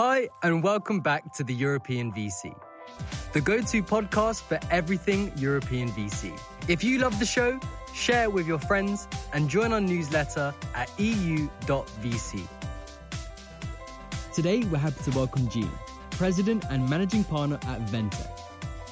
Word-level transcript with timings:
Hi, 0.00 0.28
and 0.44 0.62
welcome 0.62 1.00
back 1.00 1.34
to 1.34 1.42
the 1.42 1.52
European 1.52 2.12
VC, 2.12 2.54
the 3.32 3.40
go 3.40 3.60
to 3.60 3.82
podcast 3.82 4.42
for 4.42 4.60
everything 4.70 5.32
European 5.36 5.88
VC. 5.88 6.38
If 6.68 6.84
you 6.84 6.98
love 6.98 7.18
the 7.18 7.26
show, 7.26 7.58
share 7.92 8.22
it 8.22 8.32
with 8.32 8.46
your 8.46 8.60
friends 8.60 9.08
and 9.32 9.50
join 9.50 9.72
our 9.72 9.80
newsletter 9.80 10.54
at 10.76 10.88
eu.vc. 11.00 12.46
Today, 14.32 14.62
we're 14.70 14.78
happy 14.78 15.02
to 15.02 15.10
welcome 15.18 15.48
Jean, 15.48 15.72
President 16.10 16.64
and 16.70 16.88
Managing 16.88 17.24
Partner 17.24 17.58
at 17.66 17.80
Ventech. 17.86 18.38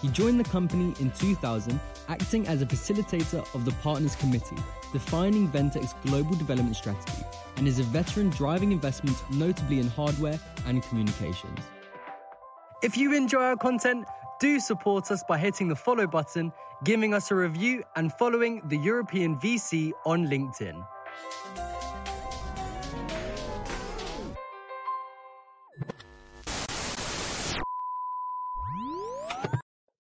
He 0.02 0.08
joined 0.08 0.40
the 0.40 0.50
company 0.50 0.92
in 0.98 1.12
2000, 1.12 1.78
acting 2.08 2.48
as 2.48 2.62
a 2.62 2.66
facilitator 2.66 3.46
of 3.54 3.64
the 3.64 3.70
Partners 3.80 4.16
Committee, 4.16 4.56
defining 4.92 5.48
Ventech's 5.48 5.94
global 6.04 6.34
development 6.34 6.74
strategy 6.74 7.25
and 7.56 7.66
is 7.66 7.78
a 7.78 7.82
veteran 7.84 8.30
driving 8.30 8.72
investments 8.72 9.22
notably 9.30 9.80
in 9.80 9.88
hardware 9.88 10.38
and 10.66 10.82
communications. 10.82 11.58
If 12.82 12.96
you 12.96 13.14
enjoy 13.14 13.42
our 13.42 13.56
content, 13.56 14.06
do 14.38 14.60
support 14.60 15.10
us 15.10 15.24
by 15.26 15.38
hitting 15.38 15.68
the 15.68 15.76
follow 15.76 16.06
button, 16.06 16.52
giving 16.84 17.14
us 17.14 17.30
a 17.30 17.34
review, 17.34 17.82
and 17.96 18.12
following 18.12 18.60
the 18.68 18.76
European 18.76 19.36
VC 19.36 19.92
on 20.04 20.26
LinkedIn. 20.26 20.86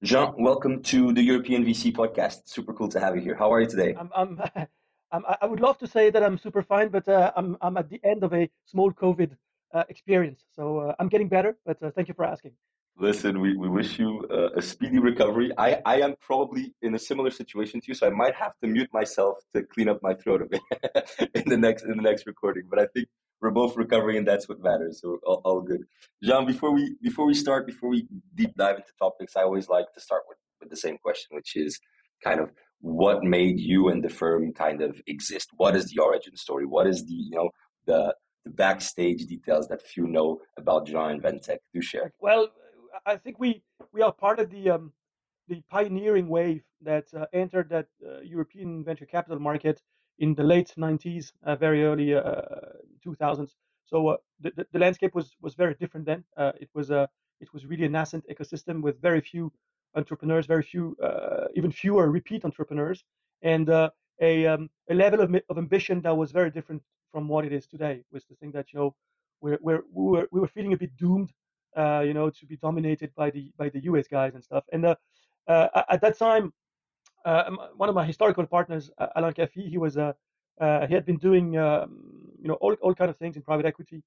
Jean, 0.02 0.34
welcome 0.38 0.82
to 0.84 1.12
the 1.12 1.22
European 1.22 1.64
VC 1.64 1.92
podcast. 1.92 2.42
Super 2.44 2.72
cool 2.72 2.88
to 2.90 3.00
have 3.00 3.16
you 3.16 3.22
here. 3.22 3.34
How 3.34 3.52
are 3.52 3.60
you 3.62 3.66
today? 3.66 3.96
I'm, 3.98 4.10
I'm, 4.14 4.40
i 5.12 5.46
would 5.46 5.60
love 5.60 5.78
to 5.78 5.86
say 5.86 6.10
that 6.10 6.22
I'm 6.22 6.38
super 6.38 6.62
fine, 6.62 6.88
but 6.88 7.08
uh, 7.08 7.32
I'm, 7.36 7.56
I'm 7.60 7.76
at 7.76 7.88
the 7.88 8.00
end 8.04 8.24
of 8.24 8.32
a 8.34 8.50
small 8.64 8.92
COVID 8.92 9.36
uh, 9.74 9.84
experience. 9.88 10.44
So 10.54 10.78
uh, 10.78 10.94
I'm 10.98 11.08
getting 11.08 11.28
better, 11.28 11.56
but 11.64 11.82
uh, 11.82 11.90
thank 11.90 12.08
you 12.08 12.14
for 12.14 12.24
asking. 12.24 12.52
Listen, 12.98 13.40
we, 13.40 13.54
we 13.56 13.68
wish 13.68 13.98
you 13.98 14.26
uh, 14.30 14.48
a 14.56 14.62
speedy 14.62 14.98
recovery. 14.98 15.52
I, 15.58 15.82
I 15.84 16.00
am 16.00 16.14
probably 16.18 16.72
in 16.80 16.94
a 16.94 16.98
similar 16.98 17.30
situation 17.30 17.80
to 17.82 17.88
you, 17.88 17.94
so 17.94 18.06
I 18.06 18.10
might 18.10 18.34
have 18.34 18.52
to 18.62 18.66
mute 18.66 18.88
myself 18.90 19.36
to 19.54 19.62
clean 19.64 19.88
up 19.88 20.02
my 20.02 20.14
throat 20.14 20.40
a 20.40 20.46
bit 20.46 21.30
in 21.34 21.44
the 21.46 21.58
next 21.58 21.82
in 21.82 21.90
the 21.90 22.02
next 22.02 22.26
recording. 22.26 22.62
But 22.70 22.78
I 22.78 22.86
think 22.94 23.08
we're 23.42 23.50
both 23.50 23.76
recovering, 23.76 24.16
and 24.16 24.26
that's 24.26 24.48
what 24.48 24.62
matters. 24.62 25.02
So 25.02 25.18
all, 25.26 25.42
all 25.44 25.60
good. 25.60 25.82
Jean, 26.22 26.46
before 26.46 26.72
we 26.72 26.96
before 27.02 27.26
we 27.26 27.34
start, 27.34 27.66
before 27.66 27.90
we 27.90 28.08
deep 28.34 28.54
dive 28.56 28.76
into 28.76 28.92
topics, 28.98 29.36
I 29.36 29.42
always 29.42 29.68
like 29.68 29.92
to 29.92 30.00
start 30.00 30.22
with, 30.26 30.38
with 30.60 30.70
the 30.70 30.76
same 30.78 30.96
question, 30.96 31.36
which 31.36 31.54
is 31.54 31.78
kind 32.24 32.40
of 32.40 32.50
what 32.80 33.22
made 33.22 33.58
you 33.58 33.88
and 33.88 34.02
the 34.02 34.08
firm 34.08 34.52
kind 34.52 34.82
of 34.82 35.00
exist? 35.06 35.50
What 35.56 35.76
is 35.76 35.86
the 35.86 36.02
origin 36.02 36.36
story? 36.36 36.66
What 36.66 36.86
is 36.86 37.04
the 37.06 37.14
you 37.14 37.30
know 37.30 37.50
the 37.86 38.14
the 38.44 38.50
backstage 38.50 39.26
details 39.26 39.66
that 39.68 39.82
few 39.82 40.06
know 40.06 40.40
about 40.56 40.86
Jean 40.86 41.10
and 41.12 41.22
Ventech? 41.22 41.58
Do 41.72 41.82
share. 41.82 42.12
Well, 42.20 42.48
I 43.04 43.16
think 43.16 43.38
we 43.38 43.62
we 43.92 44.02
are 44.02 44.12
part 44.12 44.38
of 44.38 44.50
the 44.50 44.70
um, 44.70 44.92
the 45.48 45.62
pioneering 45.70 46.28
wave 46.28 46.62
that 46.82 47.06
uh, 47.14 47.26
entered 47.32 47.68
that 47.70 47.88
uh, 48.04 48.20
European 48.20 48.84
venture 48.84 49.06
capital 49.06 49.38
market 49.38 49.80
in 50.18 50.34
the 50.34 50.42
late 50.42 50.72
90s, 50.78 51.32
uh, 51.44 51.56
very 51.56 51.84
early 51.84 52.08
2000s. 53.06 53.42
Uh, 53.42 53.46
so 53.84 54.08
uh, 54.08 54.16
the, 54.40 54.66
the 54.72 54.78
landscape 54.78 55.14
was 55.14 55.36
was 55.40 55.54
very 55.54 55.74
different 55.74 56.06
then. 56.06 56.24
Uh, 56.36 56.52
it 56.60 56.70
was 56.74 56.90
a 56.90 57.08
it 57.40 57.52
was 57.52 57.66
really 57.66 57.84
a 57.84 57.88
nascent 57.88 58.24
ecosystem 58.28 58.82
with 58.82 59.00
very 59.00 59.20
few 59.20 59.52
entrepreneurs, 59.94 60.46
very 60.46 60.62
few, 60.62 60.96
uh, 61.02 61.46
even 61.54 61.70
fewer 61.70 62.10
repeat 62.10 62.44
entrepreneurs, 62.44 63.04
and 63.42 63.70
uh, 63.70 63.90
a, 64.20 64.46
um, 64.46 64.68
a 64.90 64.94
level 64.94 65.20
of, 65.20 65.34
of 65.48 65.58
ambition 65.58 66.00
that 66.02 66.16
was 66.16 66.32
very 66.32 66.50
different 66.50 66.82
from 67.12 67.28
what 67.28 67.44
it 67.44 67.52
is 67.52 67.66
today. 67.66 68.02
Was 68.12 68.24
the 68.26 68.34
thing 68.36 68.52
that 68.52 68.72
you 68.72 68.78
know 68.78 68.94
we're, 69.40 69.58
we're, 69.60 69.82
we 69.92 70.04
were 70.12 70.28
we 70.32 70.40
were 70.40 70.48
feeling 70.48 70.72
a 70.72 70.76
bit 70.76 70.96
doomed, 70.96 71.32
uh, 71.76 72.02
you 72.04 72.14
know, 72.14 72.30
to 72.30 72.46
be 72.46 72.56
dominated 72.56 73.14
by 73.14 73.30
the 73.30 73.52
by 73.56 73.68
the 73.68 73.80
US 73.84 74.06
guys 74.08 74.34
and 74.34 74.42
stuff. 74.42 74.64
And 74.72 74.84
uh, 74.84 74.94
uh, 75.48 75.82
at 75.90 76.00
that 76.00 76.18
time, 76.18 76.52
uh, 77.24 77.50
one 77.76 77.88
of 77.88 77.94
my 77.94 78.04
historical 78.04 78.46
partners, 78.46 78.90
Alain 79.16 79.32
Caffi, 79.32 79.68
he 79.68 79.78
was 79.78 79.94
he 79.94 80.94
had 80.94 81.06
been 81.06 81.18
doing 81.18 81.56
um, 81.58 81.90
you 82.40 82.48
know 82.48 82.54
all 82.54 82.74
all 82.82 82.94
kind 82.94 83.10
of 83.10 83.16
things 83.16 83.36
in 83.36 83.42
private 83.42 83.66
equity 83.66 84.02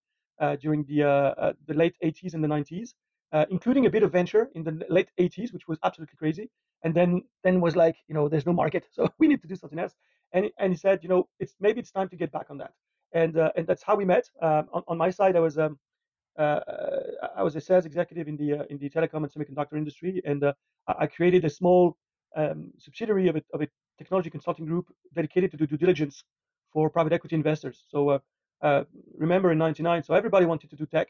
during 0.61 0.83
the 0.85 1.55
the 1.67 1.73
late 1.73 1.95
80s 2.03 2.33
and 2.33 2.43
the 2.43 2.47
90s 2.47 2.93
uh, 3.31 3.45
including 3.49 3.85
a 3.85 3.89
bit 3.89 4.03
of 4.03 4.11
venture 4.11 4.49
in 4.55 4.63
the 4.63 4.85
late 4.89 5.09
80s, 5.19 5.53
which 5.53 5.67
was 5.67 5.77
absolutely 5.83 6.17
crazy. 6.17 6.49
And 6.83 6.95
then 6.95 7.23
then 7.43 7.61
was 7.61 7.75
like, 7.75 7.97
you 8.07 8.15
know, 8.15 8.29
there's 8.29 8.45
no 8.45 8.53
market, 8.53 8.85
so 8.91 9.09
we 9.19 9.27
need 9.27 9.41
to 9.41 9.47
do 9.47 9.55
something 9.55 9.79
else. 9.79 9.93
And 10.33 10.49
and 10.59 10.73
he 10.73 10.77
said, 10.77 10.99
you 11.03 11.09
know, 11.09 11.27
it's 11.39 11.55
maybe 11.59 11.79
it's 11.79 11.91
time 11.91 12.09
to 12.09 12.15
get 12.15 12.31
back 12.31 12.47
on 12.49 12.57
that. 12.57 12.71
And 13.13 13.37
uh, 13.37 13.51
and 13.55 13.67
that's 13.67 13.83
how 13.83 13.95
we 13.95 14.05
met. 14.05 14.25
Um, 14.41 14.67
on, 14.73 14.83
on 14.87 14.97
my 14.97 15.09
side, 15.09 15.35
I 15.35 15.39
was 15.39 15.57
um, 15.57 15.79
uh, 16.37 16.59
I 17.35 17.43
was 17.43 17.55
a 17.55 17.61
sales 17.61 17.85
executive 17.85 18.27
in 18.27 18.37
the 18.37 18.59
uh, 18.59 18.63
in 18.69 18.77
the 18.77 18.89
telecom 18.89 19.23
and 19.23 19.31
semiconductor 19.31 19.77
industry, 19.77 20.21
and 20.25 20.43
uh, 20.43 20.53
I 20.87 21.07
created 21.07 21.43
a 21.45 21.49
small 21.49 21.97
um, 22.35 22.71
subsidiary 22.77 23.27
of 23.27 23.35
a, 23.35 23.43
of 23.53 23.61
a 23.61 23.67
technology 23.97 24.29
consulting 24.29 24.65
group 24.65 24.85
dedicated 25.13 25.51
to 25.51 25.57
do 25.57 25.67
due 25.67 25.77
diligence 25.77 26.23
for 26.71 26.89
private 26.89 27.13
equity 27.13 27.35
investors. 27.35 27.83
So 27.89 28.21
uh, 28.61 28.83
remember 29.17 29.51
in 29.51 29.57
'99, 29.57 30.03
so 30.03 30.13
everybody 30.13 30.45
wanted 30.45 30.69
to 30.69 30.75
do 30.75 30.85
tech 30.85 31.09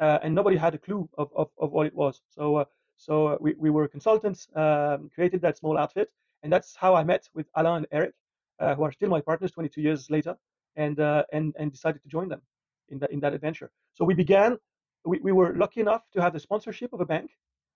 uh, 0.00 0.18
and 0.22 0.34
nobody 0.34 0.56
had 0.56 0.74
a 0.74 0.78
clue 0.78 1.08
of, 1.16 1.30
of, 1.34 1.48
of 1.58 1.72
what 1.72 1.86
it 1.86 1.94
was. 1.94 2.22
So, 2.28 2.56
uh, 2.56 2.64
so 2.96 3.28
uh, 3.28 3.36
we, 3.40 3.54
we 3.58 3.70
were 3.70 3.88
consultants, 3.88 4.48
um, 4.54 5.10
created 5.14 5.40
that 5.42 5.58
small 5.58 5.78
outfit, 5.78 6.10
and 6.42 6.52
that's 6.52 6.74
how 6.76 6.94
I 6.94 7.04
met 7.04 7.28
with 7.34 7.46
Alain 7.54 7.78
and 7.78 7.86
Eric, 7.92 8.14
uh, 8.58 8.74
who 8.74 8.84
are 8.84 8.92
still 8.92 9.08
my 9.08 9.20
partners 9.20 9.52
22 9.52 9.80
years 9.80 10.10
later, 10.10 10.36
and 10.76 11.00
uh, 11.00 11.24
and 11.32 11.54
and 11.58 11.72
decided 11.72 12.02
to 12.02 12.08
join 12.08 12.28
them 12.28 12.42
in 12.88 12.98
that 12.98 13.10
in 13.10 13.20
that 13.20 13.34
adventure. 13.34 13.70
So 13.94 14.04
we 14.04 14.14
began. 14.14 14.58
We, 15.04 15.20
we 15.20 15.30
were 15.30 15.54
lucky 15.54 15.80
enough 15.80 16.02
to 16.14 16.20
have 16.20 16.32
the 16.32 16.40
sponsorship 16.40 16.92
of 16.92 17.00
a 17.00 17.06
bank 17.06 17.30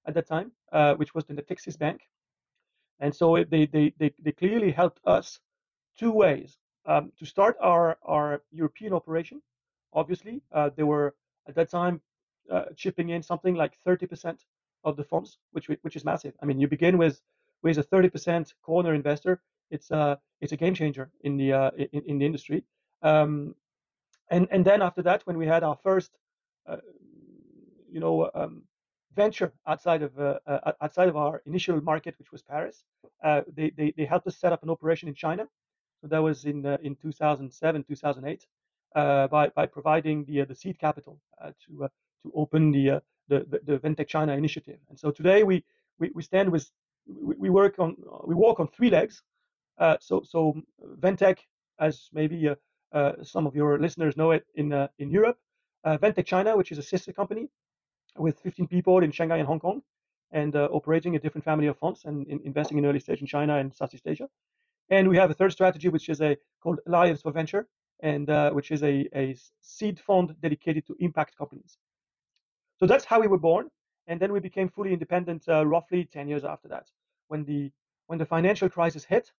at 0.05 0.15
that 0.15 0.27
time, 0.27 0.51
uh, 0.73 0.95
which 0.95 1.15
was 1.15 1.25
Natixis 1.27 1.79
Bank, 1.79 2.01
and 2.99 3.15
so 3.15 3.45
they 3.49 3.67
they 3.67 3.95
they, 3.99 4.13
they 4.19 4.33
clearly 4.33 4.73
helped 4.73 5.01
us 5.05 5.39
two 5.97 6.11
ways 6.11 6.59
um, 6.87 7.13
to 7.19 7.25
start 7.25 7.57
our 7.61 7.99
our 8.03 8.43
European 8.51 8.93
operation. 8.93 9.41
Obviously, 9.93 10.43
they 10.77 10.83
were 10.83 11.15
at 11.47 11.55
that 11.55 11.71
time 11.71 12.01
uh, 12.51 12.65
chipping 12.77 13.11
in 13.11 13.23
something 13.23 13.55
like 13.55 13.75
30% 13.87 14.39
of 14.85 14.97
the 14.97 15.05
funds, 15.05 15.39
which 15.53 15.69
which 15.69 15.97
is 15.97 16.05
massive. 16.05 16.35
I 16.43 16.47
mean, 16.47 16.59
you 16.61 16.69
begin 16.69 16.99
with 16.99 17.21
with 17.63 17.79
a 17.79 17.85
30% 17.85 18.55
corner 18.63 18.95
investor. 18.95 19.41
It's 19.71 19.91
a 19.91 19.97
uh, 19.97 20.17
it's 20.41 20.53
a 20.53 20.57
game 20.57 20.75
changer 20.75 21.11
in 21.23 21.37
the 21.37 21.53
uh, 21.53 21.71
in, 21.93 22.03
in 22.07 22.19
the 22.19 22.27
industry. 22.27 22.65
Um, 23.03 23.55
and 24.31 24.49
and 24.51 24.65
then 24.65 24.83
after 24.83 25.03
that, 25.03 25.23
when 25.27 25.37
we 25.37 25.47
had 25.47 25.63
our 25.63 25.77
first, 25.77 26.19
uh, 26.67 26.79
you 27.91 28.01
know, 28.01 28.31
um, 28.35 28.63
venture 29.15 29.53
outside 29.67 30.03
of 30.03 30.19
uh, 30.19 30.39
uh, 30.47 30.73
outside 30.81 31.09
of 31.09 31.17
our 31.17 31.43
initial 31.47 31.81
market, 31.83 32.15
which 32.19 32.33
was 32.33 32.43
Paris, 32.43 32.85
they, 33.23 33.71
they 33.77 33.93
they 33.97 34.05
helped 34.05 34.27
us 34.27 34.37
set 34.37 34.53
up 34.53 34.63
an 34.63 34.71
operation 34.71 35.09
in 35.09 35.15
China. 35.15 35.47
So 36.01 36.09
that 36.09 36.23
was 36.23 36.45
in 36.45 36.65
in 36.83 36.97
2007 36.97 37.85
2008. 37.85 38.47
by 38.95 39.49
by 39.55 39.67
providing 39.67 40.25
the 40.25 40.45
the 40.45 40.55
seed 40.55 40.79
capital 40.79 41.21
to 41.67 41.89
to 42.23 42.33
open 42.35 42.71
the, 42.71 42.91
uh, 42.91 43.01
the, 43.29 43.61
the, 43.65 43.95
the 43.97 44.05
China 44.05 44.35
initiative. 44.35 44.79
And 44.89 44.99
so 44.99 45.11
today 45.11 45.43
we, 45.43 45.65
we, 45.99 46.11
we 46.15 46.23
stand 46.23 46.51
with, 46.51 46.71
we, 47.07 47.35
we 47.37 47.51
work 47.51 47.79
on, 47.79 47.97
we 48.27 48.35
walk 48.35 48.61
on 48.61 48.69
three 48.69 48.91
legs. 48.91 49.23
Uh, 49.79 49.97
so, 50.01 50.23
so 50.23 50.61
Ventech, 51.01 51.39
as 51.79 52.09
maybe 52.13 52.49
uh, 52.49 52.55
uh, 52.93 53.13
some 53.23 53.47
of 53.47 53.55
your 53.55 53.79
listeners 53.79 54.17
know 54.17 54.33
it 54.33 54.45
in, 54.55 54.73
uh, 54.73 54.89
in 54.99 55.11
Europe, 55.11 55.39
uh, 55.85 55.97
Ventech 55.97 56.27
China, 56.27 56.57
which 56.57 56.73
is 56.73 56.79
a 56.79 56.83
sister 56.83 57.13
company 57.13 57.49
with 58.17 58.39
15 58.41 58.67
people 58.67 58.99
in 59.03 59.11
Shanghai 59.11 59.39
and 59.39 59.47
Hong 59.47 59.61
Kong, 59.61 59.83
and 60.33 60.55
operating 60.55 61.17
a 61.17 61.19
different 61.19 61.45
family 61.45 61.67
of 61.67 61.79
funds 61.79 62.03
and 62.05 62.27
in, 62.29 62.41
investing 62.45 62.79
in 62.79 62.87
early 62.87 63.01
stage 63.01 63.21
in 63.21 63.27
China 63.27 63.57
and 63.57 63.75
Southeast 63.75 64.07
Asia. 64.07 64.29
And 64.91 65.09
we 65.09 65.17
have 65.17 65.31
a 65.31 65.35
third 65.35 65.53
strategy, 65.53 65.89
which 65.89 66.09
is 66.09 66.21
a 66.21 66.37
called 66.63 66.81
Alliance 66.87 67.23
for 67.23 67.33
Venture, 67.33 67.69
and 68.01 68.29
uh, 68.29 68.51
which 68.51 68.71
is 68.71 68.83
a, 68.83 69.09
a 69.15 69.37
seed 69.61 70.01
fund 70.01 70.35
dedicated 70.41 70.87
to 70.87 70.97
impact 70.99 71.37
companies. 71.37 71.79
So 72.81 72.87
that's 72.87 73.05
how 73.05 73.21
we 73.21 73.27
were 73.27 73.39
born, 73.39 73.71
and 74.07 74.19
then 74.19 74.33
we 74.33 74.41
became 74.41 74.71
fully 74.71 74.95
independent 74.95 75.47
uh, 75.49 75.67
roughly 75.67 76.07
10 76.07 76.29
years 76.29 76.45
after 76.45 76.67
that. 76.69 76.87
When 77.29 77.45
the 77.45 77.71
when 78.07 78.19
the 78.19 78.25
financial 78.25 78.69
crisis 78.71 79.05
hit 79.05 79.31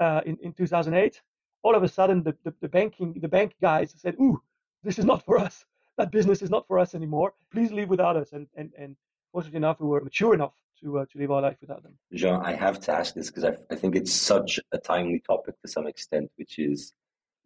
uh, 0.00 0.22
in 0.24 0.38
in 0.42 0.54
2008, 0.54 1.20
all 1.62 1.74
of 1.74 1.82
a 1.82 1.88
sudden 1.88 2.22
the, 2.22 2.34
the, 2.44 2.54
the 2.62 2.68
banking 2.68 3.12
the 3.20 3.28
bank 3.28 3.54
guys 3.60 3.94
said, 3.96 4.16
"Ooh, 4.18 4.40
this 4.82 4.98
is 4.98 5.04
not 5.04 5.22
for 5.26 5.38
us. 5.38 5.66
That 5.98 6.10
business 6.10 6.40
is 6.40 6.48
not 6.48 6.66
for 6.66 6.78
us 6.78 6.94
anymore. 6.94 7.34
Please 7.52 7.70
leave 7.72 7.90
without 7.90 8.16
us." 8.16 8.32
And 8.32 8.46
and 8.56 8.72
and 8.78 8.96
fortunately 9.32 9.58
enough, 9.58 9.80
we 9.80 9.86
were 9.86 10.00
mature 10.00 10.32
enough 10.32 10.54
to 10.80 11.00
uh, 11.00 11.04
to 11.12 11.18
live 11.18 11.30
our 11.30 11.42
life 11.42 11.58
without 11.60 11.82
them. 11.82 11.92
Jean, 12.14 12.40
I 12.40 12.54
have 12.54 12.80
to 12.80 12.92
ask 12.92 13.14
this 13.14 13.28
because 13.28 13.44
I, 13.44 13.54
I 13.70 13.76
think 13.76 13.96
it's 13.96 14.14
such 14.14 14.58
a 14.72 14.78
timely 14.78 15.20
topic 15.20 15.60
to 15.60 15.68
some 15.68 15.86
extent, 15.86 16.30
which 16.36 16.58
is 16.58 16.94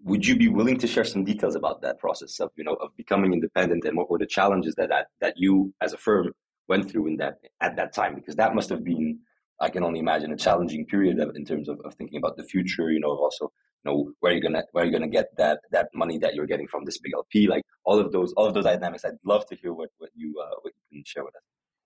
would 0.05 0.27
you 0.27 0.37
be 0.37 0.49
willing 0.49 0.79
to 0.79 0.87
share 0.87 1.05
some 1.05 1.25
details 1.25 1.55
about 1.55 1.83
that 1.83 1.99
process 1.99 2.41
of 2.41 2.51
you 2.57 2.65
know 2.65 2.75
of 2.75 2.97
becoming 2.97 3.33
independent 3.33 3.85
and 3.85 3.97
what 3.97 4.11
were 4.11 4.19
the 4.19 4.27
challenges 4.27 4.75
that 4.77 4.89
that, 4.89 5.07
that 5.21 5.35
you 5.37 5.73
as 5.81 5.93
a 5.93 5.99
firm 5.99 6.33
went 6.69 6.91
through 6.91 7.07
in 7.07 7.17
that 7.17 7.39
at 7.61 7.77
that 7.77 7.93
time? 7.93 8.15
Because 8.15 8.37
that 8.37 8.55
must 8.55 8.69
have 8.71 8.85
been 8.85 9.19
i 9.61 9.69
can 9.71 9.85
only 9.85 10.01
imagine 10.01 10.33
a 10.33 10.37
challenging 10.37 10.85
period 10.87 11.19
of, 11.21 11.35
in 11.37 11.45
terms 11.45 11.69
of, 11.69 11.81
of 11.85 11.95
thinking 11.95 12.19
about 12.19 12.37
the 12.37 12.45
future 12.45 12.91
you 12.91 13.01
know 13.01 13.11
also 13.11 13.45
you 13.85 13.91
know 13.91 14.13
where 14.21 14.33
you're 14.33 14.43
you 14.43 14.49
gonna 14.49 14.63
where 14.73 14.85
you're 14.85 14.93
gonna 14.93 15.09
get 15.09 15.29
that 15.37 15.61
that 15.71 15.89
money 15.95 16.19
that 16.19 16.35
you're 16.35 16.47
getting 16.47 16.69
from 16.69 16.85
this 16.85 16.99
big 16.99 17.13
LP 17.15 17.47
like 17.47 17.65
all 17.85 17.99
of 17.99 18.13
those 18.13 18.33
all 18.35 18.47
of 18.47 18.55
those 18.55 18.65
dynamics. 18.65 19.05
I'd 19.05 19.19
love 19.25 19.47
to 19.47 19.55
hear 19.57 19.73
what 19.73 19.91
what 19.99 20.11
you 20.15 20.35
uh, 20.43 20.55
what 20.63 20.73
you 20.77 20.99
can 20.99 21.05
share 21.07 21.25
with 21.25 21.35
us. 21.37 21.43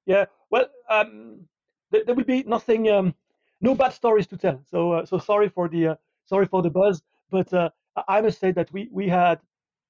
Yeah 0.07 0.25
well 0.51 0.67
um, 0.91 1.47
there, 1.91 2.03
there 2.05 2.15
will 2.15 2.25
be 2.25 2.43
nothing 2.45 2.91
um, 2.91 3.15
no 3.61 3.75
bad 3.75 3.93
stories 3.93 4.27
to 4.29 4.37
tell. 4.37 4.61
So 4.71 4.93
uh, 4.93 5.07
so 5.07 5.19
sorry 5.19 5.49
for 5.49 5.69
the 5.69 5.89
uh, 5.89 5.95
sorry 6.27 6.47
for 6.47 6.63
the 6.63 6.71
buzz 6.71 7.03
but 7.31 7.53
uh, 7.53 7.71
I 8.09 8.21
must 8.21 8.41
say 8.41 8.53
that 8.53 8.73
we 8.73 8.89
we 8.93 9.09
had 9.09 9.41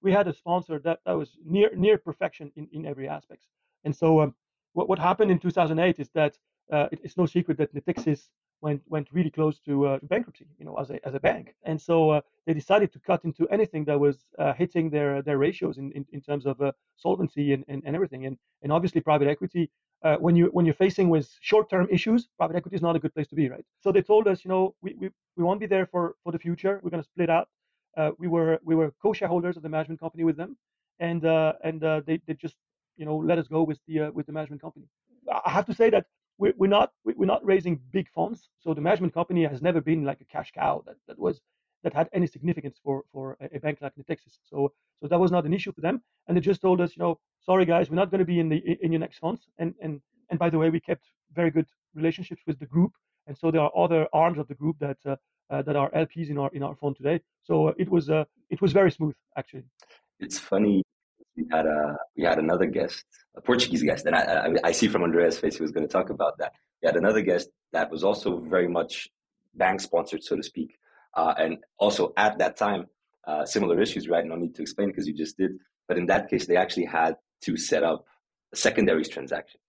we 0.02 0.12
had 0.12 0.28
a 0.28 0.32
sponsor 0.34 0.78
that, 0.80 1.00
that 1.06 1.14
was 1.16 1.38
near 1.44 1.70
near 1.76 1.98
perfection 1.98 2.52
in, 2.56 2.68
in 2.72 2.86
every 2.86 3.08
aspect 3.08 3.44
and 3.84 3.94
so 3.96 4.20
um, 4.22 4.34
what, 4.74 4.88
what 4.88 4.98
happened 4.98 5.30
in 5.30 5.38
2008 5.38 5.98
is 5.98 6.10
that 6.14 6.38
uh, 6.72 6.88
it, 6.92 7.00
it's 7.04 7.16
no 7.16 7.26
secret 7.26 7.58
that 7.58 7.74
Natixis 7.74 8.28
went 8.62 8.82
went 8.88 9.08
really 9.12 9.30
close 9.30 9.60
to, 9.60 9.86
uh, 9.86 9.98
bankruptcy, 10.04 10.46
you 10.58 10.64
know, 10.66 10.76
as 10.76 10.90
a 10.90 11.06
as 11.06 11.14
a 11.14 11.20
bank, 11.20 11.54
and 11.64 11.80
so 11.80 12.10
uh, 12.10 12.20
they 12.46 12.54
decided 12.54 12.92
to 12.92 13.00
cut 13.00 13.24
into 13.24 13.48
anything 13.48 13.84
that 13.86 13.98
was 14.00 14.26
uh, 14.38 14.52
hitting 14.54 14.90
their 14.90 15.22
their 15.22 15.38
ratios 15.38 15.78
in, 15.78 15.92
in, 15.92 16.06
in 16.12 16.20
terms 16.20 16.46
of 16.46 16.60
uh, 16.60 16.72
solvency 16.96 17.52
and, 17.54 17.64
and, 17.68 17.82
and 17.86 17.94
everything, 17.96 18.26
and 18.26 18.38
and 18.62 18.72
obviously 18.72 19.00
private 19.00 19.28
equity. 19.28 19.70
Uh, 20.04 20.16
when 20.16 20.36
you 20.36 20.46
when 20.52 20.66
you're 20.66 20.74
facing 20.74 21.08
with 21.10 21.28
short-term 21.40 21.88
issues, 21.90 22.28
private 22.38 22.56
equity 22.56 22.76
is 22.76 22.82
not 22.82 22.96
a 22.96 22.98
good 23.00 23.14
place 23.14 23.28
to 23.28 23.34
be, 23.34 23.48
right? 23.48 23.64
So 23.82 23.92
they 23.92 24.02
told 24.02 24.28
us, 24.28 24.44
you 24.44 24.50
know, 24.50 24.74
we, 24.82 24.94
we, 24.94 25.10
we 25.36 25.44
won't 25.44 25.60
be 25.60 25.66
there 25.66 25.86
for, 25.86 26.16
for 26.22 26.32
the 26.32 26.38
future. 26.38 26.80
We're 26.82 26.90
going 26.90 27.02
to 27.02 27.08
split 27.08 27.30
out. 27.30 27.48
Uh, 27.96 28.10
we 28.18 28.28
were 28.28 28.58
we 28.64 28.74
were 28.74 28.92
co-shareholders 29.02 29.56
of 29.56 29.62
the 29.62 29.68
management 29.68 30.00
company 30.00 30.24
with 30.24 30.36
them, 30.36 30.56
and 31.00 31.24
uh, 31.24 31.52
and 31.64 31.82
uh, 31.82 32.00
they, 32.06 32.20
they 32.26 32.34
just 32.34 32.56
you 32.96 33.04
know 33.06 33.16
let 33.16 33.38
us 33.38 33.48
go 33.48 33.62
with 33.62 33.78
the 33.86 34.10
with 34.10 34.26
the 34.26 34.32
management 34.32 34.62
company. 34.62 34.86
I 35.44 35.50
have 35.50 35.66
to 35.66 35.74
say 35.74 35.90
that 35.90 36.06
we're, 36.38 36.54
we're 36.56 36.66
not 36.78 36.92
we're 37.04 37.26
not 37.26 37.44
raising 37.44 37.80
big 37.92 38.08
funds. 38.10 38.48
So 38.60 38.74
the 38.74 38.80
management 38.80 39.14
company 39.14 39.44
has 39.44 39.62
never 39.62 39.80
been 39.80 40.04
like 40.04 40.20
a 40.20 40.24
cash 40.24 40.52
cow 40.52 40.82
that, 40.86 40.96
that 41.08 41.18
was 41.18 41.40
that 41.82 41.94
had 41.94 42.08
any 42.12 42.26
significance 42.26 42.78
for 42.82 43.04
for 43.12 43.36
a, 43.40 43.58
bank 43.58 43.78
like 43.80 43.94
Natixis. 43.96 44.38
So 44.50 44.72
so 45.00 45.06
that 45.08 45.18
was 45.18 45.30
not 45.30 45.46
an 45.46 45.54
issue 45.54 45.72
for 45.72 45.80
them. 45.80 46.02
And 46.26 46.36
they 46.36 46.40
just 46.40 46.60
told 46.60 46.80
us, 46.80 46.96
you 46.96 47.02
know, 47.02 47.18
sorry 47.40 47.64
guys, 47.64 47.90
we're 47.90 47.96
not 47.96 48.10
going 48.10 48.18
to 48.18 48.24
be 48.24 48.40
in 48.40 48.48
the 48.48 48.58
in 48.82 48.92
your 48.92 49.00
next 49.00 49.18
funds. 49.18 49.48
And 49.58 49.74
and 49.80 50.00
and 50.30 50.38
by 50.38 50.50
the 50.50 50.58
way, 50.58 50.70
we 50.70 50.80
kept 50.80 51.04
very 51.32 51.50
good 51.50 51.66
relationships 51.94 52.42
with 52.46 52.58
the 52.58 52.66
group. 52.66 52.92
And 53.26 53.36
so 53.36 53.50
there 53.50 53.60
are 53.60 53.72
other 53.76 54.06
arms 54.12 54.38
of 54.38 54.48
the 54.48 54.54
group 54.54 54.76
that 54.80 54.98
uh, 55.04 55.16
uh, 55.50 55.62
that 55.62 55.76
are 55.76 55.90
LPs 55.90 56.28
in 56.30 56.38
our 56.38 56.50
in 56.52 56.62
our 56.62 56.74
fund 56.76 56.96
today. 56.96 57.20
So 57.42 57.68
uh, 57.68 57.72
it 57.78 57.88
was 57.88 58.08
it 58.08 58.60
was 58.60 58.72
very 58.72 58.90
smooth 58.90 59.14
actually. 59.36 59.64
It's 60.18 60.38
funny 60.38 60.82
we 61.36 61.46
had 61.50 61.66
a 61.66 61.96
we 62.16 62.24
had 62.24 62.38
another 62.38 62.66
guest, 62.66 63.04
a 63.36 63.40
Portuguese 63.40 63.82
guest, 63.82 64.06
and 64.06 64.14
I 64.16 64.22
I, 64.22 64.54
I 64.64 64.72
see 64.72 64.88
from 64.88 65.02
Andreas' 65.02 65.38
face 65.38 65.56
he 65.56 65.62
was 65.62 65.70
going 65.70 65.86
to 65.86 65.92
talk 65.92 66.10
about 66.10 66.38
that. 66.38 66.52
We 66.82 66.86
had 66.86 66.96
another 66.96 67.20
guest 67.20 67.48
that 67.72 67.90
was 67.90 68.02
also 68.02 68.40
very 68.40 68.68
much 68.68 69.08
bank 69.54 69.80
sponsored, 69.80 70.22
so 70.22 70.36
to 70.36 70.42
speak, 70.42 70.78
uh, 71.14 71.34
and 71.38 71.58
also 71.78 72.12
at 72.16 72.38
that 72.38 72.56
time 72.56 72.86
uh, 73.26 73.44
similar 73.44 73.80
issues. 73.80 74.08
Right, 74.08 74.24
no 74.24 74.36
need 74.36 74.54
to 74.56 74.62
explain 74.62 74.88
because 74.88 75.06
you 75.06 75.14
just 75.14 75.36
did. 75.36 75.52
But 75.88 75.98
in 75.98 76.06
that 76.06 76.28
case, 76.28 76.46
they 76.46 76.56
actually 76.56 76.86
had 76.86 77.16
to 77.42 77.56
set 77.56 77.82
up 77.82 78.04
a 78.52 78.56
secondaries 78.56 79.08
transaction 79.08 79.60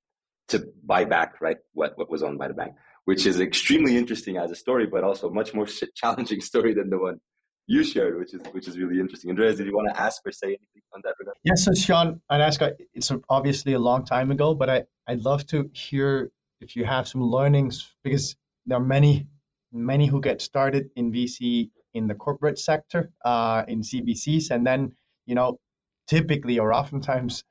to 0.48 0.66
buy 0.86 1.04
back 1.04 1.42
right 1.42 1.58
what 1.74 1.98
what 1.98 2.10
was 2.10 2.24
owned 2.24 2.40
by 2.40 2.48
the 2.48 2.54
bank, 2.54 2.74
which 3.08 3.26
is 3.26 3.40
extremely 3.40 3.96
interesting 3.96 4.36
as 4.36 4.52
a 4.52 4.56
story, 4.56 4.86
but 4.86 5.02
also 5.02 5.30
a 5.30 5.34
much 5.34 5.54
more 5.54 5.66
challenging 5.96 6.42
story 6.42 6.74
than 6.74 6.90
the 6.90 7.00
one 7.00 7.18
you 7.66 7.82
shared, 7.82 8.18
which 8.20 8.34
is 8.34 8.42
which 8.52 8.68
is 8.68 8.78
really 8.78 9.00
interesting. 9.00 9.30
Andreas, 9.30 9.56
did 9.58 9.66
you 9.66 9.74
want 9.74 9.88
to 9.94 10.02
ask 10.02 10.22
or 10.26 10.32
say 10.34 10.48
anything 10.48 10.84
on 10.94 11.00
that 11.06 11.16
regard? 11.18 11.38
Yes, 11.46 11.64
so 11.64 11.72
Jean, 11.74 12.20
I'd 12.30 12.42
ask. 12.42 12.62
Uh, 12.62 12.72
it's 12.94 13.10
obviously 13.30 13.74
a 13.74 13.80
long 13.80 14.04
time 14.04 14.30
ago, 14.30 14.54
but 14.54 14.70
I 14.70 14.84
I'd 15.08 15.22
love 15.22 15.48
to 15.48 15.70
hear 15.74 16.32
if 16.60 16.76
you 16.76 16.84
have 16.84 17.08
some 17.08 17.24
learnings 17.24 17.96
because 18.04 18.36
there 18.66 18.78
are 18.78 18.88
many 18.98 19.28
many 19.72 20.08
who 20.08 20.20
get 20.20 20.42
started 20.42 20.90
in 20.98 21.14
VC 21.14 21.70
in 21.94 22.08
the 22.08 22.16
corporate 22.16 22.60
sector, 22.60 23.12
uh, 23.24 23.64
in 23.70 23.84
CVCs, 23.84 24.52
and 24.52 24.68
then 24.68 24.92
you 25.26 25.36
know 25.36 25.60
typically 26.08 26.60
or 26.60 26.74
oftentimes 26.74 27.46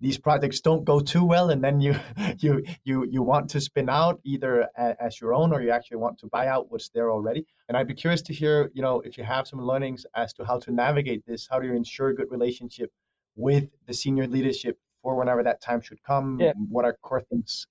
these 0.00 0.18
projects 0.18 0.60
don't 0.60 0.84
go 0.84 1.00
too 1.00 1.24
well 1.24 1.50
and 1.50 1.62
then 1.62 1.80
you 1.80 1.94
you 2.38 2.64
you 2.84 3.06
you 3.10 3.22
want 3.22 3.50
to 3.50 3.60
spin 3.60 3.88
out 3.88 4.20
either 4.24 4.68
as 4.76 5.20
your 5.20 5.34
own 5.34 5.52
or 5.52 5.62
you 5.62 5.70
actually 5.70 5.96
want 5.96 6.18
to 6.18 6.26
buy 6.26 6.46
out 6.48 6.70
what's 6.70 6.88
there 6.90 7.10
already. 7.10 7.46
And 7.68 7.76
i'd 7.76 7.88
be 7.88 7.94
curious 7.94 8.22
to 8.22 8.34
hear 8.34 8.70
you 8.74 8.82
know 8.82 9.00
if 9.00 9.16
you 9.16 9.24
have 9.24 9.46
some 9.46 9.60
learnings 9.60 10.04
as 10.14 10.32
to 10.34 10.44
how 10.44 10.58
to 10.60 10.70
navigate 10.72 11.24
this 11.26 11.46
how 11.50 11.58
do 11.60 11.66
you 11.66 11.74
ensure 11.74 12.08
a 12.08 12.14
good 12.14 12.30
relationship 12.30 12.90
with 13.36 13.68
the 13.86 13.94
senior 13.94 14.26
leadership 14.26 14.78
for 15.02 15.16
whenever 15.16 15.42
that 15.42 15.60
time 15.60 15.80
should 15.80 16.02
come? 16.02 16.38
Yeah. 16.40 16.52
what 16.68 16.84
are 16.84 16.96
core 17.02 17.22
things? 17.22 17.66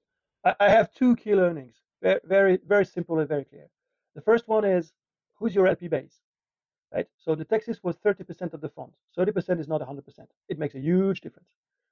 I 0.59 0.69
have 0.69 0.93
two 0.93 1.15
key 1.15 1.35
learnings. 1.35 1.75
Very 2.01 2.59
very 2.67 2.85
simple 2.85 3.19
and 3.19 3.27
very 3.27 3.45
clear. 3.45 3.67
The 4.15 4.21
first 4.21 4.47
one 4.47 4.65
is 4.65 4.93
who's 5.35 5.55
your 5.55 5.67
lp 5.67 5.87
base 5.87 6.19
right? 6.93 7.07
So 7.17 7.35
Natixis 7.35 7.79
was 7.81 7.95
30% 8.05 8.53
of 8.53 8.61
the 8.61 8.69
fund. 8.69 8.91
30% 9.17 9.59
is 9.59 9.67
not 9.67 9.81
100% 9.81 10.03
it 10.47 10.59
makes 10.59 10.75
a 10.75 10.79
huge 10.79 11.21
difference 11.21 11.49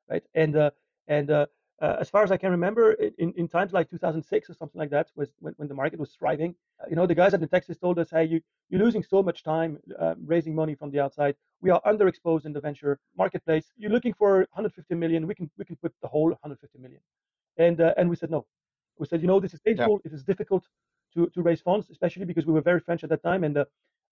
right? 0.09 0.23
And 0.33 0.55
uh, 0.55 0.71
and 1.07 1.29
uh, 1.29 1.45
uh, 1.81 1.97
as 1.99 2.09
far 2.09 2.23
as 2.23 2.31
I 2.31 2.37
can 2.37 2.51
remember, 2.51 2.93
in, 2.93 3.33
in 3.35 3.47
times 3.47 3.73
like 3.73 3.89
2006 3.89 4.49
or 4.49 4.53
something 4.53 4.77
like 4.77 4.91
that, 4.91 5.07
was 5.15 5.29
when, 5.39 5.53
when 5.57 5.67
the 5.67 5.73
market 5.73 5.99
was 5.99 6.11
thriving. 6.11 6.55
you 6.89 6.95
know, 6.95 7.07
the 7.07 7.15
guys 7.15 7.33
at 7.33 7.41
Natixis 7.41 7.79
told 7.79 7.97
us, 7.99 8.09
"Hey, 8.11 8.25
you 8.25 8.41
you're 8.69 8.81
losing 8.81 9.03
so 9.03 9.23
much 9.23 9.43
time 9.43 9.79
raising 10.25 10.55
money 10.55 10.75
from 10.75 10.91
the 10.91 10.99
outside. 10.99 11.35
We 11.61 11.69
are 11.69 11.81
underexposed 11.85 12.45
in 12.45 12.53
the 12.53 12.61
venture 12.61 12.99
marketplace. 13.17 13.71
You're 13.77 13.91
looking 13.91 14.13
for 14.13 14.39
150 14.53 14.95
million. 14.95 15.27
We 15.27 15.35
can 15.35 15.49
we 15.57 15.65
can 15.65 15.75
put 15.75 15.93
the 16.01 16.07
whole 16.07 16.29
150 16.29 16.79
million." 16.79 17.01
And 17.57 17.79
and 17.79 18.09
we 18.09 18.15
said 18.15 18.31
no. 18.31 18.45
We 18.97 19.07
said, 19.07 19.21
you 19.21 19.27
know, 19.27 19.39
this 19.39 19.53
is 19.53 19.59
painful. 19.59 19.99
Yeah. 20.03 20.11
It 20.11 20.13
is 20.13 20.23
difficult 20.23 20.63
to, 21.13 21.27
to 21.29 21.41
raise 21.41 21.61
funds, 21.61 21.89
especially 21.89 22.25
because 22.25 22.45
we 22.45 22.53
were 22.53 22.61
very 22.61 22.79
French 22.79 23.03
at 23.03 23.09
that 23.09 23.23
time, 23.23 23.43
and 23.43 23.57
uh, 23.57 23.65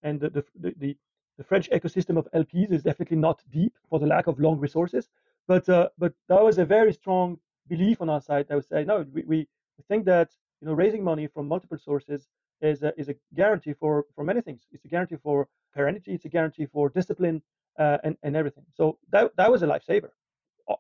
and 0.04 0.20
the, 0.20 0.30
the, 0.30 0.74
the 0.78 0.98
the 1.38 1.44
French 1.44 1.70
ecosystem 1.70 2.18
of 2.18 2.28
LPs 2.34 2.72
is 2.72 2.84
definitely 2.84 3.18
not 3.18 3.42
deep 3.50 3.74
for 3.90 4.00
the 4.00 4.06
lack 4.06 4.28
of 4.28 4.40
long 4.40 4.60
resources. 4.60 5.08
But 5.50 5.68
uh, 5.68 5.90
but 5.98 6.14
that 6.28 6.44
was 6.44 6.60
a 6.60 6.66
very 6.78 6.94
strong 6.94 7.40
belief 7.68 8.02
on 8.02 8.10
our 8.10 8.22
side 8.22 8.46
that 8.48 8.56
would 8.56 8.68
say 8.74 8.84
no, 8.84 9.04
we, 9.12 9.24
we 9.24 9.48
think 9.88 10.06
that 10.06 10.30
you 10.62 10.68
know 10.68 10.76
raising 10.84 11.04
money 11.04 11.26
from 11.26 11.48
multiple 11.48 11.80
sources 11.80 12.28
is 12.62 12.84
a, 12.84 12.94
is 13.02 13.10
a 13.10 13.16
guarantee 13.34 13.74
for 13.74 14.06
for 14.14 14.24
many 14.24 14.42
things. 14.42 14.62
It's 14.72 14.86
a 14.86 14.88
guarantee 14.96 15.18
for 15.24 15.48
perennity. 15.76 16.14
It's 16.14 16.26
a 16.26 16.30
guarantee 16.38 16.68
for 16.68 16.90
discipline 16.90 17.42
uh, 17.80 17.98
and 18.04 18.16
and 18.22 18.36
everything. 18.36 18.66
So 18.80 19.00
that 19.14 19.36
that 19.38 19.50
was 19.52 19.64
a 19.64 19.68
lifesaver, 19.74 20.12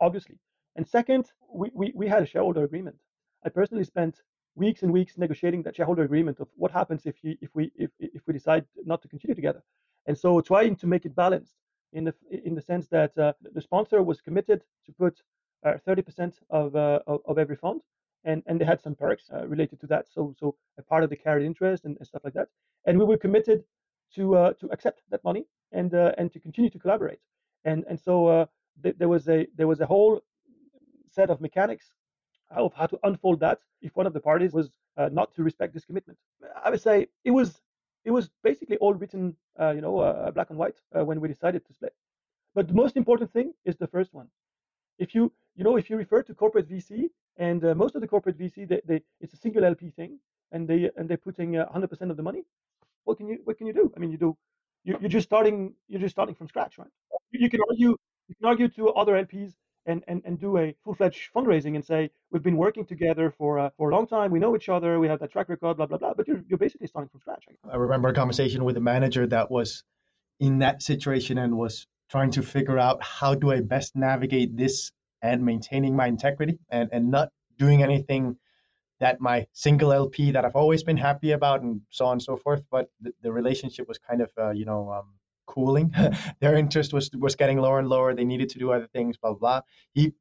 obviously. 0.07 0.37
And 0.75 0.87
second, 0.87 1.23
we, 1.61 1.71
we, 1.73 1.91
we 1.95 2.07
had 2.07 2.21
a 2.21 2.27
shareholder 2.27 2.63
agreement. 2.63 2.99
I 3.43 3.49
personally 3.49 3.85
spent 3.85 4.21
weeks 4.53 4.83
and 4.83 4.93
weeks 4.93 5.17
negotiating 5.17 5.63
that 5.63 5.75
shareholder 5.77 6.03
agreement 6.03 6.39
of 6.39 6.47
what 6.55 6.71
happens 6.71 7.07
if 7.07 7.15
you, 7.23 7.35
if 7.41 7.49
we 7.55 7.71
if, 7.75 7.89
if 7.99 8.21
we 8.27 8.33
decide 8.33 8.65
not 8.85 9.01
to 9.01 9.07
continue 9.07 9.33
together. 9.33 9.63
And 10.05 10.15
so 10.15 10.41
trying 10.41 10.75
to 10.75 10.85
make 10.85 11.05
it 11.07 11.15
balanced 11.15 11.55
in 11.93 12.03
the 12.03 12.13
in 12.31 12.55
the 12.55 12.61
sense 12.61 12.87
that 12.87 13.17
uh, 13.17 13.33
the 13.41 13.61
sponsor 13.61 14.01
was 14.03 14.21
committed 14.21 14.63
to 14.85 14.91
put 14.91 15.21
uh, 15.65 15.73
30% 15.85 16.33
of, 16.49 16.75
uh, 16.75 16.99
of, 17.07 17.21
of 17.25 17.37
every 17.37 17.55
fund, 17.55 17.81
and 18.23 18.43
and 18.45 18.59
they 18.59 18.65
had 18.65 18.81
some 18.81 18.95
perks 18.95 19.29
uh, 19.33 19.47
related 19.47 19.79
to 19.81 19.87
that. 19.87 20.07
So 20.09 20.33
so 20.39 20.55
a 20.77 20.83
part 20.83 21.03
of 21.03 21.09
the 21.09 21.15
carried 21.15 21.45
interest 21.45 21.85
and, 21.85 21.97
and 21.97 22.07
stuff 22.07 22.23
like 22.23 22.33
that. 22.33 22.47
And 22.85 22.97
we 22.97 23.05
were 23.05 23.17
committed 23.17 23.63
to 24.15 24.35
uh, 24.35 24.53
to 24.53 24.67
accept 24.67 25.01
that 25.09 25.23
money 25.23 25.45
and 25.71 25.93
uh, 25.93 26.13
and 26.17 26.31
to 26.33 26.39
continue 26.39 26.69
to 26.69 26.79
collaborate. 26.79 27.19
And 27.65 27.83
and 27.89 27.99
so 27.99 28.47
th- 28.83 28.95
there 28.97 29.09
was 29.09 29.27
a 29.27 29.47
there 29.55 29.67
was 29.67 29.81
a 29.81 29.85
whole 29.85 30.21
set 31.09 31.29
of 31.29 31.41
mechanics 31.41 31.91
of 32.51 32.73
how 32.73 32.87
to 32.87 32.97
unfold 33.03 33.39
that 33.41 33.59
if 33.81 33.95
one 33.95 34.07
of 34.07 34.13
the 34.13 34.19
parties 34.19 34.53
was 34.53 34.69
not 35.11 35.33
to 35.35 35.43
respect 35.43 35.73
this 35.73 35.85
commitment. 35.85 36.19
I 36.63 36.69
would 36.69 36.81
say 36.81 37.07
it 37.23 37.31
was 37.31 37.61
it 38.09 38.11
was 38.11 38.31
basically 38.43 38.77
all 38.77 38.95
written, 38.95 39.35
uh, 39.61 39.69
you 39.75 39.81
know, 39.81 39.99
uh, 39.99 40.31
black 40.31 40.49
and 40.49 40.57
white 40.57 40.77
uh, 40.95 41.05
when 41.05 41.21
we 41.21 41.27
decided 41.27 41.63
to 41.67 41.73
split. 41.73 41.93
But 42.55 42.67
the 42.67 42.73
most 42.73 42.97
important 42.97 43.31
thing 43.31 43.53
is 43.65 43.75
the 43.77 43.85
first 43.95 44.15
one. 44.15 44.29
If 44.97 45.13
you, 45.13 45.31
you 45.55 45.63
know, 45.63 45.75
if 45.77 45.91
you 45.91 45.95
refer 45.95 46.23
to 46.23 46.33
corporate 46.33 46.67
VC, 46.67 47.11
and 47.37 47.63
uh, 47.63 47.75
most 47.75 47.93
of 47.93 48.01
the 48.01 48.07
corporate 48.07 48.35
VC, 48.39 48.67
they, 48.67 48.81
they, 48.83 49.03
it's 49.21 49.35
a 49.35 49.37
single 49.37 49.63
LP 49.63 49.91
thing, 49.91 50.17
and 50.51 50.67
they 50.67 50.89
and 50.97 51.07
they're 51.07 51.25
putting 51.29 51.51
100% 51.51 51.61
uh, 51.61 52.11
of 52.13 52.17
the 52.17 52.23
money. 52.23 52.43
What 53.03 53.17
can 53.19 53.27
you 53.27 53.37
what 53.43 53.57
can 53.59 53.67
you 53.67 53.73
do? 53.73 53.85
I 53.95 53.99
mean, 53.99 54.11
you 54.11 54.17
do, 54.17 54.35
you, 54.83 54.97
you're 54.99 55.15
just 55.17 55.27
starting 55.29 55.75
you're 55.87 56.01
just 56.01 56.15
starting 56.15 56.35
from 56.39 56.47
scratch, 56.47 56.79
right? 56.79 56.93
You 57.31 57.49
can 57.53 57.61
argue 57.69 57.91
you 58.29 58.35
can 58.39 58.47
argue 58.51 58.69
to 58.77 58.89
other 59.01 59.13
LPs 59.13 59.53
and, 59.85 60.03
and, 60.07 60.21
and 60.25 60.39
do 60.39 60.57
a 60.57 60.75
full-fledged 60.83 61.29
fundraising 61.35 61.75
and 61.75 61.83
say 61.83 62.09
we've 62.31 62.43
been 62.43 62.57
working 62.57 62.85
together 62.85 63.33
for 63.37 63.59
uh, 63.59 63.69
for 63.77 63.89
a 63.89 63.95
long 63.95 64.07
time. 64.07 64.31
We 64.31 64.39
know 64.39 64.55
each 64.55 64.69
other. 64.69 64.99
We 64.99 65.07
have 65.07 65.19
that 65.19 65.31
track 65.31 65.49
record 65.49 65.77
blah 65.77 65.87
blah 65.87 65.97
blah. 65.97 66.13
But 66.13 66.27
you're, 66.27 66.43
you're 66.47 66.59
basically 66.59 66.87
starting 66.87 67.09
from 67.09 67.21
scratch 67.21 67.45
i 67.71 67.75
remember 67.75 68.09
a 68.09 68.13
conversation 68.13 68.63
with 68.63 68.77
a 68.77 68.81
manager 68.81 69.25
that 69.27 69.49
was 69.49 69.83
in 70.39 70.59
that 70.59 70.81
situation 70.81 71.37
and 71.37 71.57
was 71.57 71.87
trying 72.09 72.31
to 72.31 72.41
figure 72.41 72.77
out 72.77 73.03
how 73.03 73.35
do 73.35 73.51
i 73.51 73.59
best 73.61 73.95
navigate 73.95 74.55
this 74.55 74.91
and 75.21 75.43
maintaining 75.43 75.95
my 75.95 76.07
integrity 76.07 76.59
and, 76.69 76.89
and 76.91 77.11
not 77.11 77.29
doing 77.57 77.83
anything 77.83 78.37
that 78.99 79.19
my 79.19 79.45
single 79.53 79.91
lp 79.93 80.31
that 80.31 80.45
i've 80.45 80.55
always 80.55 80.83
been 80.83 80.97
happy 80.97 81.31
about 81.31 81.61
and 81.61 81.81
so 81.89 82.05
on 82.05 82.13
and 82.13 82.23
so 82.23 82.37
forth. 82.37 82.63
But 82.71 82.89
the, 83.01 83.13
the 83.21 83.31
relationship 83.31 83.87
was 83.87 83.97
kind 83.97 84.21
of 84.21 84.31
uh, 84.37 84.51
you 84.51 84.65
know 84.65 84.91
um, 84.91 85.18
cooling. 85.49 85.93
Their 86.41 86.55
interest 86.55 86.93
was 86.93 87.09
was 87.25 87.35
getting 87.35 87.59
lower 87.65 87.79
and 87.79 87.89
lower. 87.89 88.13
They 88.13 88.25
needed 88.33 88.49
to 88.49 88.59
do 88.59 88.71
other 88.71 88.87
things, 88.95 89.17
blah 89.17 89.31
blah. 89.31 89.39
blah. 89.39 89.61
He 89.93 90.13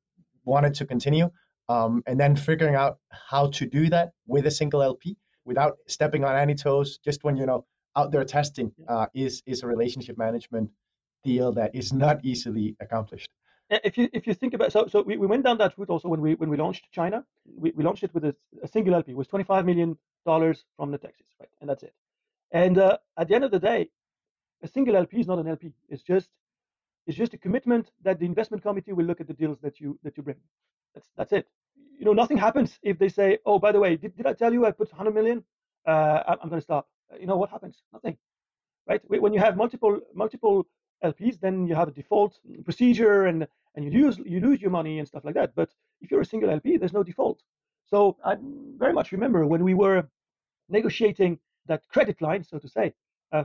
wanted 0.45 0.75
to 0.75 0.87
continue, 0.87 1.31
um, 1.69 2.03
and 2.07 2.19
then 2.19 2.37
figuring 2.37 2.75
out 2.75 2.99
how 3.31 3.51
to 3.59 3.67
do 3.67 3.89
that 3.91 4.13
with 4.27 4.47
a 4.47 4.51
single 4.51 4.83
LP 4.83 5.17
without 5.45 5.79
stepping 5.87 6.25
on 6.25 6.37
any 6.37 6.55
toes. 6.55 6.99
Just 7.05 7.25
when 7.25 7.37
you 7.37 7.47
know 7.47 7.65
out 7.97 8.11
there 8.13 8.25
testing 8.25 8.73
uh, 8.89 9.07
is 9.15 9.43
is 9.47 9.63
a 9.63 9.67
relationship 9.67 10.17
management 10.19 10.71
deal 11.25 11.53
that 11.53 11.75
is 11.75 11.93
not 11.93 12.25
easily 12.25 12.77
accomplished. 12.81 13.29
If 13.71 13.99
you 13.99 14.09
if 14.13 14.27
you 14.27 14.35
think 14.35 14.55
about 14.55 14.73
so 14.73 14.87
so 14.87 15.03
we, 15.03 15.17
we 15.19 15.27
went 15.27 15.45
down 15.45 15.59
that 15.59 15.77
route 15.77 15.91
also 15.91 16.09
when 16.09 16.23
we 16.23 16.35
when 16.35 16.49
we 16.49 16.57
launched 16.57 16.85
China, 16.91 17.25
we, 17.63 17.73
we 17.77 17.85
launched 17.85 18.03
it 18.03 18.15
with 18.15 18.25
a, 18.25 18.35
a 18.63 18.69
single 18.69 18.95
LP. 18.95 19.13
It 19.13 19.17
was 19.17 19.29
25 19.29 19.67
million 19.67 19.99
dollars 20.25 20.65
from 20.77 20.91
Natixis, 20.91 21.31
right? 21.41 21.51
And 21.61 21.69
that's 21.69 21.83
it. 21.83 21.95
And 22.51 22.79
uh, 22.79 22.97
at 23.19 23.29
the 23.29 23.35
end 23.35 23.45
of 23.45 23.51
the 23.51 23.59
day, 23.59 23.91
a 24.62 24.69
single 24.69 24.97
LP 24.97 25.21
is 25.21 25.27
not 25.27 25.38
an 25.38 25.49
LP. 25.49 25.73
It's 25.88 26.03
just 26.03 26.29
it's 27.07 27.17
just 27.17 27.35
a 27.35 27.38
commitment 27.38 27.91
that 28.03 28.19
the 28.19 28.27
investment 28.27 28.62
committee 28.62 28.93
will 28.93 29.07
look 29.07 29.21
at 29.21 29.27
the 29.27 29.33
deals 29.35 29.59
that 29.62 29.81
you 29.81 29.99
that 30.03 30.17
you 30.17 30.23
bring. 30.23 30.37
That's 30.95 31.09
that's 31.17 31.33
it. 31.33 31.47
You 31.99 32.05
know, 32.05 32.12
nothing 32.12 32.37
happens 32.37 32.79
if 32.83 32.99
they 32.99 33.09
say, 33.09 33.38
oh, 33.45 33.59
by 33.59 33.73
the 33.73 33.81
way, 33.81 33.97
did, 33.97 34.17
did 34.17 34.27
I 34.27 34.33
tell 34.33 34.53
you 34.53 34.65
I 34.67 34.71
put 34.71 34.88
100 34.93 35.12
million? 35.12 35.43
Uh, 35.85 36.23
I'm 36.29 36.49
going 36.49 36.61
to 36.61 36.65
stop. 36.71 36.87
You 37.19 37.27
know 37.27 37.37
what 37.37 37.50
happens? 37.50 37.83
Nothing, 37.93 38.17
right? 38.87 39.00
When 39.09 39.33
you 39.33 39.41
have 39.41 39.57
multiple 39.57 40.00
multiple 40.15 40.67
LPs, 41.05 41.41
then 41.41 41.67
you 41.67 41.75
have 41.75 41.88
a 41.88 41.93
default 41.93 42.38
procedure 42.65 43.27
and 43.27 43.47
and 43.75 43.85
you 43.85 43.91
lose 43.91 44.19
you 44.19 44.41
lose 44.41 44.61
your 44.61 44.71
money 44.71 44.99
and 44.99 45.09
stuff 45.09 45.25
like 45.25 45.35
that. 45.35 45.55
But 45.55 45.71
if 46.00 46.11
you're 46.11 46.21
a 46.21 46.27
single 46.27 46.50
LP, 46.50 46.77
there's 46.77 46.93
no 46.93 47.03
default. 47.03 47.43
So 47.87 48.17
I 48.25 48.37
very 48.77 48.93
much 48.93 49.12
remember 49.12 49.47
when 49.47 49.65
we 49.65 49.75
were 49.75 50.07
negotiating 50.69 51.38
that 51.67 51.88
credit 51.88 52.21
line, 52.21 52.45
so 52.45 52.59
to 52.59 52.69
say, 52.69 52.93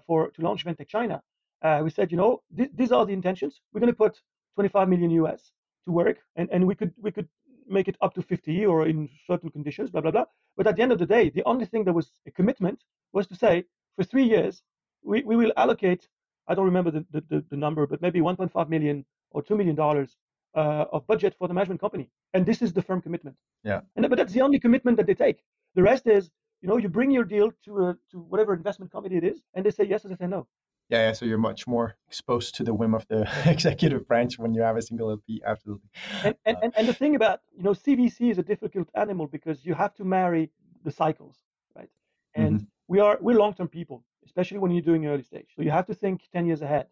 for 0.05 0.29
to 0.31 0.41
launch 0.41 0.65
Ventech 0.65 0.87
China. 0.87 1.21
Uh, 1.61 1.81
we 1.83 1.89
said, 1.89 2.11
you 2.11 2.17
know, 2.17 2.41
th- 2.57 2.71
these 2.75 2.91
are 2.91 3.05
the 3.05 3.13
intentions. 3.13 3.61
We're 3.71 3.79
going 3.79 3.93
to 3.93 3.97
put 3.97 4.19
25 4.55 4.89
million 4.89 5.11
US 5.11 5.51
to 5.85 5.91
work, 5.91 6.17
and, 6.35 6.49
and 6.51 6.67
we 6.67 6.75
could 6.75 6.93
we 7.01 7.11
could 7.11 7.27
make 7.67 7.87
it 7.87 7.97
up 8.01 8.13
to 8.15 8.21
50 8.21 8.65
or 8.65 8.87
in 8.87 9.09
certain 9.27 9.49
conditions, 9.49 9.89
blah 9.89 10.01
blah 10.01 10.11
blah. 10.11 10.25
But 10.57 10.67
at 10.67 10.75
the 10.75 10.81
end 10.81 10.91
of 10.91 10.99
the 10.99 11.05
day, 11.05 11.29
the 11.29 11.43
only 11.45 11.65
thing 11.65 11.83
that 11.85 11.93
was 11.93 12.11
a 12.27 12.31
commitment 12.31 12.83
was 13.13 13.27
to 13.27 13.35
say, 13.35 13.65
for 13.95 14.03
three 14.03 14.23
years, 14.23 14.63
we, 15.03 15.23
we 15.23 15.35
will 15.35 15.53
allocate. 15.57 16.07
I 16.47 16.55
don't 16.55 16.65
remember 16.65 16.91
the, 16.91 17.05
the, 17.11 17.43
the 17.49 17.55
number, 17.55 17.87
but 17.87 18.01
maybe 18.01 18.19
1.5 18.19 18.69
million 18.69 19.05
or 19.31 19.41
two 19.41 19.55
million 19.55 19.75
dollars 19.75 20.17
uh, 20.55 20.85
of 20.91 21.07
budget 21.07 21.35
for 21.37 21.47
the 21.47 21.53
management 21.53 21.81
company, 21.81 22.09
and 22.33 22.45
this 22.45 22.61
is 22.61 22.73
the 22.73 22.81
firm 22.81 23.01
commitment. 23.01 23.35
Yeah. 23.63 23.81
And 23.95 24.07
but 24.09 24.17
that's 24.17 24.33
the 24.33 24.41
only 24.41 24.59
commitment 24.59 24.97
that 24.97 25.07
they 25.07 25.15
take. 25.15 25.39
The 25.75 25.83
rest 25.83 26.07
is 26.07 26.29
you 26.63 26.69
know, 26.69 26.77
you 26.77 26.87
bring 26.87 27.11
your 27.11 27.25
deal 27.25 27.51
to 27.65 27.87
a, 27.87 27.97
to 28.09 28.19
whatever 28.19 28.53
investment 28.53 28.89
committee 28.89 29.17
it 29.17 29.25
is, 29.25 29.41
and 29.53 29.65
they 29.65 29.69
say 29.69 29.83
yes 29.83 30.05
or 30.05 30.07
they 30.07 30.15
say 30.15 30.27
no. 30.27 30.47
Yeah, 30.89 31.07
yeah, 31.07 31.11
so 31.11 31.25
you're 31.25 31.37
much 31.37 31.67
more 31.67 31.95
exposed 32.07 32.55
to 32.55 32.63
the 32.63 32.73
whim 32.73 32.93
of 32.95 33.05
the 33.09 33.29
executive 33.45 34.07
branch 34.07 34.39
when 34.39 34.53
you 34.53 34.61
have 34.61 34.77
a 34.77 34.81
single 34.81 35.11
LP, 35.11 35.41
absolutely. 35.45 35.89
And, 36.23 36.35
and, 36.45 36.57
uh, 36.57 36.69
and 36.77 36.87
the 36.87 36.93
thing 36.93 37.15
about, 37.15 37.41
you 37.57 37.63
know, 37.63 37.71
CVC 37.71 38.31
is 38.31 38.37
a 38.37 38.43
difficult 38.43 38.87
animal 38.95 39.27
because 39.27 39.65
you 39.65 39.73
have 39.73 39.93
to 39.95 40.05
marry 40.05 40.51
the 40.85 40.91
cycles, 40.91 41.35
right? 41.75 41.89
And 42.35 42.55
mm-hmm. 42.55 42.65
we 42.87 42.99
are, 43.01 43.17
we're 43.19 43.37
long-term 43.37 43.67
people, 43.67 44.03
especially 44.25 44.59
when 44.59 44.71
you're 44.71 44.81
doing 44.81 45.05
early 45.05 45.23
stage. 45.23 45.49
So 45.55 45.63
you 45.63 45.71
have 45.71 45.87
to 45.87 45.93
think 45.93 46.21
10 46.31 46.45
years 46.45 46.61
ahead. 46.61 46.87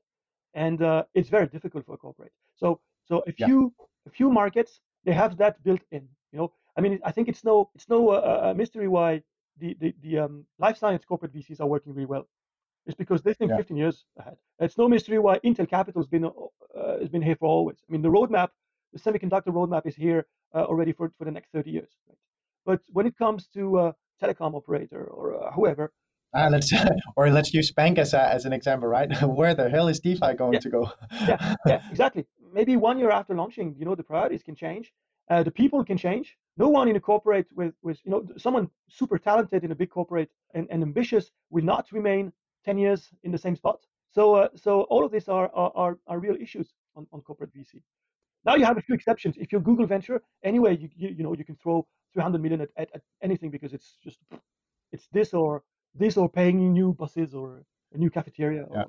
And 0.54 0.82
uh, 0.82 1.04
it's 1.14 1.30
very 1.30 1.48
difficult 1.48 1.86
for 1.86 1.94
a 1.94 1.98
corporate. 1.98 2.34
So, 2.58 2.82
so 3.06 3.24
a 3.26 3.32
few, 3.32 3.74
yeah. 3.80 3.86
a 4.08 4.10
few 4.10 4.30
markets, 4.30 4.82
they 5.06 5.14
have 5.14 5.38
that 5.38 5.64
built 5.64 5.82
in, 5.92 6.10
you 6.34 6.40
know, 6.40 6.52
I 6.78 6.82
mean, 6.82 7.00
I 7.06 7.12
think 7.12 7.30
it's 7.30 7.44
no, 7.44 7.70
it's 7.76 7.88
no 7.90 8.10
uh, 8.10 8.54
mystery 8.56 8.88
why 8.88 9.22
the, 9.62 9.78
the, 9.80 9.96
the 10.02 10.20
um, 10.20 10.46
life 10.60 10.78
science 10.78 11.04
corporate 11.06 11.34
VCs 11.34 11.62
are 11.62 11.68
working 11.68 11.94
really 11.94 12.06
well. 12.06 12.28
It's 12.86 12.96
because 12.96 13.22
they 13.22 13.34
think 13.34 13.52
yeah. 13.52 13.58
15 13.58 13.78
years 13.78 14.06
ahead. 14.18 14.38
It's 14.60 14.78
no 14.78 14.88
mystery 14.88 15.20
why 15.20 15.40
Intel 15.40 15.70
Capital 15.70 16.02
has 16.02 16.08
been 16.08 16.26
uh, 16.26 16.30
has 17.00 17.10
been 17.10 17.22
here 17.22 17.36
for 17.36 17.48
always. 17.48 17.78
I 17.88 17.92
mean, 17.92 18.02
the 18.02 18.10
roadmap, 18.10 18.50
the 18.92 19.00
semiconductor 19.00 19.52
roadmap, 19.60 19.86
is 19.86 19.96
here 19.96 20.26
uh, 20.56 20.64
already 20.64 20.92
for 20.92 21.12
for 21.18 21.26
the 21.26 21.32
next 21.32 21.52
30 21.52 21.70
years. 21.70 21.92
Right? 22.08 22.18
But 22.66 22.80
when 22.88 23.06
it 23.06 23.16
comes 23.18 23.48
to 23.56 23.64
a 23.80 23.96
telecom 24.22 24.56
operator 24.56 25.04
or 25.04 25.24
uh, 25.44 25.52
whoever, 25.52 25.92
Ah, 26.34 26.48
let's 26.48 26.72
or 27.18 27.30
let's 27.30 27.54
use 27.54 27.72
bank 27.72 27.98
as 27.98 28.14
a, 28.14 28.22
as 28.34 28.46
an 28.46 28.54
example, 28.54 28.88
right? 28.88 29.10
Where 29.40 29.54
the 29.54 29.70
hell 29.70 29.88
is 29.88 30.00
DeFi 30.00 30.34
going 30.36 30.54
yeah. 30.54 30.60
to 30.60 30.70
go? 30.70 30.92
yeah, 31.28 31.56
yeah, 31.66 31.82
exactly. 31.90 32.26
Maybe 32.54 32.78
one 32.78 32.98
year 33.00 33.12
after 33.12 33.36
launching, 33.36 33.76
you 33.78 33.86
know, 33.86 33.96
the 33.96 34.04
priorities 34.04 34.44
can 34.44 34.56
change, 34.56 34.92
uh, 35.30 35.44
the 35.44 35.52
people 35.52 35.84
can 35.84 35.98
change. 35.98 36.38
No 36.58 36.70
one 36.70 36.88
in 36.88 36.96
a 36.96 37.00
corporate 37.00 37.48
with, 37.56 37.74
with 37.82 38.00
you 38.04 38.12
know, 38.12 38.28
someone 38.38 38.70
super 38.90 39.18
talented 39.18 39.64
in 39.64 39.72
a 39.72 39.76
big 39.76 39.90
corporate 39.90 40.30
and, 40.54 40.68
and 40.70 40.84
ambitious 40.84 41.32
will 41.50 41.64
not 41.64 41.92
remain 41.92 42.32
10 42.66 42.78
years 42.78 43.10
in 43.24 43.32
the 43.32 43.38
same 43.38 43.56
spot. 43.56 43.80
So, 44.12 44.36
uh, 44.36 44.50
so 44.56 44.82
all 44.84 45.06
of 45.06 45.12
these 45.12 45.30
are, 45.30 45.50
are, 45.56 45.98
are, 46.08 46.20
real 46.20 46.36
issues 46.36 46.74
on, 46.96 47.08
on 47.14 47.22
corporate 47.22 47.54
VC. 47.56 47.82
Now 48.44 48.56
you 48.56 48.66
have 48.66 48.78
a 48.78 48.82
few 48.82 48.94
exceptions. 48.94 49.36
If 49.38 49.52
you're 49.52 49.62
Google 49.62 49.86
Venture, 49.86 50.22
anyway, 50.44 50.78
you, 50.78 50.90
you, 50.96 51.10
you 51.10 51.24
know, 51.24 51.34
you 51.34 51.46
can 51.46 51.56
throw 51.56 51.88
300 52.14 52.42
million 52.42 52.62
at, 52.62 52.70
at, 52.76 52.90
at 52.94 53.02
anything 53.22 53.50
because 53.50 53.74
it's 53.74 53.98
just, 54.04 54.20
it's 54.92 55.08
this 55.14 55.34
or 55.34 55.64
this 55.96 56.18
or 56.18 56.28
paying 56.28 56.74
new 56.74 56.94
buses 56.94 57.34
or 57.34 57.64
a 57.94 57.98
new 57.98 58.10
cafeteria 58.10 58.64
or 58.64 58.86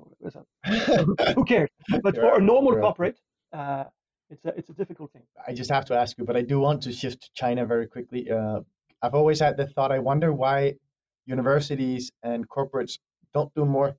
yeah. 0.65 1.33
who 1.35 1.45
cares? 1.45 1.69
But 2.01 2.15
for 2.15 2.37
a 2.37 2.41
normal 2.41 2.75
corporate, 2.75 3.19
uh, 3.53 3.85
it's 4.33 4.45
a 4.45 4.49
it's 4.57 4.69
a 4.69 4.73
difficult 4.73 5.11
thing. 5.13 5.23
I 5.47 5.53
just 5.53 5.69
have 5.69 5.85
to 5.85 5.95
ask 5.95 6.17
you, 6.17 6.25
but 6.25 6.35
I 6.35 6.41
do 6.41 6.59
want 6.59 6.83
to 6.83 6.91
shift 6.91 7.23
to 7.23 7.29
China 7.33 7.65
very 7.65 7.87
quickly. 7.87 8.29
Uh, 8.29 8.61
I've 9.01 9.15
always 9.15 9.39
had 9.39 9.57
the 9.57 9.67
thought. 9.67 9.91
I 9.91 9.99
wonder 9.99 10.31
why 10.33 10.75
universities 11.25 12.11
and 12.23 12.47
corporates 12.47 12.99
don't 13.33 13.53
do 13.53 13.65
more 13.65 13.95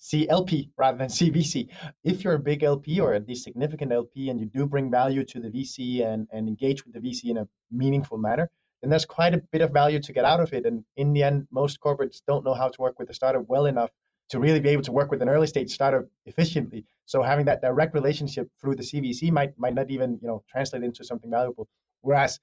CLP 0.00 0.70
rather 0.76 0.98
than 0.98 1.08
CVC. 1.08 1.68
If 2.02 2.24
you're 2.24 2.34
a 2.34 2.44
big 2.50 2.62
LP 2.62 3.00
or 3.00 3.14
at 3.14 3.28
least 3.28 3.44
significant 3.44 3.92
LP 3.92 4.30
and 4.30 4.40
you 4.40 4.46
do 4.46 4.66
bring 4.66 4.90
value 4.90 5.24
to 5.24 5.40
the 5.40 5.48
VC 5.48 6.04
and, 6.06 6.28
and 6.32 6.48
engage 6.48 6.84
with 6.84 6.94
the 6.94 7.00
VC 7.00 7.30
in 7.30 7.38
a 7.38 7.48
meaningful 7.70 8.18
manner, 8.18 8.50
then 8.80 8.90
there's 8.90 9.06
quite 9.06 9.34
a 9.34 9.42
bit 9.52 9.62
of 9.62 9.70
value 9.70 10.00
to 10.00 10.12
get 10.12 10.24
out 10.24 10.40
of 10.40 10.52
it. 10.52 10.66
And 10.66 10.84
in 10.96 11.12
the 11.12 11.22
end, 11.22 11.46
most 11.50 11.80
corporates 11.80 12.20
don't 12.26 12.44
know 12.44 12.54
how 12.54 12.68
to 12.68 12.80
work 12.80 12.98
with 12.98 13.10
a 13.10 13.14
startup 13.14 13.44
well 13.48 13.66
enough 13.66 13.90
to 14.34 14.40
really 14.40 14.58
be 14.58 14.70
able 14.70 14.82
to 14.82 14.90
work 14.90 15.12
with 15.12 15.22
an 15.22 15.28
early 15.28 15.46
stage 15.46 15.70
startup 15.70 16.06
efficiently. 16.26 16.84
So 17.06 17.22
having 17.22 17.44
that 17.44 17.62
direct 17.62 17.94
relationship 17.94 18.48
through 18.60 18.74
the 18.74 18.82
CVC 18.82 19.30
might 19.30 19.56
might 19.56 19.74
not 19.74 19.92
even 19.92 20.18
you 20.20 20.26
know 20.26 20.42
translate 20.50 20.82
into 20.82 21.04
something 21.04 21.30
valuable. 21.30 21.68
Whereas 22.00 22.40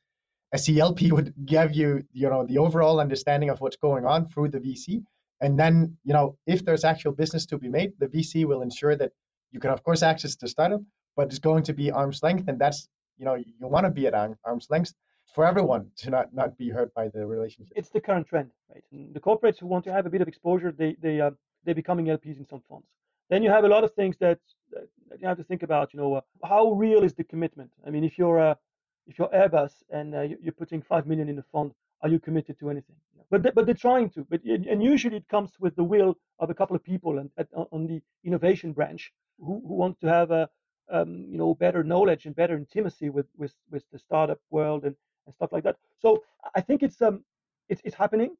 a 0.53 0.57
CLP 0.57 1.11
would 1.15 1.33
give 1.45 1.75
you 1.75 2.01
you 2.13 2.29
know 2.29 2.45
the 2.45 2.59
overall 2.59 3.01
understanding 3.01 3.49
of 3.49 3.59
what's 3.59 3.75
going 3.75 4.05
on 4.05 4.29
through 4.29 4.49
the 4.55 4.61
VC, 4.61 5.03
and 5.41 5.59
then 5.59 5.97
you 6.05 6.13
know 6.13 6.37
if 6.47 6.63
there's 6.63 6.85
actual 6.85 7.11
business 7.11 7.45
to 7.47 7.57
be 7.57 7.67
made, 7.67 7.91
the 7.99 8.07
VC 8.07 8.45
will 8.45 8.61
ensure 8.61 8.95
that 8.95 9.11
you 9.51 9.59
can 9.59 9.71
of 9.71 9.83
course 9.83 10.01
access 10.01 10.37
the 10.37 10.47
startup, 10.47 10.81
but 11.17 11.27
it's 11.27 11.39
going 11.39 11.63
to 11.63 11.73
be 11.73 11.91
arm's 11.91 12.23
length, 12.23 12.47
and 12.47 12.57
that's 12.57 12.87
you 13.17 13.25
know 13.25 13.35
you 13.35 13.67
want 13.75 13.85
to 13.85 13.91
be 13.91 14.07
at 14.07 14.13
arm's 14.45 14.67
length 14.69 14.93
for 15.35 15.45
everyone 15.45 15.91
to 15.97 16.09
not 16.09 16.33
not 16.33 16.57
be 16.57 16.69
hurt 16.69 16.93
by 16.93 17.09
the 17.09 17.27
relationship. 17.27 17.73
It's 17.75 17.89
the 17.89 17.99
current 18.07 18.27
trend, 18.27 18.51
right? 18.73 18.83
The 19.17 19.19
corporates 19.19 19.59
who 19.59 19.67
want 19.67 19.83
to 19.85 19.91
have 19.91 20.05
a 20.05 20.09
bit 20.09 20.21
of 20.21 20.29
exposure, 20.29 20.71
they 20.71 20.95
they 21.01 21.19
uh, 21.19 21.31
they're 21.63 21.75
becoming 21.75 22.07
LPs 22.07 22.37
in 22.37 22.45
some 22.45 22.61
funds. 22.69 22.87
Then 23.29 23.43
you 23.43 23.49
have 23.49 23.63
a 23.63 23.67
lot 23.67 23.83
of 23.83 23.93
things 23.93 24.17
that, 24.17 24.39
that 24.71 25.21
you 25.21 25.27
have 25.27 25.37
to 25.37 25.43
think 25.43 25.63
about. 25.63 25.93
You 25.93 25.99
know, 26.01 26.15
uh, 26.15 26.21
how 26.43 26.71
real 26.71 27.03
is 27.03 27.13
the 27.13 27.23
commitment? 27.23 27.71
I 27.85 27.89
mean, 27.89 28.03
if 28.03 28.17
you're 28.17 28.39
uh, 28.39 28.55
if 29.07 29.17
you're 29.17 29.29
Airbus 29.29 29.71
and 29.89 30.15
uh, 30.15 30.21
you're 30.21 30.53
putting 30.53 30.81
five 30.81 31.07
million 31.07 31.29
in 31.29 31.35
the 31.35 31.45
fund, 31.51 31.71
are 32.01 32.09
you 32.09 32.19
committed 32.19 32.59
to 32.59 32.69
anything? 32.69 32.95
But 33.29 33.43
they, 33.43 33.51
but 33.51 33.65
they're 33.65 33.75
trying 33.75 34.09
to. 34.11 34.25
But 34.29 34.43
and 34.43 34.83
usually 34.83 35.17
it 35.17 35.27
comes 35.29 35.51
with 35.59 35.75
the 35.75 35.83
will 35.83 36.17
of 36.39 36.49
a 36.49 36.53
couple 36.53 36.75
of 36.75 36.83
people 36.83 37.19
and 37.19 37.29
at, 37.37 37.47
on 37.53 37.87
the 37.87 38.01
innovation 38.25 38.73
branch 38.73 39.13
who, 39.39 39.63
who 39.65 39.75
want 39.75 39.99
to 40.01 40.07
have 40.07 40.31
a 40.31 40.49
um, 40.91 41.25
you 41.29 41.37
know 41.37 41.55
better 41.55 41.83
knowledge 41.83 42.25
and 42.25 42.35
better 42.35 42.57
intimacy 42.57 43.09
with 43.09 43.27
with 43.37 43.53
with 43.69 43.83
the 43.91 43.99
startup 43.99 44.39
world 44.49 44.83
and, 44.83 44.95
and 45.25 45.33
stuff 45.33 45.51
like 45.53 45.63
that. 45.63 45.77
So 45.99 46.23
I 46.53 46.61
think 46.61 46.83
it's 46.83 47.01
um 47.01 47.23
it's 47.69 47.81
it's 47.85 47.95
happening. 47.95 48.35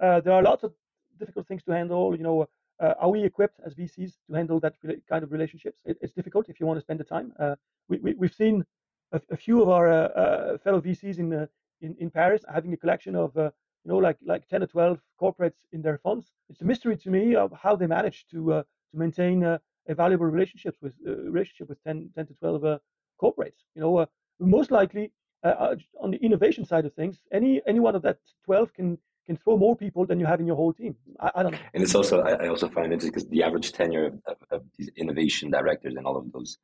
Uh, 0.00 0.20
there 0.20 0.34
are 0.34 0.42
lots 0.42 0.62
of 0.62 0.72
difficult 1.18 1.48
things 1.48 1.64
to 1.64 1.72
handle. 1.72 2.16
You 2.16 2.22
know, 2.22 2.48
uh, 2.80 2.94
are 2.98 3.10
we 3.10 3.24
equipped 3.24 3.60
as 3.64 3.74
VCs 3.74 4.12
to 4.26 4.34
handle 4.34 4.60
that 4.60 4.74
kind 5.08 5.24
of 5.24 5.32
relationships? 5.32 5.78
It, 5.84 5.98
it's 6.00 6.12
difficult 6.12 6.48
if 6.48 6.60
you 6.60 6.66
want 6.66 6.76
to 6.78 6.82
spend 6.82 7.00
the 7.00 7.04
time. 7.04 7.32
Uh, 7.38 7.56
we, 7.88 7.98
we, 7.98 8.26
have 8.26 8.34
seen 8.34 8.64
a, 9.12 9.20
a, 9.30 9.36
few 9.36 9.62
of 9.62 9.68
our 9.68 9.88
uh, 9.88 10.08
uh 10.08 10.58
fellow 10.58 10.80
VCs 10.80 11.18
in, 11.18 11.32
uh, 11.32 11.46
in, 11.80 11.96
in 11.98 12.10
Paris 12.10 12.44
having 12.52 12.72
a 12.72 12.76
collection 12.76 13.14
of 13.16 13.36
uh, 13.36 13.50
you 13.84 13.90
know 13.90 13.96
like 13.96 14.18
like 14.24 14.46
10 14.48 14.62
or 14.62 14.66
12 14.66 15.00
corporates 15.20 15.60
in 15.72 15.82
their 15.82 15.98
funds. 15.98 16.32
It's 16.50 16.60
a 16.60 16.64
mystery 16.64 16.96
to 16.98 17.10
me 17.10 17.34
of 17.34 17.52
how 17.52 17.76
they 17.76 17.86
manage 17.86 18.26
to 18.32 18.64
to 18.90 18.96
maintain 18.98 19.42
a 19.42 19.60
valuable 19.88 20.26
relationships 20.26 20.78
with 20.82 20.94
relationship 21.04 21.68
with 21.68 21.82
10, 21.84 22.10
10 22.14 22.26
to 22.26 22.34
12 22.34 22.80
corporates. 23.20 23.64
You 23.74 23.82
know, 23.82 24.06
most 24.38 24.70
likely 24.70 25.12
on 25.44 26.10
the 26.10 26.18
innovation 26.18 26.64
side 26.64 26.84
of 26.84 26.94
things, 26.94 27.22
any 27.32 27.62
any 27.66 27.80
one 27.80 27.94
of 27.94 28.02
that 28.02 28.18
12 28.44 28.72
can 28.74 28.98
can 29.26 29.36
throw 29.36 29.56
more 29.56 29.76
people 29.76 30.06
than 30.06 30.20
you 30.20 30.26
have 30.26 30.40
in 30.40 30.46
your 30.46 30.56
whole 30.56 30.72
team. 30.72 30.96
I, 31.20 31.30
I 31.36 31.42
don't 31.42 31.52
know. 31.52 31.58
And 31.74 31.82
it's 31.82 31.94
also 31.94 32.20
I, 32.20 32.48
also 32.48 32.68
find 32.68 32.92
it 32.92 33.00
because 33.00 33.26
the 33.28 33.42
average 33.42 33.72
tenure 33.72 34.06
of, 34.06 34.14
of, 34.26 34.36
of, 34.50 34.62
these 34.78 34.88
innovation 34.96 35.50
directors 35.50 35.94
and 35.96 36.06
all 36.06 36.16
of 36.16 36.32
those 36.32 36.58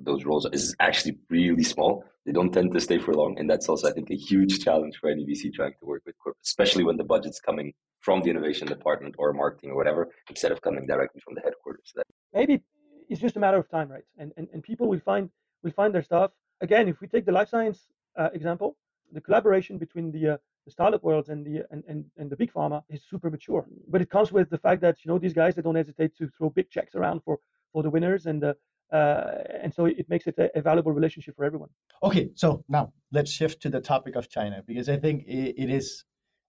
those 0.00 0.24
roles 0.24 0.46
is 0.52 0.76
actually 0.78 1.18
really 1.28 1.64
small. 1.64 2.04
They 2.24 2.32
don't 2.32 2.52
tend 2.52 2.72
to 2.72 2.80
stay 2.80 2.98
for 2.98 3.14
long, 3.14 3.36
and 3.38 3.50
that's 3.50 3.68
also 3.68 3.88
I 3.88 3.92
think 3.92 4.10
a 4.10 4.14
huge 4.14 4.62
challenge 4.64 4.96
for 5.00 5.10
any 5.10 5.24
VC 5.24 5.52
trying 5.52 5.72
to 5.80 5.86
work 5.86 6.02
with 6.06 6.16
corporate, 6.18 6.44
especially 6.44 6.84
when 6.84 6.96
the 6.96 7.04
budget's 7.04 7.40
coming 7.40 7.72
from 8.00 8.20
the 8.22 8.30
innovation 8.30 8.68
department 8.68 9.16
or 9.18 9.32
marketing 9.32 9.70
or 9.70 9.76
whatever 9.76 10.08
instead 10.28 10.52
of 10.52 10.60
coming 10.60 10.86
directly 10.86 11.20
from 11.24 11.34
the 11.34 11.40
headquarters. 11.40 11.92
That 11.96 12.04
maybe 12.32 12.62
it's 13.08 13.20
just 13.20 13.36
a 13.36 13.40
matter 13.40 13.58
of 13.58 13.68
time, 13.68 13.88
right? 13.90 14.04
And 14.18 14.32
and, 14.36 14.46
and 14.52 14.62
people 14.62 14.88
will 14.88 15.00
find 15.00 15.30
will 15.62 15.72
find 15.72 15.94
their 15.94 16.02
stuff. 16.02 16.30
Again, 16.60 16.88
if 16.88 17.00
we 17.00 17.06
take 17.08 17.24
the 17.24 17.32
life 17.32 17.48
science 17.48 17.88
uh, 18.16 18.30
example, 18.32 18.76
the 19.12 19.20
collaboration 19.20 19.78
between 19.78 20.10
the 20.10 20.34
uh, 20.34 20.36
the 20.68 20.72
startup 20.72 21.02
world 21.02 21.26
and 21.32 21.40
the 21.46 21.56
and, 21.72 21.82
and, 21.90 22.04
and 22.18 22.28
the 22.32 22.36
big 22.36 22.52
pharma 22.52 22.82
is 22.94 23.00
super 23.10 23.30
mature. 23.30 23.64
But 23.92 24.00
it 24.02 24.10
comes 24.10 24.30
with 24.30 24.48
the 24.50 24.58
fact 24.66 24.80
that 24.82 24.96
you 25.02 25.08
know 25.10 25.18
these 25.18 25.36
guys 25.40 25.54
they 25.54 25.62
don't 25.62 25.80
hesitate 25.82 26.12
to 26.18 26.28
throw 26.36 26.50
big 26.50 26.68
checks 26.74 26.94
around 26.94 27.18
for 27.24 27.38
for 27.72 27.82
the 27.82 27.90
winners 27.90 28.26
and 28.26 28.40
uh, 28.44 28.52
uh, 28.92 29.42
and 29.62 29.70
so 29.74 29.86
it 29.86 30.06
makes 30.08 30.26
it 30.26 30.36
a, 30.38 30.46
a, 30.58 30.62
valuable 30.62 30.92
relationship 30.92 31.36
for 31.36 31.44
everyone. 31.44 31.68
Okay, 32.02 32.30
so 32.34 32.64
now 32.68 32.84
let's 33.12 33.30
shift 33.30 33.60
to 33.62 33.68
the 33.68 33.82
topic 33.92 34.14
of 34.16 34.30
China 34.36 34.62
because 34.66 34.88
I 34.88 34.96
think 35.04 35.24
it, 35.26 35.54
it 35.64 35.70
is 35.78 36.04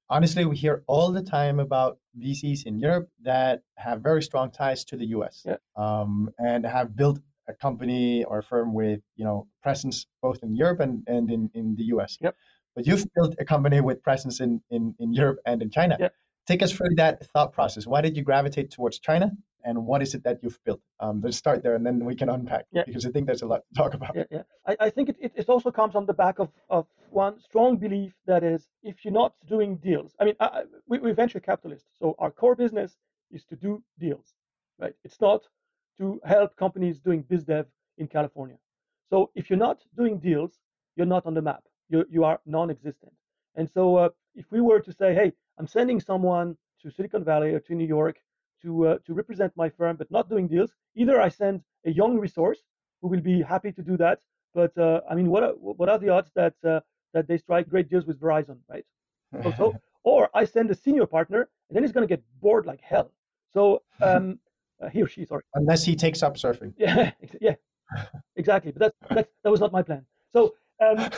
honestly 0.09 0.43
we 0.45 0.55
hear 0.55 0.83
all 0.87 1.11
the 1.11 1.25
time 1.37 1.59
about 1.59 1.97
VCs 2.23 2.65
in 2.65 2.79
Europe 2.79 3.07
that 3.23 3.61
have 3.75 3.97
very 4.01 4.23
strong 4.29 4.51
ties 4.51 4.85
to 4.89 4.95
the 5.01 5.07
US 5.17 5.45
yeah. 5.45 5.57
um, 5.75 6.29
and 6.37 6.65
have 6.65 6.95
built 6.95 7.19
a 7.49 7.53
company 7.53 8.23
or 8.23 8.39
a 8.39 8.43
firm 8.43 8.73
with 8.73 9.01
you 9.15 9.25
know 9.25 9.47
presence 9.63 9.97
both 10.21 10.39
in 10.43 10.55
Europe 10.55 10.79
and, 10.85 11.03
and 11.07 11.25
in, 11.35 11.49
in 11.53 11.75
the 11.79 11.85
US. 11.95 12.17
Yep. 12.21 12.35
But 12.75 12.87
you've 12.87 13.05
built 13.15 13.35
a 13.39 13.45
company 13.45 13.81
with 13.81 14.01
presence 14.03 14.39
in, 14.39 14.61
in, 14.69 14.95
in 14.99 15.13
Europe 15.13 15.39
and 15.45 15.61
in 15.61 15.69
China. 15.69 15.97
Yep. 15.99 16.13
Take 16.47 16.63
us 16.63 16.71
through 16.71 16.95
that 16.95 17.27
thought 17.27 17.53
process. 17.53 17.85
Why 17.85 18.01
did 18.01 18.15
you 18.17 18.23
gravitate 18.23 18.71
towards 18.71 18.99
China? 18.99 19.31
and 19.63 19.85
what 19.85 20.01
is 20.01 20.15
it 20.15 20.23
that 20.23 20.39
you've 20.41 20.59
built? 20.63 20.81
Um, 20.99 21.21
let's 21.21 21.37
start 21.37 21.63
there, 21.63 21.75
and 21.75 21.85
then 21.85 22.05
we 22.05 22.15
can 22.15 22.29
unpack 22.29 22.65
yeah. 22.71 22.83
because 22.85 23.05
I 23.05 23.11
think 23.11 23.27
there's 23.27 23.41
a 23.41 23.47
lot 23.47 23.63
to 23.67 23.75
talk 23.75 23.93
about. 23.93 24.15
Yeah, 24.15 24.23
yeah. 24.31 24.41
I, 24.65 24.77
I 24.79 24.89
think 24.89 25.09
it, 25.09 25.17
it, 25.19 25.31
it, 25.35 25.49
also 25.49 25.71
comes 25.71 25.95
on 25.95 26.05
the 26.05 26.13
back 26.13 26.39
of, 26.39 26.49
of 26.69 26.85
one 27.09 27.39
strong 27.39 27.77
belief 27.77 28.13
that 28.25 28.43
is, 28.43 28.67
if 28.83 29.03
you're 29.03 29.13
not 29.13 29.33
doing 29.47 29.77
deals, 29.77 30.15
I 30.19 30.25
mean, 30.25 30.35
I, 30.39 30.63
we, 30.87 30.99
we're 30.99 31.13
venture 31.13 31.39
capitalists, 31.39 31.89
so 31.99 32.15
our 32.19 32.31
core 32.31 32.55
business 32.55 32.97
is 33.31 33.43
to 33.45 33.55
do 33.55 33.83
deals, 33.99 34.33
right? 34.79 34.93
It's 35.03 35.19
not 35.19 35.43
to 35.97 36.19
help 36.25 36.55
companies 36.55 36.99
doing 36.99 37.23
biz 37.27 37.43
dev 37.43 37.65
in 37.97 38.07
California. 38.07 38.57
So 39.09 39.31
if 39.35 39.49
you're 39.49 39.59
not 39.59 39.79
doing 39.97 40.19
deals, 40.19 40.59
you're 40.95 41.05
not 41.05 41.25
on 41.25 41.33
the 41.33 41.41
map. 41.41 41.63
You 41.89 42.05
you 42.09 42.23
are 42.23 42.39
non-existent. 42.45 43.13
And 43.55 43.69
so 43.69 43.97
uh, 43.97 44.09
if 44.35 44.45
we 44.51 44.61
were 44.61 44.79
to 44.79 44.91
say, 44.93 45.13
hey, 45.13 45.33
I'm 45.57 45.67
sending 45.67 45.99
someone 45.99 46.57
to 46.81 46.91
Silicon 46.91 47.23
Valley 47.23 47.53
or 47.53 47.59
to 47.59 47.75
New 47.75 47.87
York 47.87 48.17
to 48.61 48.87
uh, 48.87 48.97
to 49.05 49.13
represent 49.13 49.51
my 49.55 49.69
firm, 49.69 49.95
but 49.97 50.09
not 50.11 50.29
doing 50.29 50.47
deals. 50.47 50.71
Either 50.95 51.19
I 51.21 51.29
send 51.29 51.61
a 51.85 51.91
young 51.91 52.17
resource 52.17 52.59
who 53.01 53.07
will 53.07 53.21
be 53.21 53.41
happy 53.41 53.71
to 53.71 53.81
do 53.81 53.97
that, 53.97 54.19
but 54.53 54.77
uh, 54.77 55.01
I 55.09 55.15
mean, 55.15 55.29
what 55.29 55.43
are, 55.43 55.53
what 55.53 55.89
are 55.89 55.97
the 55.97 56.09
odds 56.09 56.31
that 56.35 56.55
uh, 56.65 56.79
that 57.13 57.27
they 57.27 57.37
strike 57.37 57.69
great 57.69 57.89
deals 57.89 58.05
with 58.05 58.19
Verizon, 58.19 58.57
right? 58.69 58.85
so, 59.57 59.75
or 60.03 60.29
I 60.33 60.45
send 60.45 60.69
a 60.71 60.75
senior 60.75 61.05
partner, 61.05 61.49
and 61.69 61.75
then 61.75 61.83
he's 61.83 61.91
going 61.91 62.07
to 62.07 62.13
get 62.13 62.23
bored 62.41 62.65
like 62.65 62.81
hell. 62.81 63.11
So 63.53 63.81
um, 64.01 64.39
uh, 64.81 64.89
he 64.89 65.01
or 65.01 65.07
she, 65.07 65.25
sorry. 65.25 65.43
Unless 65.55 65.83
he 65.83 65.95
takes 65.95 66.23
up 66.23 66.35
surfing. 66.35 66.73
Yeah, 66.77 67.11
yeah, 67.41 67.55
exactly. 68.35 68.71
But 68.71 68.79
that 68.81 69.15
that 69.15 69.29
that 69.43 69.49
was 69.49 69.59
not 69.59 69.71
my 69.71 69.81
plan. 69.81 70.05
So 70.31 70.55
um, 70.85 71.09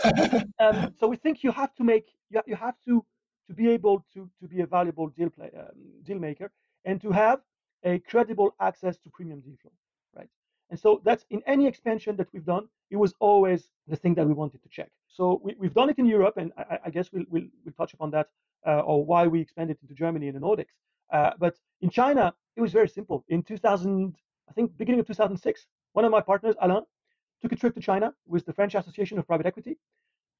um, 0.59 0.93
so 0.99 1.07
we 1.07 1.17
think 1.17 1.43
you 1.43 1.51
have 1.51 1.73
to 1.75 1.83
make 1.83 2.07
you, 2.29 2.41
you 2.45 2.55
have 2.55 2.75
to 2.85 3.05
to 3.47 3.53
be 3.53 3.69
able 3.69 4.05
to 4.13 4.29
to 4.39 4.47
be 4.47 4.61
a 4.61 4.65
valuable 4.65 5.07
deal 5.09 5.29
play 5.29 5.51
um, 5.57 5.75
deal 6.03 6.19
maker 6.19 6.51
and 6.85 7.01
to 7.01 7.11
have 7.11 7.39
a 7.83 7.99
credible 7.99 8.55
access 8.59 8.97
to 8.99 9.09
premium 9.09 9.39
deal 9.41 9.55
flow, 9.61 9.71
right? 10.15 10.29
And 10.69 10.79
so 10.79 11.01
that's 11.03 11.25
in 11.29 11.41
any 11.47 11.67
expansion 11.67 12.15
that 12.17 12.27
we've 12.31 12.45
done, 12.45 12.67
it 12.89 12.95
was 12.95 13.13
always 13.19 13.69
the 13.87 13.95
thing 13.95 14.13
that 14.15 14.27
we 14.27 14.33
wanted 14.33 14.61
to 14.63 14.69
check. 14.69 14.89
So 15.07 15.41
we, 15.43 15.55
have 15.67 15.73
done 15.73 15.89
it 15.89 15.99
in 15.99 16.05
Europe, 16.05 16.37
and 16.37 16.51
I, 16.57 16.79
I 16.85 16.89
guess 16.89 17.11
we'll, 17.11 17.25
we'll, 17.29 17.47
we'll, 17.65 17.73
touch 17.73 17.93
upon 17.93 18.11
that 18.11 18.27
uh, 18.65 18.79
or 18.79 19.03
why 19.03 19.27
we 19.27 19.41
expanded 19.41 19.77
into 19.81 19.93
Germany 19.93 20.27
and 20.27 20.35
the 20.37 20.39
Nordics. 20.39 20.75
Uh, 21.11 21.31
but 21.39 21.55
in 21.81 21.89
China, 21.89 22.33
it 22.55 22.61
was 22.61 22.71
very 22.71 22.87
simple. 22.87 23.25
In 23.27 23.43
2000, 23.43 24.15
I 24.49 24.53
think 24.53 24.77
beginning 24.77 24.99
of 25.01 25.07
2006, 25.07 25.67
one 25.93 26.05
of 26.05 26.11
my 26.11 26.21
partners, 26.21 26.55
Alain, 26.61 26.83
took 27.41 27.51
a 27.51 27.55
trip 27.55 27.73
to 27.75 27.81
China 27.81 28.13
with 28.27 28.45
the 28.45 28.53
French 28.53 28.75
Association 28.75 29.17
of 29.19 29.27
Private 29.27 29.45
Equity. 29.45 29.77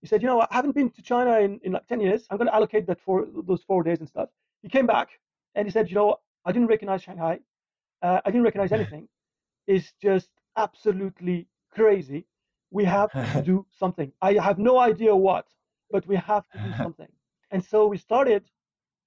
He 0.01 0.07
said, 0.07 0.21
you 0.21 0.27
know, 0.27 0.41
I 0.41 0.47
haven't 0.51 0.75
been 0.75 0.89
to 0.91 1.01
China 1.01 1.39
in, 1.39 1.59
in 1.63 1.73
like 1.73 1.87
10 1.87 1.99
years. 2.01 2.25
I'm 2.29 2.37
going 2.37 2.47
to 2.47 2.55
allocate 2.55 2.87
that 2.87 2.99
for 3.01 3.27
those 3.47 3.63
four 3.63 3.83
days 3.83 3.99
and 3.99 4.09
stuff. 4.09 4.29
He 4.63 4.69
came 4.69 4.87
back 4.87 5.09
and 5.55 5.67
he 5.67 5.71
said, 5.71 5.89
you 5.89 5.95
know, 5.95 6.17
I 6.45 6.51
didn't 6.51 6.67
recognize 6.67 7.03
Shanghai. 7.03 7.39
Uh, 8.01 8.19
I 8.25 8.31
didn't 8.31 8.43
recognize 8.43 8.71
anything. 8.71 9.07
It's 9.67 9.93
just 10.01 10.29
absolutely 10.57 11.47
crazy. 11.71 12.25
We 12.71 12.83
have 12.85 13.11
to 13.11 13.43
do 13.45 13.65
something. 13.79 14.11
I 14.21 14.33
have 14.33 14.57
no 14.57 14.79
idea 14.79 15.15
what, 15.15 15.45
but 15.91 16.07
we 16.07 16.15
have 16.15 16.49
to 16.49 16.57
do 16.57 16.73
something. 16.77 17.07
And 17.51 17.63
so 17.63 17.85
we 17.85 17.97
started. 17.97 18.43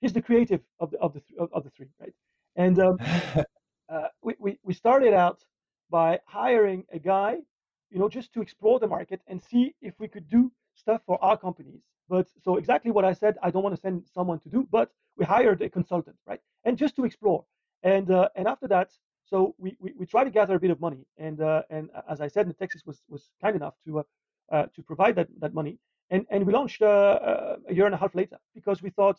He's 0.00 0.12
the 0.12 0.22
creative 0.22 0.60
of 0.78 0.92
the 0.92 0.98
of 0.98 1.12
the 1.12 1.22
of, 1.52 1.64
the 1.64 1.70
three, 1.70 1.88
right? 2.00 2.14
And 2.56 2.78
um, 2.78 2.98
uh, 3.88 4.08
we, 4.22 4.34
we 4.38 4.58
we 4.62 4.74
started 4.74 5.12
out 5.12 5.44
by 5.90 6.20
hiring 6.26 6.84
a 6.92 6.98
guy, 6.98 7.38
you 7.94 8.00
know, 8.00 8.08
just 8.08 8.34
to 8.34 8.42
explore 8.42 8.80
the 8.80 8.88
market 8.88 9.20
and 9.28 9.40
see 9.40 9.72
if 9.80 9.94
we 10.00 10.08
could 10.08 10.28
do 10.28 10.50
stuff 10.74 11.00
for 11.06 11.16
our 11.24 11.38
companies. 11.38 11.82
But 12.08 12.26
so 12.42 12.56
exactly 12.56 12.90
what 12.90 13.04
I 13.04 13.12
said, 13.12 13.38
I 13.40 13.50
don't 13.50 13.62
want 13.62 13.74
to 13.76 13.80
send 13.80 14.02
someone 14.12 14.40
to 14.40 14.48
do, 14.48 14.66
but 14.70 14.90
we 15.16 15.24
hired 15.24 15.62
a 15.62 15.70
consultant, 15.70 16.16
right? 16.26 16.40
And 16.64 16.76
just 16.76 16.96
to 16.96 17.04
explore. 17.04 17.44
And 17.84 18.10
uh, 18.10 18.28
and 18.34 18.48
after 18.48 18.66
that, 18.68 18.90
so 19.24 19.54
we, 19.58 19.76
we, 19.78 19.92
we 19.96 20.06
try 20.06 20.24
to 20.24 20.30
gather 20.30 20.56
a 20.56 20.60
bit 20.60 20.72
of 20.72 20.80
money. 20.80 21.06
And 21.18 21.40
uh, 21.40 21.62
and 21.70 21.88
as 22.10 22.20
I 22.20 22.28
said, 22.28 22.48
Natixis 22.48 22.84
was 22.84 23.00
was 23.08 23.30
kind 23.40 23.54
enough 23.54 23.74
to 23.86 24.00
uh, 24.00 24.02
uh, 24.50 24.66
to 24.74 24.82
provide 24.82 25.14
that 25.16 25.28
that 25.38 25.54
money. 25.54 25.78
And 26.10 26.26
and 26.30 26.44
we 26.46 26.52
launched 26.52 26.82
uh, 26.82 26.86
uh, 27.30 27.56
a 27.68 27.74
year 27.74 27.86
and 27.86 27.94
a 27.94 27.98
half 27.98 28.14
later 28.14 28.38
because 28.54 28.82
we 28.82 28.90
thought 28.90 29.18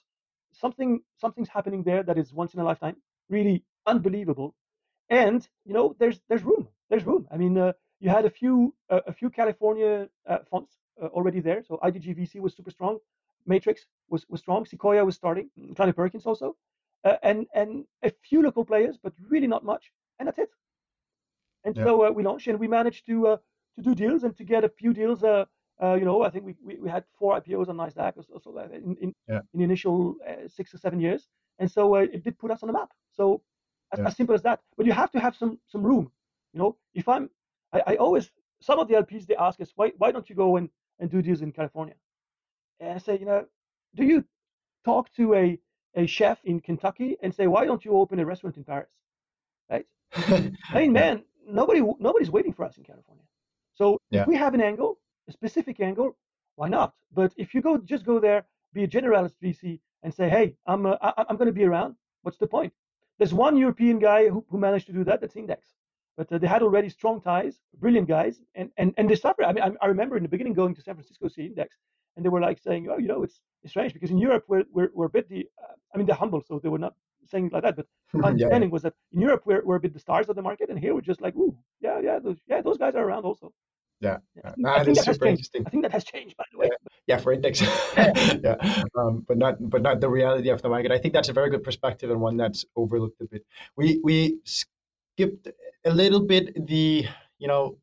something 0.52 1.02
something's 1.16 1.50
happening 1.50 1.82
there 1.84 2.04
that 2.04 2.18
is 2.18 2.34
once 2.34 2.54
in 2.54 2.60
a 2.60 2.66
lifetime, 2.66 2.98
really 3.30 3.64
unbelievable. 3.86 4.54
And 5.10 5.48
you 5.64 5.74
know, 5.74 5.96
there's 5.98 6.20
there's 6.28 6.44
room. 6.44 6.68
There's 6.90 7.06
room. 7.06 7.28
I 7.32 7.38
mean, 7.38 7.58
you 8.00 8.10
had 8.10 8.26
a 8.26 8.30
few 8.30 8.74
a 8.90 9.14
few 9.14 9.30
California 9.30 10.08
funds 10.50 10.78
already 11.02 11.40
there. 11.40 11.64
So 11.64 11.80
IDG 11.84 12.18
VC 12.18 12.40
was 12.40 12.56
super 12.56 12.72
strong. 12.72 13.00
Matrix 13.46 13.86
was, 14.10 14.26
was 14.30 14.40
strong. 14.40 14.66
Sequoia 14.66 15.06
was 15.06 15.16
starting. 15.16 15.50
Kleiner 15.76 15.94
Perkins 15.94 16.26
also, 16.26 16.56
uh, 17.04 17.18
and 17.24 17.46
and 17.54 17.86
a 18.04 18.12
few 18.28 18.42
local 18.42 18.66
players, 18.66 18.98
but 19.02 19.14
really 19.30 19.48
not 19.48 19.64
much. 19.64 19.92
And 20.20 20.28
that's 20.28 20.40
it. 20.40 20.50
And 21.64 21.76
yeah. 21.76 21.84
so 21.84 22.08
uh, 22.08 22.12
we 22.12 22.24
launched, 22.24 22.48
and 22.48 22.60
we 22.60 22.68
managed 22.68 23.06
to 23.08 23.28
uh, 23.28 23.38
to 23.76 23.82
do 23.82 23.96
deals 23.96 24.24
and 24.24 24.36
to 24.38 24.44
get 24.44 24.64
a 24.64 24.70
few 24.70 24.94
deals. 24.94 25.24
Uh, 25.24 25.46
uh, 25.82 25.96
you 25.96 26.06
know, 26.06 26.24
I 26.24 26.30
think 26.30 26.46
we, 26.46 26.56
we, 26.64 26.78
we, 26.80 26.90
had 26.90 27.04
four 27.20 27.40
IPOs 27.40 27.68
on 27.68 27.76
Nasdaq 27.76 28.14
or 28.16 28.40
so, 28.42 28.58
in 28.74 28.96
in, 29.02 29.14
yeah. 29.28 29.42
in 29.54 29.60
the 29.60 29.64
initial 29.64 30.16
uh, 30.28 30.48
six 30.48 30.74
or 30.74 30.78
seven 30.78 31.00
years, 31.00 31.28
and 31.60 31.70
so 31.70 31.96
it 31.96 32.24
did 32.24 32.40
put 32.40 32.52
us 32.52 32.64
on 32.64 32.68
the 32.68 32.74
map. 32.74 32.92
So 33.12 33.42
as, 33.92 34.00
yeah. 34.00 34.08
as, 34.08 34.16
simple 34.16 34.36
as 34.36 34.42
that. 34.44 34.62
But 34.78 34.86
you 34.86 34.94
have 34.94 35.12
to 35.12 35.20
have 35.20 35.36
some 35.36 35.60
some 35.68 35.84
room. 35.84 36.12
You 36.54 36.60
know, 36.60 36.78
if 36.94 37.10
I'm, 37.10 37.30
I, 37.76 37.94
I 37.94 37.96
always 37.96 38.30
some 38.62 38.80
of 38.80 38.88
the 38.88 38.96
LPs 38.96 39.26
they 39.28 39.36
ask 39.36 39.60
us 39.62 39.72
why 39.76 39.92
why 39.98 40.12
don't 40.12 40.30
you 40.30 40.36
go 40.36 40.58
and 40.58 40.70
and 41.00 41.10
do 41.10 41.22
deals 41.22 41.42
in 41.42 41.52
California? 41.52 41.96
And 42.80 42.94
I 42.94 42.98
say, 42.98 43.18
you 43.20 43.26
know, 43.26 43.46
do 43.96 44.04
you 44.04 44.24
talk 44.84 45.12
to 45.16 45.34
a, 45.34 45.60
a 45.96 46.06
chef 46.06 46.40
in 46.44 46.60
Kentucky 46.60 47.18
and 47.22 47.34
say, 47.34 47.48
why 47.48 47.66
don't 47.66 47.84
you 47.86 47.94
open 47.94 48.20
a 48.20 48.26
restaurant 48.26 48.58
in 48.58 48.64
Paris? 48.64 48.92
Right? 49.70 49.86
I 50.16 50.52
mean, 50.76 50.94
man, 50.94 51.24
nobody 51.48 51.82
nobody's 52.00 52.32
waiting 52.32 52.54
for 52.54 52.66
us 52.66 52.78
in 52.78 52.84
California. 52.84 53.24
So 53.74 54.00
yeah. 54.10 54.22
if 54.22 54.28
we 54.28 54.36
have 54.36 54.54
an 54.54 54.62
angle, 54.62 55.00
a 55.28 55.32
specific 55.32 55.80
angle, 55.80 56.16
why 56.56 56.70
not? 56.70 56.94
But 57.14 57.34
if 57.38 57.54
you 57.54 57.62
go 57.62 57.78
just 57.78 58.06
go 58.06 58.20
there, 58.20 58.46
be 58.74 58.84
a 58.84 58.88
generalist 58.88 59.36
VC 59.44 59.80
and 60.04 60.14
say, 60.14 60.30
hey, 60.30 60.56
I'm 60.66 60.86
uh, 60.86 60.98
I, 61.02 61.26
am 61.30 61.38
going 61.38 61.48
to 61.48 61.54
be 61.54 61.66
around. 61.66 61.96
What's 62.22 62.38
the 62.38 62.48
point? 62.48 62.74
There's 63.18 63.34
one 63.34 63.58
European 63.58 64.00
guy 64.00 64.28
who, 64.30 64.46
who 64.50 64.58
managed 64.58 64.88
to 64.88 64.94
do 64.94 65.04
that. 65.06 65.22
That's 65.22 65.36
Index. 65.36 65.66
But 66.18 66.32
uh, 66.32 66.38
they 66.38 66.48
had 66.48 66.64
already 66.64 66.90
strong 66.90 67.22
ties, 67.22 67.60
brilliant 67.78 68.08
guys, 68.08 68.42
and 68.56 68.70
and 68.78 68.94
and 68.98 69.10
they 69.10 69.16
suffered. 69.16 69.46
I 69.46 69.54
mean, 69.54 69.64
I, 69.64 69.72
I 69.86 69.88
remember 69.88 70.16
in 70.18 70.24
the 70.24 70.30
beginning 70.30 70.54
going 70.54 70.76
to 70.76 70.82
San 70.82 70.96
Francisco 70.96 71.28
see 71.28 71.46
Index, 71.46 71.76
and 72.16 72.26
they 72.26 72.30
were 72.30 72.42
like 72.42 72.60
saying, 72.60 72.88
oh, 72.90 72.98
you 72.98 73.08
know, 73.08 73.24
it's, 73.24 73.40
it's 73.64 73.72
strange 73.72 73.94
because 73.94 74.12
in 74.12 74.18
Europe 74.18 74.46
we're, 74.48 74.64
we're, 74.72 74.90
we're 74.94 75.06
a 75.06 75.10
bit 75.10 75.28
the, 75.30 75.48
uh, 75.62 75.74
I 75.94 75.98
mean, 75.98 76.08
they're 76.08 76.16
humble, 76.16 76.42
so 76.42 76.60
they 76.60 76.70
were 76.70 76.80
not 76.80 76.94
saying 77.28 77.50
like 77.52 77.64
that, 77.64 77.76
but 77.76 77.88
my 78.14 78.30
understanding 78.30 78.70
yeah. 78.70 78.74
was 78.74 78.84
that 78.84 78.94
in 79.12 79.22
Europe 79.22 79.44
we're, 79.46 79.64
we're 79.66 79.76
a 79.76 79.80
bit 79.80 79.94
the 79.94 80.00
stars 80.00 80.30
of 80.30 80.36
the 80.36 80.42
market, 80.42 80.70
and 80.70 80.80
here 80.80 80.94
we're 80.94 81.02
just 81.02 81.22
like, 81.22 81.36
ooh, 81.36 81.56
yeah, 81.82 82.00
yeah, 82.00 82.20
those, 82.20 82.38
yeah, 82.48 82.62
those 82.62 82.78
guys 82.78 82.96
are 82.96 83.04
around 83.04 83.26
also. 83.26 83.52
Yeah, 84.02 84.18
yeah. 84.36 84.54
No, 84.58 84.72
I 84.72 84.84
think 84.84 84.98
that 84.98 85.06
super 85.06 85.26
interesting. 85.26 85.64
I 85.66 85.70
think 85.70 85.84
that 85.84 85.94
has 85.94 86.04
changed, 86.04 86.36
by 86.36 86.44
the 86.52 86.58
way. 86.58 86.70
Yeah, 86.70 87.16
yeah 87.16 87.18
for 87.18 87.32
index. 87.32 87.62
yeah, 87.98 88.84
um, 88.98 89.24
but 89.26 89.38
not 89.38 89.56
but 89.70 89.82
not 89.82 90.02
the 90.02 90.10
reality 90.10 90.50
of 90.50 90.62
the 90.62 90.68
market. 90.68 90.92
I 90.92 90.98
think 90.98 91.14
that's 91.14 91.30
a 91.30 91.34
very 91.34 91.50
good 91.50 91.64
perspective 91.64 92.12
and 92.12 92.20
one 92.20 92.36
that's 92.36 92.66
overlooked 92.76 93.22
a 93.22 93.26
bit. 93.26 93.46
We 93.78 94.02
we 94.04 94.40
skipped 95.16 95.48
a 95.86 95.94
little 95.94 96.20
bit 96.20 96.68
the 96.68 97.06
you 97.40 97.48
know 97.48 97.78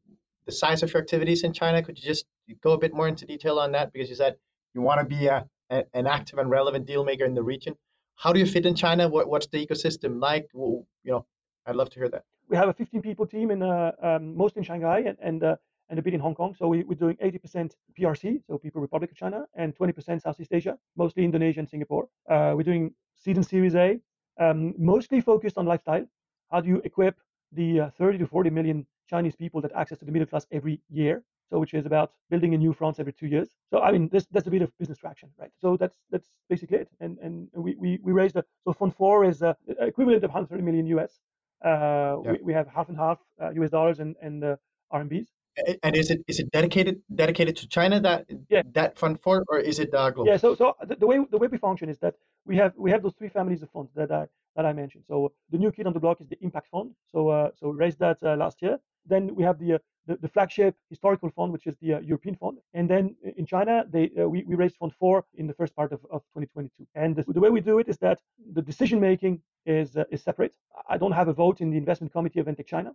the 0.46 0.52
size 0.52 0.82
of 0.82 0.92
your 0.92 1.00
activities 1.02 1.44
in 1.44 1.52
China. 1.52 1.82
Could 1.82 1.98
you 1.98 2.04
just 2.04 2.26
go 2.62 2.72
a 2.72 2.78
bit 2.78 2.92
more 2.94 3.08
into 3.08 3.24
detail 3.24 3.58
on 3.58 3.72
that? 3.72 3.92
Because 3.92 4.08
you 4.10 4.16
said 4.16 4.36
you 4.74 4.82
want 4.82 5.00
to 5.00 5.06
be 5.06 5.26
a, 5.26 5.46
a, 5.70 5.84
an 5.94 6.06
active 6.06 6.38
and 6.38 6.50
relevant 6.50 6.86
deal 6.86 7.04
maker 7.04 7.24
in 7.24 7.34
the 7.34 7.42
region. 7.42 7.74
How 8.16 8.32
do 8.32 8.38
you 8.38 8.46
fit 8.46 8.66
in 8.66 8.74
China? 8.74 9.08
What, 9.08 9.28
what's 9.28 9.46
the 9.46 9.64
ecosystem 9.64 10.20
like? 10.20 10.48
Well, 10.52 10.86
you 11.04 11.12
know, 11.12 11.26
I'd 11.66 11.76
love 11.76 11.90
to 11.90 11.98
hear 12.00 12.08
that. 12.10 12.24
We 12.48 12.56
have 12.56 12.68
a 12.68 12.72
15 12.72 13.00
people 13.02 13.26
team 13.26 13.50
in 13.50 13.62
uh, 13.62 13.92
um, 14.02 14.36
mostly 14.36 14.60
in 14.60 14.64
Shanghai 14.64 15.00
and 15.06 15.16
and, 15.22 15.42
uh, 15.44 15.56
and 15.88 15.98
a 15.98 16.02
bit 16.02 16.14
in 16.14 16.20
Hong 16.20 16.34
Kong. 16.34 16.54
So 16.58 16.68
we, 16.68 16.80
are 16.80 16.94
doing 17.04 17.16
80% 17.16 17.72
PRC, 17.98 18.42
so 18.46 18.58
People 18.58 18.80
Republic 18.82 19.10
of 19.10 19.16
China, 19.16 19.46
and 19.54 19.74
20% 19.76 20.20
Southeast 20.20 20.52
Asia, 20.52 20.76
mostly 20.96 21.24
Indonesia 21.24 21.60
and 21.60 21.68
Singapore. 21.68 22.08
Uh, 22.28 22.52
we're 22.56 22.70
doing 22.72 22.92
seed 23.14 23.36
and 23.36 23.46
Series 23.46 23.74
A, 23.74 24.00
um, 24.38 24.74
mostly 24.78 25.20
focused 25.20 25.56
on 25.58 25.66
lifestyle. 25.66 26.04
How 26.52 26.60
do 26.60 26.68
you 26.68 26.80
equip 26.84 27.16
the 27.52 27.80
uh, 27.80 27.90
30 27.98 28.18
to 28.18 28.26
40 28.26 28.50
million 28.50 28.86
Chinese 29.08 29.36
people 29.36 29.60
that 29.60 29.72
access 29.72 29.98
to 29.98 30.04
the 30.04 30.12
middle 30.12 30.26
class 30.26 30.46
every 30.50 30.80
year. 30.90 31.22
so 31.50 31.58
which 31.62 31.74
is 31.74 31.84
about 31.84 32.08
building 32.30 32.54
a 32.54 32.58
new 32.64 32.72
France 32.72 32.96
every 32.98 33.14
two 33.20 33.26
years. 33.34 33.48
So 33.70 33.76
I 33.86 33.92
mean, 33.92 34.08
there's, 34.10 34.26
there's 34.32 34.46
a 34.46 34.54
bit 34.56 34.62
of 34.62 34.70
business 34.80 34.98
traction, 34.98 35.28
right? 35.42 35.52
So 35.62 35.76
that's 35.76 35.96
that's 36.12 36.28
basically 36.52 36.78
it. 36.84 36.88
And 37.04 37.12
and 37.24 37.34
we 37.64 37.70
we, 37.82 37.90
we 38.06 38.12
raised 38.20 38.36
a, 38.36 38.44
so 38.64 38.72
Fund 38.72 38.94
Four 38.96 39.16
is 39.30 39.42
uh, 39.42 39.54
equivalent 39.92 40.24
of 40.24 40.30
130 40.30 40.62
million 40.68 40.86
US. 40.96 41.12
Uh, 41.64 41.68
yeah. 41.68 42.32
we, 42.32 42.38
we 42.48 42.52
have 42.58 42.66
half 42.76 42.88
and 42.90 42.98
half 43.06 43.18
uh, 43.42 43.50
US 43.60 43.70
dollars 43.76 43.98
and 44.02 44.16
and 44.26 44.36
uh, 44.44 44.56
RMBs. 44.98 45.28
And 45.82 45.94
is 46.02 46.10
it 46.10 46.20
is 46.26 46.38
it 46.42 46.50
dedicated 46.58 47.02
dedicated 47.22 47.54
to 47.60 47.64
China 47.68 48.00
that 48.00 48.20
yeah. 48.48 48.62
that 48.78 48.98
fund 49.02 49.20
for, 49.24 49.44
or 49.50 49.58
is 49.58 49.78
it 49.84 49.90
uh, 49.92 50.08
global? 50.10 50.30
Yeah. 50.30 50.38
So 50.38 50.54
so 50.54 50.64
the, 50.88 50.96
the, 51.02 51.06
way 51.06 51.16
the 51.34 51.36
way 51.36 51.48
we 51.48 51.58
function 51.58 51.90
is 51.90 51.98
that 51.98 52.14
we 52.44 52.56
have 52.56 52.72
we 52.76 52.90
have 52.90 53.02
those 53.02 53.14
three 53.14 53.28
families 53.28 53.62
of 53.62 53.70
funds 53.70 53.90
that 53.94 54.10
I 54.10 54.26
that 54.56 54.66
I 54.66 54.72
mentioned. 54.72 55.04
So 55.06 55.32
the 55.50 55.58
new 55.58 55.72
kid 55.72 55.86
on 55.86 55.92
the 55.92 56.00
block 56.00 56.20
is 56.20 56.28
the 56.28 56.38
impact 56.40 56.68
fund. 56.68 56.92
So 57.10 57.28
uh, 57.28 57.50
so 57.58 57.70
we 57.70 57.76
raised 57.76 57.98
that 58.00 58.18
uh, 58.22 58.36
last 58.36 58.62
year. 58.62 58.78
Then 59.04 59.34
we 59.34 59.42
have 59.42 59.58
the, 59.58 59.74
uh, 59.74 59.78
the, 60.06 60.16
the 60.16 60.28
flagship 60.28 60.76
historical 60.88 61.28
fund, 61.30 61.52
which 61.52 61.66
is 61.66 61.76
the 61.82 61.94
uh, 61.94 62.00
European 62.00 62.36
fund. 62.36 62.58
And 62.72 62.88
then 62.88 63.16
in 63.36 63.46
China, 63.46 63.84
they 63.90 64.12
uh, 64.20 64.28
we, 64.28 64.44
we 64.44 64.54
raised 64.54 64.76
fund 64.76 64.92
four 64.98 65.24
in 65.34 65.46
the 65.48 65.54
first 65.54 65.74
part 65.74 65.92
of, 65.92 66.00
of 66.10 66.22
2022. 66.34 66.86
And 66.94 67.16
the, 67.16 67.24
the 67.26 67.40
way 67.40 67.50
we 67.50 67.60
do 67.60 67.78
it 67.80 67.88
is 67.88 67.98
that 67.98 68.20
the 68.52 68.62
decision 68.62 69.00
making 69.00 69.40
is 69.66 69.96
is 70.10 70.22
separate. 70.22 70.54
I 70.88 70.98
don't 70.98 71.12
have 71.12 71.28
a 71.28 71.32
vote 71.32 71.60
in 71.60 71.70
the 71.70 71.78
investment 71.78 72.12
committee 72.12 72.40
of 72.40 72.46
Ventech 72.46 72.66
China 72.66 72.92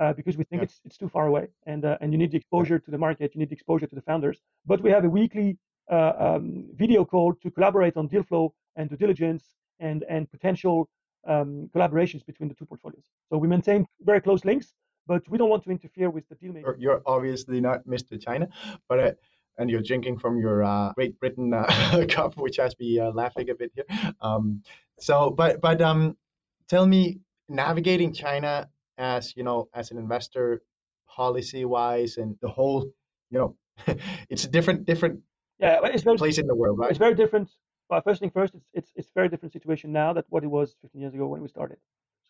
uh, 0.00 0.12
because 0.12 0.36
we 0.36 0.44
think 0.44 0.60
yeah. 0.60 0.64
it's 0.64 0.80
it's 0.84 0.96
too 0.96 1.08
far 1.08 1.26
away, 1.26 1.48
and 1.66 1.84
uh, 1.84 1.98
and 2.00 2.12
you 2.12 2.18
need 2.18 2.30
the 2.30 2.36
exposure 2.36 2.78
to 2.78 2.90
the 2.90 2.98
market, 2.98 3.34
you 3.34 3.38
need 3.38 3.50
the 3.50 3.54
exposure 3.54 3.86
to 3.86 3.94
the 3.94 4.02
founders. 4.02 4.40
But 4.66 4.80
we 4.82 4.90
have 4.90 5.04
a 5.04 5.08
weekly 5.08 5.58
uh, 5.90 6.12
um, 6.18 6.66
video 6.74 7.04
call 7.04 7.34
to 7.34 7.50
collaborate 7.50 7.96
on 7.96 8.06
deal 8.06 8.22
flow 8.22 8.54
and 8.76 8.88
due 8.90 8.96
diligence 8.96 9.44
and 9.78 10.04
and 10.08 10.30
potential 10.30 10.88
um, 11.26 11.68
collaborations 11.74 12.24
between 12.24 12.48
the 12.48 12.54
two 12.54 12.66
portfolios. 12.66 13.04
So 13.28 13.38
we 13.38 13.48
maintain 13.48 13.86
very 14.02 14.20
close 14.20 14.44
links, 14.44 14.74
but 15.06 15.22
we 15.28 15.38
don't 15.38 15.50
want 15.50 15.64
to 15.64 15.70
interfere 15.70 16.10
with 16.10 16.28
the 16.28 16.34
deal 16.36 16.52
making. 16.52 16.74
You're 16.78 17.02
obviously 17.06 17.60
not 17.60 17.86
Mr. 17.86 18.20
China, 18.20 18.48
but. 18.88 19.00
Uh, 19.00 19.12
and 19.58 19.68
you're 19.68 19.82
drinking 19.82 20.18
from 20.18 20.38
your 20.38 20.64
uh, 20.64 20.90
Great 20.94 21.18
Britain 21.20 21.52
uh, 21.52 22.06
cup, 22.08 22.34
which 22.38 22.56
has 22.56 22.74
me 22.78 22.98
laughing 23.02 23.50
a 23.50 23.54
bit 23.54 23.70
here. 23.74 23.84
Um, 24.22 24.62
so, 24.98 25.28
but 25.28 25.60
but 25.60 25.82
um, 25.82 26.16
tell 26.66 26.86
me, 26.86 27.18
navigating 27.50 28.14
China 28.14 28.70
as 28.96 29.36
you 29.36 29.42
know 29.42 29.68
as 29.74 29.90
an 29.90 29.98
investor 29.98 30.62
policy 31.08 31.64
wise 31.64 32.16
and 32.18 32.36
the 32.40 32.48
whole 32.48 32.82
you 33.30 33.38
know 33.38 33.56
it's 34.28 34.44
a 34.44 34.48
different 34.48 34.84
different 34.84 35.20
yeah 35.58 35.80
it's 35.84 36.04
very, 36.04 36.16
place 36.16 36.38
in 36.38 36.46
the 36.46 36.54
world 36.54 36.78
right 36.78 36.90
it's 36.90 36.98
very 36.98 37.14
different 37.14 37.48
first 37.98 38.20
thing 38.20 38.30
first 38.30 38.54
it's 38.54 38.68
it's 38.72 38.92
it's 38.94 39.10
very 39.14 39.28
different 39.28 39.52
situation 39.52 39.90
now 39.92 40.12
than 40.12 40.24
what 40.28 40.44
it 40.44 40.50
was 40.58 40.76
15 40.82 41.00
years 41.00 41.14
ago 41.14 41.26
when 41.26 41.42
we 41.42 41.48
started. 41.48 41.78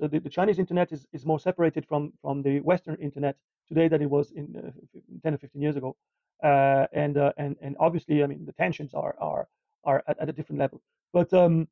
So 0.01 0.09
the, 0.09 0.19
the 0.19 0.31
chinese 0.31 0.59
internet 0.59 0.93
is, 0.93 1.07
is 1.13 1.27
more 1.27 1.39
separated 1.39 1.85
from 1.87 2.13
from 2.23 2.43
the 2.43 2.61
western 2.61 2.97
internet 2.97 3.37
today 3.69 3.87
than 3.89 4.01
it 4.01 4.11
was 4.11 4.31
in 4.31 4.47
uh, 4.57 4.71
10 5.23 5.35
or 5.35 5.39
15 5.39 5.61
years 5.61 5.77
ago. 5.77 5.97
Uh, 6.43 6.87
and 6.93 7.19
uh, 7.19 7.33
and 7.37 7.57
and 7.61 7.77
obviously 7.79 8.23
i 8.25 8.27
mean 8.27 8.47
the 8.47 8.53
tensions 8.53 8.95
are 8.95 9.15
are 9.21 9.47
are 9.85 10.03
at, 10.09 10.19
at 10.21 10.29
a 10.29 10.33
different 10.33 10.59
level. 10.59 10.81
But 11.13 11.33
um 11.35 11.69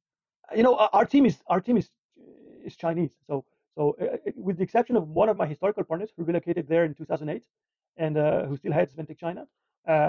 you 0.54 0.62
know 0.62 0.74
our, 0.76 1.06
team 1.06 1.24
is 1.24 1.36
our 1.46 1.60
team 1.60 1.76
is 1.78 1.88
is 2.64 2.76
chinese. 2.76 3.14
So 3.26 3.44
so, 3.78 3.96
uh, 4.00 4.04
uh, 4.04 4.32
with 4.34 4.56
the 4.56 4.64
exception 4.64 4.96
of 4.96 5.08
one 5.08 5.28
of 5.28 5.36
my 5.36 5.46
historical 5.46 5.84
partners 5.84 6.10
who 6.16 6.24
relocated 6.24 6.66
there 6.68 6.84
in 6.84 6.94
2008 6.94 7.44
and 7.96 8.18
uh, 8.18 8.44
who 8.46 8.56
still 8.56 8.72
heads 8.72 8.92
Ventech 8.92 9.18
China, 9.18 9.46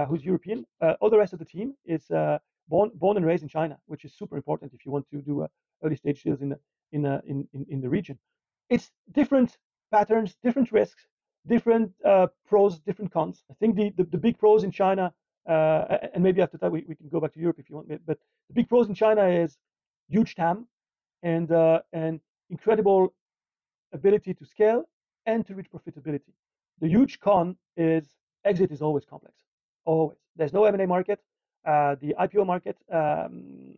who's 0.07 0.25
European, 0.25 0.65
all 0.99 1.11
the 1.11 1.17
rest 1.19 1.33
of 1.33 1.39
the 1.39 1.45
team 1.45 1.75
is 1.85 2.09
born 2.69 2.91
born 2.95 3.17
and 3.17 3.25
raised 3.25 3.43
in 3.43 3.49
China, 3.49 3.77
which 3.87 4.05
is 4.05 4.13
super 4.13 4.37
important 4.37 4.73
if 4.73 4.85
you 4.85 4.91
want 4.91 5.05
to 5.09 5.21
do 5.21 5.41
uh, 5.43 5.47
early 5.83 5.95
stage 5.95 6.23
deals 6.23 6.41
in 6.41 6.55
in, 6.91 7.05
uh, 7.05 7.21
in, 7.25 7.47
in 7.53 7.65
in 7.69 7.81
the 7.81 7.89
region. 7.89 8.17
It's 8.69 8.91
different 9.11 9.57
patterns, 9.91 10.37
different 10.43 10.71
risks, 10.71 11.07
different 11.47 11.91
uh, 12.05 12.27
pros, 12.47 12.79
different 12.79 13.11
cons. 13.11 13.43
I 13.51 13.55
think 13.59 13.75
the 13.75 13.91
the, 13.97 14.03
the 14.03 14.17
big 14.17 14.37
pros 14.37 14.63
in 14.63 14.71
China, 14.71 15.13
and 15.45 16.23
maybe 16.23 16.41
after 16.41 16.57
that 16.57 16.71
we, 16.71 16.85
we 16.87 16.95
can 16.95 17.09
go 17.09 17.19
back 17.19 17.33
to 17.33 17.39
Europe 17.39 17.59
if 17.59 17.69
you 17.69 17.75
want, 17.77 17.87
but 18.05 18.17
the 18.49 18.53
big 18.53 18.69
pros 18.69 18.87
in 18.87 18.95
China 18.95 19.23
is 19.27 19.57
huge 20.07 20.35
TAM 20.35 20.67
and 21.23 21.51
and 21.93 22.19
incredible 22.49 23.13
ability 23.93 24.33
to 24.33 24.45
scale 24.45 24.83
and 25.25 25.45
to 25.47 25.55
reach 25.55 25.69
profitability. 25.71 26.33
The 26.81 26.87
huge 26.87 27.19
con 27.19 27.57
is 27.77 28.05
exit 28.45 28.71
is 28.71 28.81
always 28.81 29.05
complex. 29.05 29.35
Always. 29.85 30.17
There's 30.35 30.53
no 30.53 30.65
M&A 30.65 30.87
market. 30.87 31.19
Uh, 31.65 31.95
the 32.01 32.15
IPO 32.19 32.45
market 32.45 32.77
um, 32.91 33.75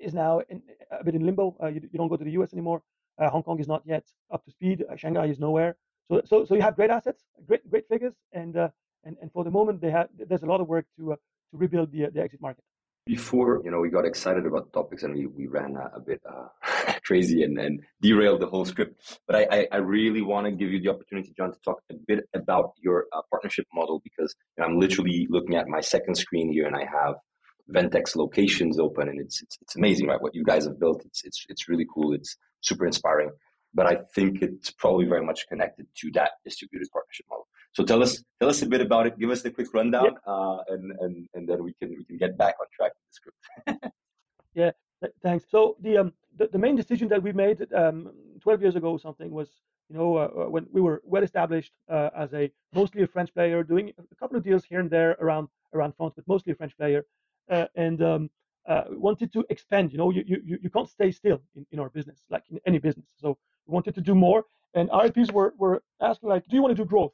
is 0.00 0.14
now 0.14 0.40
in, 0.48 0.62
a 0.90 1.04
bit 1.04 1.14
in 1.14 1.24
limbo. 1.24 1.56
Uh, 1.62 1.66
you, 1.66 1.80
you, 1.92 1.98
don't 1.98 2.08
go 2.08 2.16
to 2.16 2.24
the 2.24 2.32
US 2.32 2.52
anymore. 2.52 2.82
Uh, 3.18 3.28
Hong 3.28 3.42
Kong 3.42 3.60
is 3.60 3.68
not 3.68 3.82
yet 3.84 4.04
up 4.30 4.44
to 4.44 4.50
speed. 4.50 4.84
Uh, 4.90 4.96
Shanghai 4.96 5.26
is 5.26 5.38
nowhere. 5.38 5.76
So, 6.10 6.22
so, 6.24 6.44
so 6.44 6.54
you 6.54 6.62
have 6.62 6.74
great 6.74 6.90
assets, 6.90 7.24
great, 7.46 7.68
great 7.70 7.86
figures, 7.88 8.14
and 8.32 8.56
uh, 8.56 8.68
and 9.04 9.16
and 9.20 9.30
for 9.30 9.44
the 9.44 9.50
moment, 9.50 9.80
they 9.80 9.90
have 9.90 10.08
there's 10.16 10.42
a 10.42 10.46
lot 10.46 10.60
of 10.60 10.68
work 10.68 10.86
to 10.98 11.12
uh, 11.12 11.16
to 11.50 11.56
rebuild 11.58 11.92
the 11.92 12.06
the 12.06 12.20
exit 12.20 12.40
market 12.40 12.64
before 13.08 13.62
you 13.64 13.70
know 13.70 13.80
we 13.80 13.88
got 13.88 14.04
excited 14.04 14.44
about 14.46 14.70
topics 14.72 15.02
and 15.02 15.14
we, 15.14 15.26
we 15.26 15.46
ran 15.46 15.74
a, 15.76 15.96
a 15.96 16.00
bit 16.00 16.20
uh, 16.32 16.48
crazy 17.08 17.42
and, 17.42 17.58
and 17.58 17.80
derailed 18.02 18.40
the 18.40 18.46
whole 18.46 18.66
script. 18.66 18.94
But 19.26 19.34
i, 19.36 19.42
I, 19.56 19.60
I 19.72 19.76
really 19.78 20.22
want 20.22 20.44
to 20.46 20.52
give 20.52 20.70
you 20.70 20.80
the 20.80 20.90
opportunity 20.90 21.32
Jean 21.36 21.50
to 21.52 21.60
talk 21.64 21.78
a 21.90 21.94
bit 22.06 22.28
about 22.34 22.72
your 22.86 23.06
uh, 23.14 23.22
partnership 23.30 23.66
model 23.72 24.00
because 24.04 24.36
you 24.56 24.58
know, 24.60 24.66
i'm 24.68 24.78
literally 24.78 25.26
looking 25.30 25.56
at 25.56 25.66
my 25.68 25.80
second 25.80 26.14
screen 26.16 26.52
here 26.52 26.66
and 26.66 26.76
i 26.76 26.84
have 26.98 27.14
Ventech's 27.74 28.16
locations 28.16 28.78
open 28.78 29.08
and 29.08 29.20
it's, 29.20 29.42
it's 29.42 29.58
it's 29.62 29.76
amazing 29.76 30.06
right? 30.08 30.20
What 30.20 30.34
you 30.34 30.44
guys 30.44 30.64
have 30.64 30.78
built. 30.80 31.02
It's 31.04 31.22
it's 31.24 31.44
it's 31.48 31.68
really 31.68 31.86
cool. 31.92 32.14
It's 32.14 32.36
super 32.60 32.86
inspiring. 32.86 33.30
But 33.74 33.86
I 33.86 33.96
think 34.14 34.40
it's 34.40 34.70
probably 34.70 35.04
very 35.04 35.24
much 35.24 35.46
connected 35.48 35.86
to 36.00 36.10
that 36.12 36.30
distributed 36.44 36.88
partnership 36.90 37.26
model. 37.28 37.46
So 37.78 37.84
tell 37.84 38.02
us 38.02 38.24
tell 38.40 38.48
us 38.48 38.60
a 38.62 38.66
bit 38.66 38.80
about 38.80 39.06
it. 39.06 39.16
Give 39.20 39.30
us 39.30 39.42
the 39.42 39.52
quick 39.52 39.72
rundown, 39.72 40.06
yeah. 40.06 40.32
uh, 40.32 40.58
and 40.66 40.90
and 40.98 41.28
and 41.34 41.48
then 41.48 41.62
we 41.62 41.72
can 41.74 41.90
we 41.96 42.04
can 42.04 42.16
get 42.16 42.36
back 42.36 42.56
on 42.60 42.66
track 42.76 42.90
with 42.96 43.06
the 43.08 43.14
script. 43.18 43.94
yeah, 44.54 44.72
th- 45.00 45.12
thanks. 45.22 45.44
So 45.48 45.76
the 45.80 45.98
um 45.98 46.12
the, 46.36 46.48
the 46.48 46.58
main 46.58 46.74
decision 46.74 47.06
that 47.10 47.22
we 47.22 47.30
made 47.30 47.72
um 47.72 48.10
12 48.40 48.62
years 48.62 48.74
ago 48.74 48.96
something 48.96 49.30
was 49.30 49.48
you 49.88 49.96
know 49.96 50.16
uh, 50.16 50.22
uh, 50.22 50.50
when 50.54 50.66
we 50.72 50.80
were 50.80 51.00
well 51.04 51.22
established 51.22 51.72
uh, 51.88 52.10
as 52.16 52.34
a 52.34 52.50
mostly 52.74 53.02
a 53.04 53.06
French 53.06 53.32
player, 53.32 53.62
doing 53.62 53.92
a 54.12 54.16
couple 54.16 54.36
of 54.36 54.42
deals 54.42 54.64
here 54.64 54.80
and 54.80 54.90
there 54.90 55.12
around 55.20 55.46
around 55.72 55.92
France, 55.96 56.14
but 56.16 56.26
mostly 56.26 56.50
a 56.54 56.56
French 56.56 56.76
player, 56.76 57.06
uh, 57.48 57.66
and 57.76 58.02
um, 58.02 58.28
uh, 58.66 58.86
wanted 58.90 59.32
to 59.34 59.44
expand. 59.50 59.92
You 59.92 59.98
know, 59.98 60.10
you, 60.10 60.24
you, 60.26 60.58
you 60.64 60.70
can't 60.70 60.88
stay 60.88 61.12
still 61.12 61.40
in, 61.54 61.64
in 61.70 61.78
our 61.78 61.90
business, 61.90 62.24
like 62.28 62.42
in 62.50 62.58
any 62.66 62.78
business. 62.78 63.06
So 63.20 63.38
we 63.66 63.72
wanted 63.72 63.94
to 63.94 64.00
do 64.00 64.16
more. 64.16 64.46
And 64.74 64.90
RIPs 64.92 65.32
were, 65.32 65.54
were 65.56 65.82
asking, 66.00 66.28
like, 66.28 66.46
do 66.48 66.56
you 66.56 66.62
want 66.62 66.76
to 66.76 66.82
do 66.82 66.86
growth? 66.86 67.12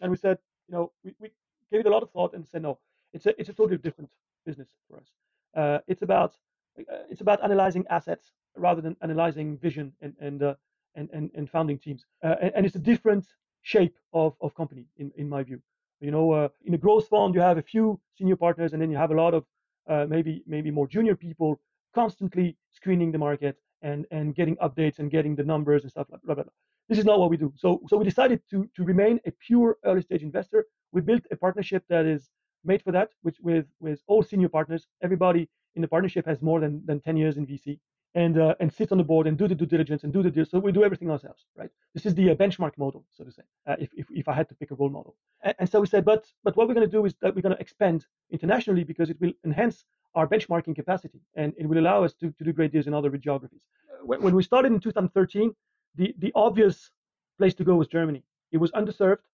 And 0.00 0.10
we 0.10 0.16
said, 0.16 0.38
you 0.68 0.74
know, 0.74 0.92
we, 1.04 1.14
we 1.18 1.30
gave 1.70 1.80
it 1.80 1.86
a 1.86 1.90
lot 1.90 2.02
of 2.02 2.10
thought 2.10 2.34
and 2.34 2.46
said, 2.46 2.62
no, 2.62 2.78
it's 3.12 3.26
a, 3.26 3.38
it's 3.40 3.48
a 3.48 3.52
totally 3.52 3.78
different 3.78 4.10
business 4.44 4.68
for 4.88 4.98
us. 4.98 5.08
Uh, 5.56 5.78
it's 5.86 6.02
about 6.02 6.34
uh, 6.78 7.04
it's 7.08 7.20
about 7.20 7.42
analyzing 7.44 7.84
assets 7.88 8.32
rather 8.56 8.80
than 8.80 8.96
analyzing 9.02 9.56
vision 9.58 9.92
and 10.00 10.14
and 10.20 10.42
uh, 10.42 10.54
and, 10.96 11.08
and, 11.12 11.30
and 11.34 11.50
founding 11.50 11.78
teams. 11.78 12.06
Uh, 12.22 12.34
and, 12.40 12.52
and, 12.56 12.66
it's 12.66 12.76
a 12.76 12.80
different 12.80 13.26
shape 13.62 13.96
of, 14.12 14.36
of 14.40 14.54
company 14.54 14.86
in, 14.96 15.10
in 15.16 15.28
my 15.28 15.42
view. 15.42 15.60
You 16.00 16.10
know, 16.10 16.30
uh, 16.32 16.48
in 16.64 16.74
a 16.74 16.78
growth 16.78 17.08
fund, 17.08 17.34
you 17.34 17.40
have 17.40 17.58
a 17.58 17.62
few 17.62 17.98
senior 18.16 18.36
partners, 18.36 18.72
and 18.72 18.82
then 18.82 18.90
you 18.90 18.96
have 18.96 19.10
a 19.10 19.14
lot 19.14 19.34
of 19.34 19.44
uh, 19.88 20.06
maybe 20.08 20.42
maybe 20.46 20.70
more 20.70 20.86
junior 20.86 21.16
people 21.16 21.60
constantly 21.94 22.56
screening 22.72 23.12
the 23.12 23.18
market 23.18 23.56
and 23.82 24.06
and 24.10 24.34
getting 24.34 24.56
updates 24.56 24.98
and 24.98 25.10
getting 25.10 25.34
the 25.34 25.44
numbers 25.44 25.82
and 25.82 25.90
stuff 25.90 26.06
like 26.10 26.22
blah, 26.22 26.34
blah, 26.34 26.44
blah. 26.44 26.52
This 26.88 26.98
is 26.98 27.04
not 27.04 27.18
what 27.18 27.30
we 27.30 27.36
do. 27.36 27.52
So 27.56 27.80
so 27.88 27.96
we 27.96 28.04
decided 28.04 28.40
to 28.50 28.68
to 28.76 28.84
remain 28.84 29.20
a 29.26 29.32
pure 29.46 29.78
early 29.84 30.02
stage 30.02 30.22
investor. 30.22 30.66
We 30.92 31.00
built 31.00 31.24
a 31.30 31.36
partnership 31.36 31.84
that 31.88 32.04
is 32.06 32.30
made 32.64 32.82
for 32.82 32.92
that, 32.92 33.10
which 33.22 33.38
with 33.40 33.66
with 33.80 34.00
all 34.06 34.22
senior 34.22 34.48
partners. 34.48 34.86
Everybody 35.02 35.48
in 35.76 35.82
the 35.82 35.88
partnership 35.88 36.26
has 36.26 36.40
more 36.42 36.60
than 36.60 36.84
than 36.86 37.00
10 37.00 37.16
years 37.16 37.36
in 37.36 37.46
VC 37.46 37.78
and 38.14 38.38
uh, 38.38 38.54
and 38.60 38.72
sit 38.72 38.92
on 38.92 38.98
the 38.98 39.04
board 39.04 39.26
and 39.26 39.36
do 39.36 39.48
the 39.48 39.54
due 39.54 39.66
diligence 39.66 40.04
and 40.04 40.12
do 40.12 40.22
the 40.22 40.30
deal. 40.30 40.44
So 40.44 40.58
we 40.58 40.72
do 40.72 40.84
everything 40.84 41.10
ourselves, 41.10 41.46
right? 41.56 41.70
This 41.94 42.06
is 42.06 42.14
the 42.14 42.30
uh, 42.30 42.34
benchmark 42.34 42.78
model, 42.78 43.04
so 43.16 43.24
to 43.24 43.32
say. 43.32 43.42
Uh, 43.66 43.76
if, 43.78 43.90
if 43.96 44.06
if 44.10 44.28
I 44.28 44.34
had 44.34 44.48
to 44.50 44.54
pick 44.54 44.70
a 44.70 44.74
role 44.74 44.90
model, 44.90 45.16
and, 45.42 45.54
and 45.58 45.68
so 45.68 45.80
we 45.80 45.86
said, 45.86 46.04
but 46.04 46.26
but 46.44 46.56
what 46.56 46.68
we're 46.68 46.74
going 46.74 46.86
to 46.86 46.96
do 46.98 47.04
is 47.04 47.14
that 47.22 47.34
we're 47.34 47.42
going 47.42 47.54
to 47.54 47.60
expand 47.60 48.06
internationally 48.30 48.84
because 48.84 49.10
it 49.10 49.20
will 49.20 49.32
enhance 49.44 49.84
our 50.14 50.28
benchmarking 50.28 50.76
capacity 50.76 51.20
and 51.34 51.52
it 51.58 51.66
will 51.66 51.78
allow 51.78 52.04
us 52.04 52.14
to, 52.14 52.30
to 52.38 52.44
do 52.44 52.52
great 52.52 52.70
deals 52.70 52.86
in 52.86 52.94
other 52.94 53.10
geographies. 53.16 53.62
When, 54.04 54.22
when 54.22 54.34
we 54.34 54.44
started 54.44 54.70
in 54.72 54.78
2013, 54.78 55.52
the 55.96 56.14
the 56.18 56.32
obvious 56.34 56.90
place 57.38 57.54
to 57.54 57.64
go 57.64 57.74
was 57.74 57.88
Germany. 57.88 58.22
It 58.52 58.58
was 58.58 58.70
underserved, 58.72 59.24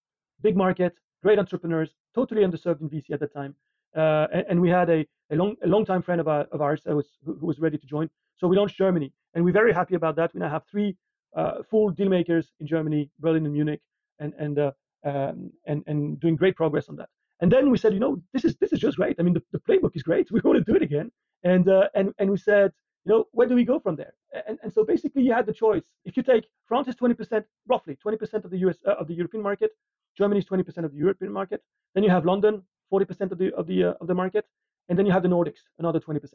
big 0.42 0.56
market, 0.56 0.94
great 1.22 1.38
entrepreneurs, 1.38 1.90
totally 2.14 2.42
underserved 2.42 2.80
in 2.80 2.88
VC 2.88 3.10
at 3.10 3.20
that 3.20 3.32
time. 3.32 3.54
Uh, 3.96 4.26
and, 4.32 4.44
and, 4.50 4.60
we 4.60 4.70
had 4.70 4.88
a, 4.88 5.04
a 5.32 5.36
long 5.36 5.56
a 5.64 5.66
long 5.66 5.84
time 5.84 6.00
friend 6.00 6.20
of, 6.20 6.28
our, 6.28 6.42
of 6.52 6.60
ours 6.60 6.82
was, 6.86 7.08
who, 7.24 7.34
who 7.34 7.46
was 7.46 7.58
ready 7.58 7.76
to 7.76 7.86
join. 7.86 8.08
So 8.36 8.46
we 8.46 8.56
launched 8.56 8.76
Germany, 8.76 9.12
and 9.34 9.44
we're 9.44 9.52
very 9.52 9.72
happy 9.72 9.96
about 9.96 10.14
that. 10.16 10.32
We 10.32 10.38
now 10.38 10.48
have 10.48 10.62
three 10.70 10.96
uh, 11.36 11.62
full 11.68 11.90
deal 11.90 12.08
makers 12.08 12.52
in 12.60 12.68
Germany, 12.68 13.10
Berlin 13.18 13.44
and 13.46 13.52
Munich, 13.52 13.80
and 14.20 14.32
and, 14.38 14.58
uh, 14.58 14.70
um, 15.04 15.50
and 15.66 15.82
and 15.88 16.20
doing 16.20 16.36
great 16.36 16.54
progress 16.54 16.88
on 16.88 16.96
that. 16.96 17.08
And 17.40 17.50
then 17.50 17.70
we 17.70 17.78
said, 17.78 17.92
you 17.92 18.00
know, 18.00 18.22
this 18.32 18.44
is 18.44 18.54
this 18.56 18.72
is 18.72 18.78
just 18.78 18.96
great. 18.96 19.16
I 19.18 19.22
mean, 19.22 19.34
the, 19.34 19.42
the 19.52 19.58
playbook 19.58 19.96
is 19.96 20.02
great. 20.02 20.28
We 20.32 20.40
want 20.44 20.64
to 20.64 20.72
do 20.72 20.76
it 20.76 20.82
again. 20.82 21.10
And 21.42 21.68
uh, 21.68 21.88
and 21.94 22.14
and 22.18 22.30
we 22.30 22.36
said, 22.36 22.72
you 23.04 23.12
know, 23.12 23.24
where 23.32 23.48
do 23.48 23.56
we 23.56 23.64
go 23.64 23.80
from 23.80 23.96
there? 23.96 24.14
And, 24.46 24.58
and 24.62 24.72
so 24.72 24.84
basically 24.84 25.22
you 25.22 25.32
had 25.32 25.46
the 25.46 25.52
choice. 25.52 25.84
If 26.04 26.16
you 26.16 26.22
take 26.22 26.46
France 26.66 26.88
is 26.88 26.94
20%, 26.96 27.44
roughly 27.68 27.96
20% 28.04 28.44
of 28.44 28.50
the 28.50 28.58
US 28.58 28.76
uh, 28.86 28.92
of 28.92 29.08
the 29.08 29.14
European 29.14 29.42
market, 29.42 29.70
Germany 30.16 30.40
is 30.40 30.46
20% 30.46 30.84
of 30.84 30.92
the 30.92 30.98
European 30.98 31.32
market. 31.32 31.62
Then 31.94 32.04
you 32.04 32.10
have 32.10 32.24
London, 32.24 32.62
40% 32.92 33.32
of 33.32 33.38
the 33.38 33.52
of 33.54 33.66
the 33.66 33.84
uh, 33.84 33.94
of 34.00 34.06
the 34.06 34.14
market, 34.14 34.46
and 34.88 34.98
then 34.98 35.06
you 35.06 35.12
have 35.12 35.22
the 35.22 35.28
Nordics, 35.28 35.62
another 35.78 36.00
20%. 36.00 36.34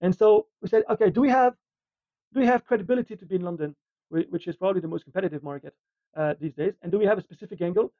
And 0.00 0.14
so 0.14 0.46
we 0.62 0.68
said, 0.68 0.84
okay, 0.90 1.10
do 1.10 1.20
we 1.20 1.28
have 1.28 1.54
do 2.32 2.40
we 2.40 2.46
have 2.46 2.64
credibility 2.64 3.16
to 3.16 3.26
be 3.26 3.36
in 3.36 3.42
London, 3.42 3.74
which 4.08 4.46
is 4.46 4.56
probably 4.56 4.80
the 4.80 4.88
most 4.88 5.04
competitive 5.04 5.42
market 5.42 5.74
uh, 6.16 6.34
these 6.40 6.54
days? 6.54 6.74
And 6.82 6.92
do 6.92 6.98
we 6.98 7.06
have 7.06 7.18
a 7.18 7.22
specific 7.22 7.60
angle? 7.62 7.92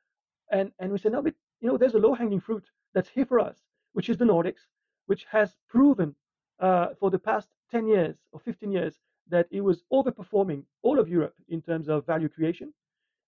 And 0.51 0.73
and 0.79 0.93
we 0.93 0.99
said, 0.99 1.13
no, 1.13 1.23
but 1.23 1.35
you 1.61 1.69
know, 1.69 1.77
there's 1.77 1.95
a 1.95 1.99
low-hanging 1.99 2.41
fruit 2.41 2.65
that's 2.95 3.09
here 3.09 3.27
for 3.27 3.41
us, 3.41 3.57
which 3.93 4.09
is 4.09 4.17
the 4.19 4.25
Nordics, 4.25 4.63
which 5.07 5.25
has 5.31 5.57
proven 5.69 6.15
uh, 6.61 6.89
for 7.01 7.11
the 7.11 7.19
past 7.19 7.49
10 7.71 7.87
years 7.87 8.17
or 8.33 8.41
15 8.41 8.71
years 8.71 8.99
that 9.29 9.47
it 9.51 9.61
was 9.61 9.83
overperforming 9.93 10.63
all 10.83 10.99
of 10.99 11.09
Europe 11.09 11.35
in 11.49 11.61
terms 11.61 11.89
of 11.89 12.07
value 12.07 12.29
creation. 12.29 12.73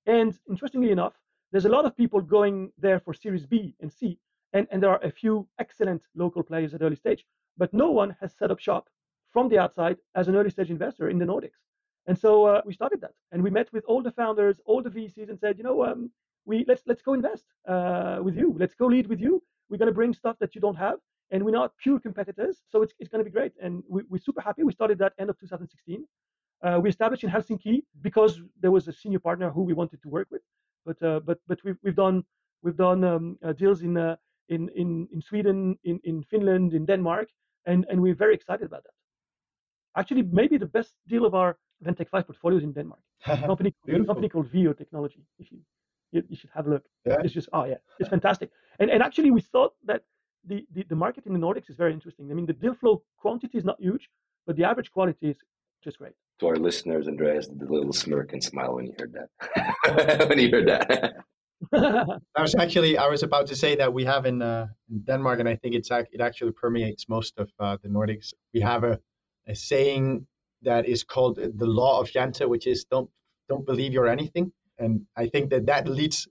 And 0.06 0.38
interestingly 0.48 0.90
enough, 0.90 1.14
there's 1.52 1.64
a 1.64 1.70
lot 1.70 1.84
of 1.84 1.96
people 1.96 2.20
going 2.20 2.72
there 2.78 3.00
for 3.00 3.14
Series 3.14 3.46
B 3.46 3.74
and 3.80 3.92
C, 3.92 4.18
and, 4.52 4.66
and 4.70 4.82
there 4.82 4.90
are 4.90 5.02
a 5.02 5.10
few 5.10 5.46
excellent 5.58 6.02
local 6.14 6.42
players 6.42 6.74
at 6.74 6.82
early 6.82 6.96
stage, 6.96 7.24
but 7.56 7.72
no 7.72 7.90
one 7.90 8.16
has 8.20 8.34
set 8.36 8.50
up 8.50 8.58
shop 8.58 8.88
from 9.32 9.48
the 9.48 9.58
outside 9.58 9.98
as 10.14 10.28
an 10.28 10.36
early 10.36 10.50
stage 10.50 10.70
investor 10.70 11.08
in 11.08 11.18
the 11.18 11.24
Nordics. 11.24 11.60
And 12.06 12.18
so 12.18 12.46
uh, 12.46 12.62
we 12.64 12.72
started 12.72 13.00
that, 13.02 13.12
and 13.32 13.42
we 13.42 13.50
met 13.50 13.70
with 13.72 13.84
all 13.86 14.02
the 14.02 14.12
founders, 14.12 14.60
all 14.64 14.82
the 14.82 14.90
VCs, 14.90 15.28
and 15.28 15.38
said, 15.38 15.58
you 15.58 15.64
know, 15.64 15.84
um, 15.84 16.10
we 16.46 16.64
let's 16.66 16.82
let's 16.86 17.02
go 17.02 17.12
invest 17.12 17.44
uh, 17.68 18.18
with 18.22 18.36
you. 18.36 18.56
Let's 18.58 18.74
go 18.74 18.86
lead 18.86 19.06
with 19.06 19.20
you. 19.20 19.42
We're 19.68 19.76
going 19.76 19.92
to 19.92 19.94
bring 19.94 20.14
stuff 20.14 20.36
that 20.40 20.54
you 20.54 20.60
don't 20.62 20.76
have, 20.76 20.98
and 21.30 21.44
we're 21.44 21.58
not 21.62 21.72
pure 21.82 22.00
competitors, 22.00 22.62
so 22.70 22.82
it's, 22.82 22.94
it's 22.98 23.08
going 23.08 23.22
to 23.22 23.30
be 23.30 23.34
great. 23.38 23.52
And 23.62 23.82
we, 23.88 24.02
we're 24.08 24.18
super 24.28 24.40
happy. 24.40 24.62
We 24.62 24.72
started 24.72 24.98
that 24.98 25.12
end 25.18 25.30
of 25.30 25.38
2016. 25.38 26.04
Uh, 26.62 26.80
we 26.82 26.88
established 26.88 27.22
in 27.24 27.30
Helsinki 27.30 27.82
because 28.02 28.40
there 28.60 28.70
was 28.70 28.88
a 28.88 28.92
senior 28.92 29.20
partner 29.20 29.50
who 29.50 29.62
we 29.62 29.74
wanted 29.74 30.02
to 30.02 30.08
work 30.08 30.28
with. 30.30 30.42
But 30.84 31.02
uh, 31.02 31.20
but 31.20 31.38
but 31.46 31.58
we've 31.64 31.76
we've 31.82 31.94
done 31.94 32.24
we've 32.62 32.76
done 32.76 33.04
um, 33.04 33.38
uh, 33.44 33.52
deals 33.52 33.82
in, 33.82 33.96
uh, 33.96 34.16
in 34.48 34.68
in 34.74 35.08
in 35.12 35.20
Sweden, 35.20 35.78
in 35.84 36.00
in 36.04 36.22
Finland, 36.22 36.72
in 36.72 36.86
Denmark, 36.86 37.28
and 37.66 37.86
and 37.90 38.00
we're 38.00 38.14
very 38.14 38.34
excited 38.34 38.66
about 38.66 38.84
that. 38.84 38.94
Actually, 39.96 40.22
maybe 40.22 40.56
the 40.56 40.66
best 40.66 40.94
deal 41.06 41.24
of 41.24 41.34
our 41.34 41.58
Ventech 41.84 42.08
Five 42.08 42.26
portfolios 42.26 42.62
in 42.62 42.72
Denmark. 42.72 43.02
company 43.46 43.74
company 44.06 44.28
called 44.28 44.48
Veo 44.50 44.72
Technology. 44.72 45.22
If 45.38 45.52
you, 45.52 45.58
you 46.12 46.22
you 46.28 46.36
should 46.36 46.50
have 46.54 46.66
a 46.66 46.70
look. 46.70 46.84
Yeah. 47.04 47.16
It's 47.24 47.34
just 47.34 47.48
oh 47.52 47.64
yeah, 47.64 47.78
it's 48.00 48.08
fantastic. 48.08 48.50
And 48.80 48.90
and 48.90 49.02
actually 49.02 49.30
we 49.30 49.40
thought 49.40 49.74
that 49.84 50.02
the, 50.46 50.66
the, 50.74 50.84
the 50.88 50.96
market 50.96 51.26
in 51.26 51.32
the 51.32 51.38
Nordics 51.38 51.70
is 51.70 51.76
very 51.76 51.92
interesting. 51.92 52.30
I 52.30 52.34
mean, 52.34 52.46
the 52.46 52.52
deal 52.52 52.74
flow 52.74 53.02
quantity 53.18 53.58
is 53.58 53.64
not 53.64 53.80
huge, 53.80 54.08
but 54.46 54.56
the 54.56 54.64
average 54.64 54.90
quality 54.90 55.28
is 55.30 55.36
just 55.82 55.98
great. 55.98 56.12
To 56.40 56.48
our 56.48 56.56
listeners, 56.56 57.08
Andreas 57.08 57.48
did 57.48 57.62
a 57.62 57.72
little 57.72 57.92
smirk 57.92 58.32
and 58.32 58.42
smile 58.42 58.76
when 58.76 58.86
he 58.86 58.92
heard 58.98 59.14
that. 59.14 60.28
when 60.28 60.38
he 60.38 60.50
heard 60.50 60.68
that. 60.68 61.14
I 62.36 62.42
was 62.42 62.54
actually 62.54 62.96
I 62.96 63.08
was 63.08 63.24
about 63.24 63.48
to 63.48 63.56
say 63.56 63.74
that 63.76 63.92
we 63.92 64.04
have 64.04 64.26
in, 64.26 64.40
uh, 64.42 64.68
in 64.88 65.00
Denmark, 65.00 65.40
and 65.40 65.48
I 65.48 65.56
think 65.56 65.74
it's 65.74 65.90
it 65.90 66.20
actually 66.20 66.52
permeates 66.52 67.08
most 67.08 67.36
of 67.38 67.50
uh, 67.58 67.76
the 67.82 67.88
Nordics. 67.88 68.32
We 68.54 68.60
have 68.60 68.84
a, 68.84 69.00
a 69.48 69.56
saying 69.56 70.26
that 70.62 70.86
is 70.86 71.02
called 71.02 71.36
the 71.36 71.66
law 71.66 72.00
of 72.00 72.08
Jante, 72.08 72.48
which 72.48 72.68
is 72.68 72.84
don't 72.84 73.10
don't 73.48 73.66
believe 73.66 73.92
you're 73.92 74.06
anything, 74.06 74.52
and 74.78 75.02
I 75.16 75.26
think 75.26 75.50
that 75.50 75.66
that 75.66 75.88
leads 75.88 76.28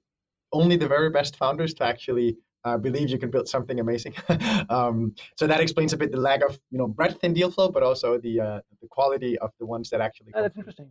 only 0.54 0.78
the 0.78 0.88
very 0.88 1.10
best 1.10 1.36
founders 1.36 1.74
to 1.76 1.84
actually 1.84 2.38
uh, 2.68 2.78
believe 2.78 3.10
you 3.10 3.18
can 3.18 3.32
build 3.32 3.48
something 3.48 3.80
amazing. 3.80 4.14
um, 4.70 4.98
so 5.40 5.48
that 5.48 5.60
explains 5.62 5.94
a 5.94 5.98
bit 5.98 6.12
the 6.12 6.24
lack 6.30 6.42
of 6.44 6.60
you 6.72 6.78
know 6.78 6.88
breadth 6.88 7.24
in 7.24 7.34
deal 7.34 7.52
flow, 7.52 7.70
but 7.70 7.84
also 7.84 8.18
the 8.18 8.40
uh, 8.40 8.60
the 8.82 8.88
quality 8.98 9.38
of 9.40 9.52
the 9.60 9.66
ones 9.66 9.90
that 9.92 10.02
actually. 10.02 10.32
Uh, 10.34 10.42
that's 10.42 10.58
interesting. 10.58 10.88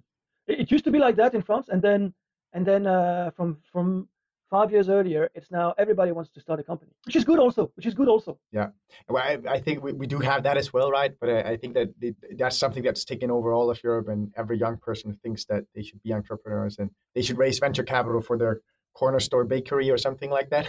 It, 0.46 0.60
it, 0.60 0.70
used 0.70 0.84
to 0.84 0.90
be 0.90 0.98
like 0.98 1.16
that 1.16 1.34
in 1.34 1.42
France, 1.42 1.68
and 1.68 1.80
then 1.82 2.14
and 2.54 2.64
then 2.70 2.86
uh, 2.86 3.30
from 3.36 3.58
from 3.72 4.08
five 4.48 4.70
years 4.70 4.88
earlier, 4.88 5.28
it's 5.34 5.50
now 5.50 5.74
everybody 5.76 6.12
wants 6.12 6.30
to 6.30 6.40
start 6.40 6.60
a 6.60 6.62
company, 6.62 6.92
which 7.04 7.16
is 7.16 7.24
good 7.24 7.38
also. 7.38 7.70
Which 7.76 7.86
is 7.86 7.94
good 7.94 8.08
also. 8.08 8.38
Yeah, 8.52 8.68
well, 9.08 9.22
I, 9.22 9.38
I 9.56 9.58
think 9.60 9.82
we, 9.82 9.92
we 9.92 10.06
do 10.06 10.18
have 10.18 10.44
that 10.44 10.56
as 10.56 10.72
well, 10.72 10.90
right? 10.90 11.12
But 11.20 11.28
I, 11.30 11.40
I 11.52 11.56
think 11.56 11.74
that 11.74 11.88
it, 12.00 12.16
that's 12.38 12.58
something 12.64 12.82
that's 12.82 13.04
taken 13.04 13.30
over 13.30 13.52
all 13.52 13.68
of 13.70 13.82
Europe, 13.82 14.08
and 14.08 14.32
every 14.36 14.58
young 14.58 14.78
person 14.78 15.18
thinks 15.22 15.44
that 15.46 15.64
they 15.74 15.82
should 15.82 16.02
be 16.02 16.12
entrepreneurs 16.12 16.78
and 16.78 16.90
they 17.14 17.22
should 17.22 17.38
raise 17.38 17.58
venture 17.58 17.84
capital 17.84 18.22
for 18.22 18.38
their 18.38 18.60
corner 18.96 19.20
store 19.20 19.44
bakery 19.44 19.90
or 19.90 19.98
something 19.98 20.30
like 20.30 20.48
that. 20.50 20.66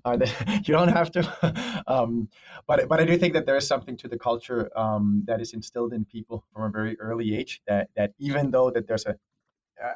uh, 0.04 0.18
you 0.64 0.72
don't 0.78 0.94
have 1.00 1.10
to, 1.12 1.82
um, 1.94 2.28
but 2.68 2.88
but 2.88 3.00
I 3.00 3.04
do 3.04 3.16
think 3.16 3.32
that 3.34 3.46
there 3.46 3.56
is 3.56 3.66
something 3.66 3.96
to 4.02 4.08
the 4.08 4.18
culture 4.18 4.70
um, 4.76 5.24
that 5.26 5.40
is 5.40 5.54
instilled 5.54 5.92
in 5.92 6.04
people 6.04 6.44
from 6.52 6.62
a 6.64 6.70
very 6.78 6.94
early 7.00 7.34
age. 7.34 7.62
That 7.66 7.88
that 7.96 8.10
even 8.18 8.50
though 8.50 8.70
that 8.70 8.86
there's 8.86 9.06
a 9.06 9.16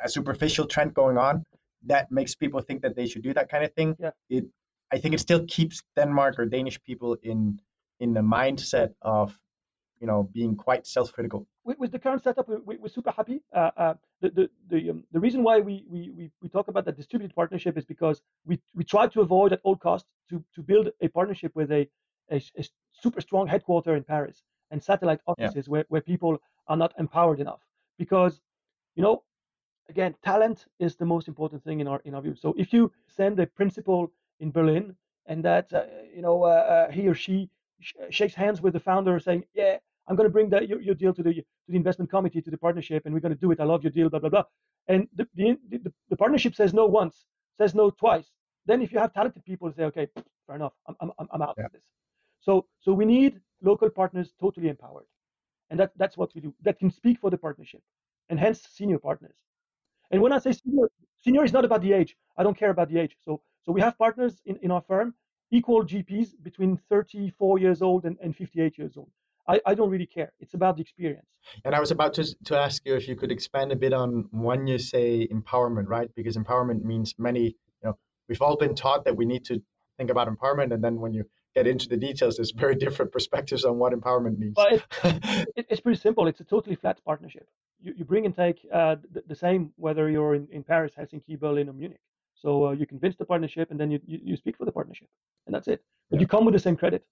a 0.03 0.09
superficial 0.09 0.67
trend 0.67 0.95
going 0.95 1.19
on 1.19 1.45
that 1.87 2.11
makes 2.11 2.35
people 2.35 2.61
think 2.61 2.83
that 2.83 2.97
they 2.97 3.07
should 3.07 3.23
do 3.23 3.35
that 3.35 3.51
kind 3.51 3.65
of 3.65 3.73
thing. 3.75 3.97
Yeah. 3.99 4.11
It 4.31 4.45
I 4.93 4.99
think 4.99 5.15
it 5.15 5.21
still 5.21 5.45
keeps 5.47 5.83
Denmark 5.97 6.39
or 6.39 6.47
Danish 6.47 6.83
people 6.83 7.17
in 7.23 7.61
in 8.01 8.15
the 8.15 8.21
mindset 8.21 8.95
of 9.03 9.39
you 10.05 10.09
know 10.11 10.29
being 10.35 10.55
quite 10.55 10.87
self-critical. 10.87 11.47
With, 11.65 11.79
with 11.79 11.91
the 11.91 11.99
current 11.99 12.23
setup 12.23 12.47
we, 12.67 12.77
are 12.77 12.89
super 12.89 13.11
happy. 13.11 13.41
Uh, 13.55 13.71
uh, 13.85 13.95
the 14.21 14.29
the 14.39 14.51
the, 14.73 14.91
um, 14.91 15.05
the 15.13 15.21
reason 15.27 15.43
why 15.43 15.61
we, 15.61 15.75
we 15.89 16.31
we 16.43 16.49
talk 16.51 16.69
about 16.69 16.85
that 16.85 16.97
distributed 17.03 17.35
partnership 17.35 17.79
is 17.79 17.87
because 17.87 18.21
we 18.45 18.55
we 18.75 18.85
try 18.85 19.07
to 19.07 19.23
avoid 19.23 19.51
at 19.55 19.61
all 19.65 19.77
costs 19.89 20.11
to 20.29 20.45
to 20.55 20.61
build 20.71 20.87
a 21.01 21.09
partnership 21.09 21.53
with 21.55 21.73
a 21.73 21.89
a, 22.31 22.37
a 22.61 22.65
super 23.03 23.23
strong 23.23 23.47
headquarter 23.47 23.97
in 23.97 24.05
paris 24.05 24.43
and 24.71 24.83
satellite 24.91 25.23
offices 25.27 25.65
yeah. 25.67 25.73
where, 25.73 25.85
where 25.89 26.03
people 26.13 26.33
are 26.71 26.77
not 26.77 26.93
empowered 26.99 27.41
enough. 27.41 27.63
Because 28.03 28.43
you 28.97 29.03
know 29.03 29.23
again 29.89 30.15
talent 30.23 30.67
is 30.87 30.97
the 30.97 31.09
most 31.15 31.29
important 31.29 31.65
thing 31.65 31.81
in 31.81 31.89
our 31.89 32.01
in 32.05 32.15
our 32.15 32.23
view. 32.27 32.35
So 32.45 32.49
if 32.59 32.75
you 32.75 32.93
send 33.07 33.41
a 33.41 33.47
principal 33.47 34.13
in 34.41 34.51
berlin 34.51 34.97
and 35.31 35.43
that 35.49 35.67
uh, 35.73 35.85
you 36.17 36.23
know 36.27 36.37
uh, 36.43 36.65
uh 36.77 36.91
he 36.91 37.09
or 37.09 37.15
she 37.15 37.49
shakes 38.11 38.35
hands 38.35 38.61
with 38.63 38.73
the 38.73 38.81
founder 38.81 39.19
saying, 39.19 39.45
yeah, 39.55 39.79
I'm 40.09 40.17
going 40.17 40.29
to 40.29 40.33
bring 40.33 40.51
that 40.51 40.69
your, 40.69 40.81
your 40.81 40.95
deal 40.95 41.15
to 41.15 41.23
the 41.23 41.35
to 41.35 41.43
the 41.69 41.77
investment 41.77 42.11
committee 42.11 42.43
to 42.43 42.51
the 42.51 42.59
partnership, 42.59 43.05
and 43.05 43.15
we're 43.15 43.21
going 43.21 43.35
to 43.35 43.41
do 43.41 43.51
it. 43.53 43.61
I 43.61 43.65
love 43.65 43.83
your 43.83 43.91
deal, 43.91 44.11
blah 44.11 44.21
blah 44.21 44.31
blah. 44.31 44.45
And 44.89 45.09
the 45.15 45.27
the, 45.35 45.59
the, 45.71 45.93
the 46.11 46.17
partnership 46.17 46.55
says 46.55 46.75
no 46.75 46.87
once, 46.87 47.25
says 47.59 47.75
no 47.75 47.91
twice. 47.91 48.31
Then 48.67 48.83
if 48.83 48.93
you 48.93 48.99
have 48.99 49.13
talented 49.13 49.45
people 49.45 49.73
say, 49.73 49.85
okay, 49.85 50.09
fair 50.47 50.57
enough, 50.57 50.73
I'm 50.89 51.13
I'm 51.19 51.29
I'm 51.33 51.43
out 51.43 51.55
yeah. 51.59 51.67
of 51.67 51.73
this. 51.73 51.85
So 52.41 52.67
so 52.81 52.93
we 52.93 53.05
need 53.05 53.41
local 53.63 53.89
partners 53.89 54.35
totally 54.41 54.69
empowered, 54.69 55.07
and 55.71 55.81
that 55.81 55.93
that's 55.97 56.17
what 56.17 56.35
we 56.35 56.41
do. 56.41 56.55
That 56.63 56.79
can 56.79 56.91
speak 56.91 57.19
for 57.21 57.31
the 57.31 57.39
partnership, 57.39 57.83
and 58.29 58.39
hence 58.39 58.69
senior 58.71 58.99
partners. 58.99 59.37
And 60.11 60.21
when 60.21 60.33
I 60.33 60.39
say 60.39 60.53
senior, 60.53 60.91
senior 61.17 61.45
is 61.45 61.53
not 61.53 61.65
about 61.65 61.81
the 61.81 61.93
age. 61.93 62.17
I 62.37 62.43
don't 62.43 62.59
care 62.59 62.71
about 62.71 62.91
the 62.91 62.99
age. 62.99 63.17
So 63.25 63.41
so 63.65 63.73
we 63.73 63.81
have 63.81 63.97
partners 63.97 64.43
in, 64.45 64.57
in 64.57 64.71
our 64.71 64.83
firm 64.83 65.15
equal 65.51 65.85
GPs 65.85 66.33
between 66.43 66.77
34 66.91 67.59
years 67.59 67.81
old 67.81 68.05
and, 68.05 68.19
and 68.23 68.37
58 68.37 68.77
years 68.77 68.97
old. 68.97 69.11
I, 69.47 69.61
I 69.67 69.75
don't 69.75 69.91
really 69.91 70.07
care. 70.07 70.33
It's 70.41 70.55
about 70.55 70.77
the 70.77 70.83
experience. 70.83 71.27
And 71.65 71.75
I 71.75 71.81
was 71.81 71.91
about 71.91 72.15
to, 72.15 72.35
to 72.47 72.59
ask 72.59 72.83
you 72.87 72.95
if 72.95 73.07
you 73.09 73.17
could 73.17 73.31
expand 73.31 73.73
a 73.73 73.77
bit 73.77 73.93
on 73.93 74.29
when 74.31 74.67
you 74.67 74.79
say 74.79 75.29
empowerment, 75.31 75.89
right? 75.89 76.11
Because 76.15 76.37
empowerment 76.37 76.83
means 76.83 77.15
many, 77.19 77.43
you 77.43 77.55
know, 77.85 77.99
we've 78.29 78.41
all 78.41 78.57
been 78.57 78.75
taught 78.75 79.05
that 79.05 79.17
we 79.17 79.27
need 79.27 79.45
to 79.47 79.63
think 79.99 80.11
about 80.11 80.29
empowerment. 80.29 80.73
And 80.73 80.83
then 80.83 81.01
when 81.01 81.13
you 81.13 81.25
get 81.55 81.67
into 81.67 81.89
the 81.89 81.97
details, 81.97 82.37
there's 82.37 82.53
very 82.53 82.75
different 82.87 83.13
perspectives 83.13 83.65
on 83.65 83.79
what 83.79 83.93
empowerment 83.93 84.39
means. 84.39 84.55
But 84.55 84.83
it, 85.57 85.67
it's 85.69 85.81
pretty 85.81 86.01
simple. 86.01 86.27
It's 86.27 86.41
a 86.41 86.45
totally 86.45 86.77
flat 86.77 86.99
partnership. 87.05 87.47
You, 87.81 87.93
you 87.99 88.05
bring 88.05 88.25
and 88.25 88.35
take 88.35 88.67
uh, 88.73 88.97
the, 89.13 89.23
the, 89.27 89.35
same 89.35 89.73
whether 89.77 90.09
you're 90.09 90.35
in, 90.35 90.49
in 90.51 90.63
Paris, 90.65 90.93
Helsinki, 90.99 91.39
Berlin, 91.39 91.69
or 91.69 91.75
Munich. 91.75 92.01
So 92.35 92.69
uh, 92.69 92.71
you 92.73 92.87
convince 92.87 93.17
the 93.17 93.25
partnership, 93.25 93.71
and 93.71 93.79
then 93.79 93.91
you, 93.91 94.01
you, 94.07 94.19
you, 94.23 94.37
speak 94.37 94.57
for 94.57 94.65
the 94.65 94.73
partnership, 94.73 95.09
and 95.47 95.55
that's 95.55 95.69
it. 95.69 95.83
But 96.11 96.17
yeah. 96.17 96.21
you 96.21 96.27
come 96.27 96.45
with 96.45 96.55
the 96.55 96.61
same 96.61 96.77
credit, 96.77 97.05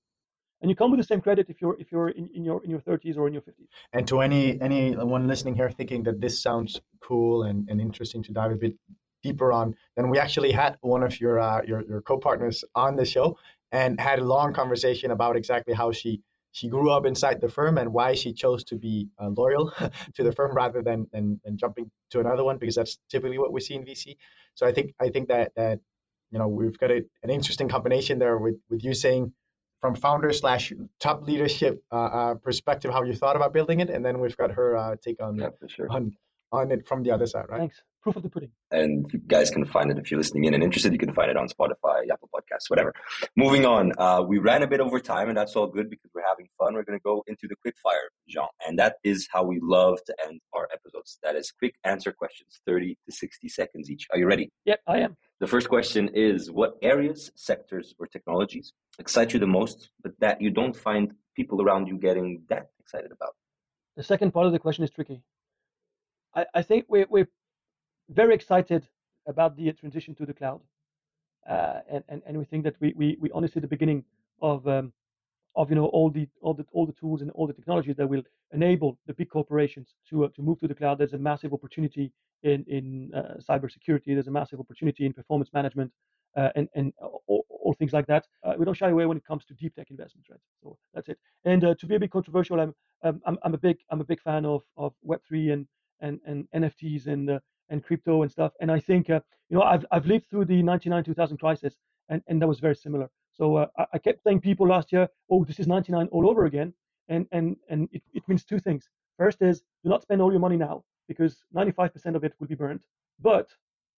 and 0.63 0.71
you 0.71 0.77
come 0.77 0.91
with 0.91 1.01
the 1.01 1.05
same 1.05 1.21
credit 1.21 1.47
if 1.51 1.61
you're 1.61 1.79
if 1.79 1.93
you're 1.93 2.09
in, 2.09 2.31
in 2.35 2.45
your 2.45 2.63
in 2.65 2.71
your 2.71 2.81
30s 2.81 3.19
or 3.19 3.27
in 3.27 3.35
your 3.35 3.43
50s. 3.43 3.67
And 3.93 4.07
to 4.09 4.21
any 4.21 4.61
anyone 4.61 5.27
listening 5.27 5.57
here 5.57 5.71
thinking 5.71 6.05
that 6.05 6.21
this 6.21 6.41
sounds 6.41 6.81
cool 7.03 7.43
and, 7.43 7.69
and 7.69 7.81
interesting 7.81 8.23
to 8.25 8.33
dive 8.33 8.53
a 8.53 8.57
bit 8.57 8.75
deeper 9.23 9.53
on, 9.53 9.75
then 9.97 10.09
we 10.09 10.19
actually 10.19 10.53
had 10.53 10.79
one 10.81 11.03
of 11.03 11.21
your 11.21 11.39
uh, 11.41 11.63
your 11.67 11.83
your 11.83 12.01
co-partners 12.01 12.65
on 12.75 12.97
the 12.97 13.05
show 13.05 13.37
and 13.73 14.01
had 14.01 14.19
a 14.21 14.25
long 14.25 14.53
conversation 14.55 15.11
about 15.11 15.37
exactly 15.37 15.75
how 15.75 15.91
she 15.93 16.23
she 16.53 16.69
grew 16.69 16.91
up 16.91 17.07
inside 17.07 17.41
the 17.41 17.49
firm 17.49 17.79
and 17.79 17.93
why 17.93 18.15
she 18.15 18.33
chose 18.33 18.63
to 18.65 18.77
be 18.77 19.09
uh, 19.19 19.29
loyal 19.29 19.73
to 20.15 20.23
the 20.23 20.33
firm 20.33 20.55
rather 20.55 20.83
than, 20.83 21.07
than, 21.11 21.41
than 21.43 21.57
jumping 21.57 21.91
to 22.11 22.21
another 22.21 22.45
one 22.45 22.59
because 22.59 22.75
that's 22.75 22.99
typically 23.09 23.39
what 23.39 23.53
we 23.53 23.61
see 23.61 23.75
in 23.75 23.87
VC. 23.87 24.17
So 24.55 24.67
I 24.67 24.73
think 24.73 24.95
I 25.01 25.09
think 25.09 25.29
that 25.29 25.53
that 25.57 25.81
you 26.31 26.39
know 26.39 26.49
we've 26.49 26.79
got 26.79 26.91
a, 26.91 27.03
an 27.23 27.31
interesting 27.31 27.69
combination 27.69 28.19
there 28.19 28.37
with 28.37 28.57
with 28.69 28.85
you 28.85 28.95
saying 28.95 29.33
from 29.83 29.97
founder 29.97 30.33
slash 30.33 30.73
top 31.01 31.27
leadership 31.27 31.83
uh, 31.93 31.97
uh, 31.97 32.35
perspective 32.37 32.91
how 32.93 33.03
you 33.03 33.15
thought 33.15 33.37
about 33.37 33.53
building 33.53 33.81
it, 33.81 33.91
and 33.91 34.03
then 34.03 34.21
we've 34.21 34.37
got 34.37 34.53
her 34.53 34.77
uh, 34.77 34.97
take 35.05 35.21
on 35.21 35.37
yeah, 35.37 35.49
sure. 35.67 35.89
on 35.91 36.17
on 36.53 36.71
it 36.71 36.87
from 36.87 37.03
the 37.03 37.11
other 37.11 37.27
side, 37.27 37.47
right? 37.49 37.59
Thanks. 37.59 37.83
proof 38.03 38.17
of 38.17 38.23
the 38.23 38.29
pudding. 38.29 38.51
And 38.71 39.07
you 39.13 39.21
guys 39.27 39.51
can 39.51 39.65
find 39.65 39.91
it 39.91 39.99
if 39.99 40.11
you're 40.11 40.19
listening 40.19 40.45
in 40.45 40.55
and 40.55 40.63
interested. 40.63 40.93
You 40.93 40.99
can 40.99 41.13
find 41.13 41.31
it 41.31 41.37
on 41.37 41.49
Spotify, 41.49 42.03
Apple 42.13 42.29
Podcasts, 42.35 42.69
whatever. 42.69 42.93
Moving 43.37 43.65
on, 43.65 43.93
uh, 43.97 44.23
we 44.27 44.39
ran 44.39 44.63
a 44.63 44.67
bit 44.67 44.81
over 44.81 45.01
time, 45.01 45.29
and 45.29 45.37
that's 45.37 45.57
all 45.57 45.67
good 45.67 45.89
because 45.89 46.11
we're 46.15 46.27
having 46.29 46.47
fun. 46.59 46.75
We're 46.75 46.85
going 46.85 46.99
to 46.99 47.03
go 47.03 47.25
into 47.27 47.49
the 47.49 47.57
quick 47.63 47.75
fire, 47.83 48.11
Jean, 48.29 48.49
and 48.67 48.79
that 48.79 48.97
is 49.03 49.29
how 49.33 49.43
we 49.45 49.59
love 49.63 49.99
to 50.07 50.15
end 50.27 50.41
our 50.53 50.69
episodes. 50.73 51.19
That 51.23 51.37
is 51.37 51.53
quick 51.59 51.75
answer 51.85 52.13
questions, 52.13 52.61
30 52.67 52.97
to 53.07 53.13
60 53.13 53.49
seconds 53.49 53.91
each. 53.91 54.07
Are 54.13 54.19
you 54.19 54.27
ready? 54.27 54.51
Yep, 54.67 54.81
I 54.87 54.99
am. 54.99 55.17
The 55.43 55.49
first 55.49 55.69
question 55.69 56.09
is 56.15 56.53
What 56.53 56.79
areas, 56.83 57.33
sectors, 57.35 57.97
or 57.99 58.07
technologies 58.07 58.75
excite 59.01 59.33
you 59.33 59.41
the 59.41 59.55
most, 59.59 59.91
but 60.01 60.13
that 60.21 60.41
you 60.41 60.51
don't 60.51 60.77
find 60.89 61.15
people 61.35 61.61
around 61.61 61.89
you 61.89 61.97
getting 61.99 62.43
that 62.49 62.69
excited 62.79 63.11
about? 63.11 63.35
The 63.97 64.05
second 64.05 64.31
part 64.31 64.47
of 64.47 64.53
the 64.53 64.61
question 64.61 64.85
is 64.85 64.91
tricky. 64.91 65.21
I, 66.33 66.47
I 66.55 66.63
think 66.63 66.85
we're, 66.89 67.09
we're 67.11 67.29
very 68.09 68.37
excited 68.37 68.87
about 69.27 69.57
the 69.57 69.73
transition 69.73 70.15
to 70.15 70.27
the 70.27 70.33
cloud. 70.33 70.61
Uh, 71.51 71.81
and, 71.91 72.05
and, 72.09 72.23
and 72.25 72.39
we 72.39 72.45
think 72.45 72.63
that 72.63 72.77
we, 72.79 72.95
we, 72.97 73.17
we 73.19 73.29
only 73.33 73.49
see 73.49 73.59
the 73.59 73.67
beginning 73.67 74.05
of, 74.41 74.69
um, 74.69 74.93
of 75.55 75.71
you 75.71 75.77
know, 75.77 75.87
all, 75.87 76.11
the, 76.11 76.27
all, 76.41 76.55
the, 76.55 76.65
all 76.73 76.87
the 76.87 76.93
tools 76.93 77.21
and 77.23 77.31
all 77.33 77.47
the 77.47 77.53
technologies 77.53 77.97
that 77.97 78.09
will 78.09 78.23
enable 78.53 78.99
the 79.07 79.15
big 79.15 79.29
corporations 79.29 79.95
to, 80.09 80.25
uh, 80.25 80.29
to 80.35 80.43
move 80.43 80.59
to 80.61 80.69
the 80.69 80.75
cloud. 80.75 80.99
There's 80.99 81.13
a 81.13 81.19
massive 81.19 81.53
opportunity 81.53 82.13
in, 82.43 82.65
in 82.69 83.13
uh, 83.15 83.35
cybersecurity, 83.49 84.07
there's 84.07 84.29
a 84.29 84.33
massive 84.33 84.61
opportunity 84.61 85.07
in 85.07 85.13
performance 85.13 85.51
management. 85.53 85.93
Uh, 86.35 86.49
and 86.57 86.67
and 86.75 86.95
all, 86.99 87.45
all, 87.51 87.75
things 87.75 87.93
like 87.93 88.07
that. 88.07 88.27
Uh, 88.43 88.55
we 88.59 88.65
don't 88.65 88.73
shy 88.73 88.89
away 88.89 89.05
when 89.05 89.19
it 89.19 89.25
comes 89.27 89.45
to 89.45 89.53
deep 89.53 89.75
tech 89.75 89.91
investments, 89.91 90.31
right? 90.31 90.41
So 90.63 90.79
that's 90.95 91.11
it. 91.11 91.19
And 91.45 91.63
uh, 91.63 91.75
to 91.75 91.87
be 91.87 91.97
a 91.97 92.01
bit 92.01 92.11
controversial, 92.11 92.59
I'm, 92.59 92.75
um, 93.05 93.21
I'm 93.27 93.39
I'm 93.43 93.53
a 93.53 93.59
big 93.59 93.77
I'm 93.91 94.01
a 94.01 94.05
big 94.05 94.19
fan 94.19 94.47
of 94.47 94.63
of 94.79 94.95
Web 95.03 95.21
three 95.29 95.51
and 95.51 95.67
and 96.01 96.21
and 96.25 96.49
NFTs 96.55 97.07
and 97.07 97.29
uh, 97.29 97.39
and 97.69 97.85
crypto 97.85 98.23
and 98.23 98.31
stuff. 98.31 98.53
And 98.61 98.71
I 98.71 98.81
think 98.81 99.11
uh, 99.11 99.21
you 99.51 99.59
know 99.59 99.63
I've 99.63 99.85
I've 99.91 100.07
lived 100.07 100.31
through 100.31 100.47
the 100.47 100.63
99 100.63 101.05
2000 101.05 101.37
crisis, 101.37 101.75
and 102.09 102.23
and 102.29 102.41
that 102.41 102.49
was 102.49 102.61
very 102.61 102.77
similar. 102.77 103.11
So 103.33 103.57
uh, 103.57 103.67
I, 103.93 103.99
kept 103.99 104.23
saying 104.23 104.41
people 104.41 104.69
last 104.69 104.93
year, 104.93 105.09
oh, 105.31 105.45
this 105.45 105.59
is 105.59 105.67
99 105.67 106.09
all 106.13 106.29
over 106.29 106.45
again, 106.45 106.75
and 107.09 107.27
and 107.33 107.57
and 107.69 107.89
it, 107.93 108.03
it 108.13 108.23
means 108.29 108.45
two 108.45 108.59
things. 108.59 108.89
First 109.19 109.41
is 109.43 109.63
do 109.83 109.91
not 109.91 110.03
spend 110.03 110.21
all 110.21 110.31
your 110.31 110.41
money 110.41 110.57
now 110.57 110.85
because 111.09 111.43
95% 111.55 112.15
of 112.15 112.25
it 112.25 112.35
will 112.39 112.47
be 112.47 112.55
burned, 112.55 112.81
but 113.21 113.49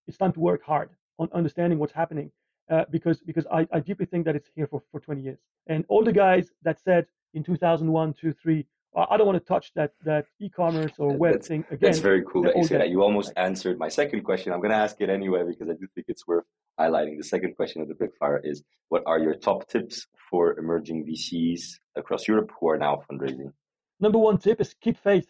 it's 0.07 0.17
time 0.17 0.33
to 0.33 0.41
work 0.41 0.63
hard 0.63 0.91
on 1.19 1.29
understanding 1.33 1.79
what's 1.79 1.93
happening. 1.93 2.31
Uh, 2.71 2.85
because 2.91 3.21
because 3.21 3.47
I, 3.53 3.67
I 3.73 3.81
deeply 3.81 4.07
think 4.07 4.25
that 4.25 4.37
it's 4.37 4.49
here 4.55 4.67
for, 4.67 4.83
for 4.91 4.99
20 4.99 5.21
years. 5.21 5.39
And 5.67 5.85
all 5.89 6.03
the 6.03 6.13
guys 6.13 6.51
that 6.63 6.81
said 6.81 7.07
in 7.35 7.43
2001, 7.43 8.15
2, 8.15 8.33
3, 8.33 8.67
I 8.97 9.17
don't 9.17 9.27
want 9.27 9.39
to 9.39 9.45
touch 9.45 9.73
that 9.75 9.93
that 10.05 10.27
e-commerce 10.41 10.93
or 10.99 11.17
web 11.17 11.35
that's, 11.35 11.49
thing 11.49 11.65
again. 11.71 11.79
That's 11.81 11.99
very 11.99 12.23
cool 12.23 12.43
that 12.43 12.57
you 12.57 12.65
say 12.65 12.79
that. 12.79 12.91
You 12.91 13.03
almost 13.03 13.33
answered 13.37 13.79
my 13.79 13.89
second 13.89 14.23
question. 14.23 14.53
I'm 14.53 14.61
going 14.61 14.71
to 14.71 14.77
ask 14.77 15.01
it 15.01 15.11
anyway 15.11 15.43
because 15.47 15.69
I 15.69 15.73
do 15.73 15.87
think 15.95 16.07
it's 16.09 16.27
worth 16.27 16.45
highlighting. 16.79 17.17
The 17.19 17.25
second 17.25 17.57
question 17.57 17.83
of 17.83 17.89
the 17.89 17.95
quick 17.95 18.13
fire 18.21 18.41
is: 18.45 18.63
What 18.91 19.03
are 19.07 19.19
your 19.19 19.35
top 19.35 19.69
tips 19.69 20.07
for 20.31 20.57
emerging 20.59 21.07
VCs 21.07 21.63
across 21.97 22.29
Europe 22.29 22.53
who 22.61 22.69
are 22.69 22.79
now 22.79 23.03
fundraising? 23.11 23.53
Number 23.99 24.19
one 24.19 24.39
tip 24.39 24.61
is 24.61 24.75
keep 24.81 24.97
faith. 24.97 25.27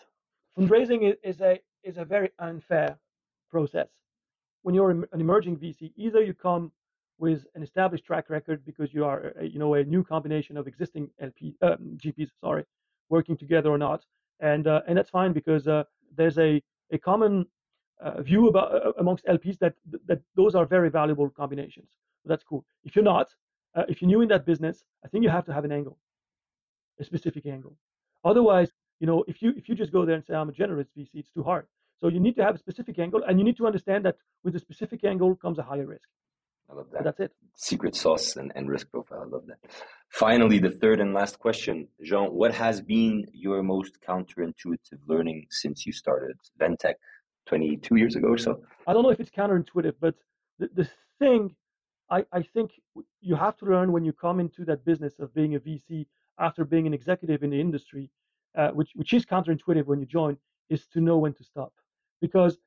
Fundraising 0.59 1.15
is, 1.23 1.41
a 1.41 1.59
is 1.83 1.97
a 1.97 2.05
very 2.05 2.31
unfair 2.39 2.99
process. 3.51 3.89
When 4.63 4.75
you're 4.75 4.91
an 4.91 5.05
emerging 5.15 5.57
VC, 5.59 5.93
either 5.97 6.23
you 6.23 6.35
come 6.35 6.73
with 7.19 7.47
an 7.55 7.63
established 7.63 8.05
track 8.05 8.29
record 8.29 8.65
because 8.65 8.93
you 8.93 9.05
are, 9.05 9.33
a, 9.39 9.45
you 9.45 9.59
know, 9.59 9.75
a 9.75 9.85
new 9.85 10.03
combination 10.03 10.57
of 10.57 10.67
existing 10.67 11.09
LP 11.21 11.55
uh, 11.63 11.77
GPs, 11.97 12.29
sorry, 12.41 12.65
working 13.17 13.37
together 13.45 13.71
or 13.77 13.81
not, 13.89 14.01
and 14.41 14.65
uh, 14.75 14.81
and 14.87 14.95
that's 14.97 15.13
fine 15.19 15.33
because 15.41 15.65
uh, 15.77 15.85
there's 16.19 16.39
a 16.49 16.51
a 16.97 16.99
common 17.11 17.35
uh, 18.05 18.23
view 18.29 18.43
about 18.53 18.69
uh, 18.75 18.93
amongst 19.03 19.25
LPs 19.37 19.59
that 19.65 19.75
that 20.09 20.21
those 20.41 20.53
are 20.59 20.67
very 20.77 20.91
valuable 21.01 21.29
combinations. 21.43 21.91
So 22.23 22.27
that's 22.31 22.45
cool. 22.51 22.63
If 22.89 22.91
you're 22.95 23.11
not, 23.17 23.29
uh, 23.77 23.85
if 23.89 23.97
you're 24.01 24.13
new 24.15 24.23
in 24.27 24.29
that 24.35 24.45
business, 24.53 24.77
I 25.05 25.09
think 25.09 25.21
you 25.25 25.31
have 25.39 25.47
to 25.49 25.55
have 25.57 25.65
an 25.69 25.73
angle, 25.79 25.97
a 27.03 27.05
specific 27.05 27.45
angle. 27.57 27.75
Otherwise, 28.33 28.71
you 29.01 29.07
know, 29.11 29.19
if 29.33 29.37
you 29.43 29.49
if 29.61 29.65
you 29.69 29.75
just 29.83 29.93
go 29.99 30.03
there 30.07 30.17
and 30.19 30.25
say 30.25 30.35
I'm 30.35 30.51
a 30.55 30.59
generous 30.63 30.89
VC, 30.97 31.11
it's 31.23 31.35
too 31.37 31.45
hard. 31.51 31.67
So 32.01 32.09
you 32.15 32.21
need 32.27 32.37
to 32.39 32.45
have 32.47 32.55
a 32.59 32.63
specific 32.67 32.99
angle, 33.05 33.23
and 33.27 33.39
you 33.39 33.45
need 33.49 33.59
to 33.63 33.67
understand 33.71 34.05
that 34.07 34.17
with 34.45 34.55
a 34.57 34.63
specific 34.67 35.01
angle 35.13 35.33
comes 35.45 35.59
a 35.59 35.67
higher 35.71 35.89
risk. 35.95 36.09
I 36.71 36.75
love 36.75 36.87
that. 36.93 37.05
that's 37.05 37.21
it. 37.21 37.33
Secret 37.57 37.95
sauce 37.95 38.37
and, 38.37 38.53
and 38.55 38.69
risk 38.69 38.91
profile. 38.91 39.23
I 39.23 39.27
love 39.27 39.47
that. 39.47 39.59
Finally, 40.11 40.59
the 40.59 40.71
third 40.71 41.01
and 41.01 41.13
last 41.13 41.39
question, 41.39 41.89
Jean, 42.03 42.27
what 42.27 42.55
has 42.55 42.81
been 42.81 43.27
your 43.33 43.63
most 43.63 43.99
counterintuitive 44.09 45.01
learning 45.07 45.47
since 45.51 45.87
you 45.87 45.93
started 45.93 46.37
Ventech 46.61 46.95
22 47.47 47.97
years 47.97 48.17
ago 48.17 48.29
or 48.29 48.39
so? 48.39 48.61
I 48.87 48.93
don't 48.93 49.03
know 49.03 49.11
if 49.11 49.21
it's 49.21 49.31
counterintuitive, 49.31 49.95
but 50.01 50.15
the, 50.59 50.71
the 50.75 50.89
thing 51.19 51.55
I, 52.11 52.25
I 52.33 52.43
think 52.43 52.73
you 53.21 53.35
have 53.35 53.57
to 53.59 53.67
learn 53.67 53.93
when 53.93 54.05
you 54.05 54.13
come 54.13 54.41
into 54.41 54.65
that 54.67 54.85
business 54.85 55.19
of 55.19 55.35
being 55.35 55.55
a 55.55 55.61
VC 55.61 56.07
after 56.39 56.65
being 56.65 56.87
an 56.87 56.95
executive 56.95 57.43
in 57.43 57.51
the 57.51 57.61
industry, 57.61 58.11
uh, 58.57 58.71
which, 58.71 58.91
which 58.95 59.13
is 59.13 59.25
counterintuitive 59.25 59.87
when 59.87 60.01
you 60.01 60.07
join, 60.07 60.37
is 60.69 60.87
to 60.89 61.01
know 61.01 61.19
when 61.19 61.35
to 61.35 61.45
stop. 61.45 61.73
Because 62.21 62.59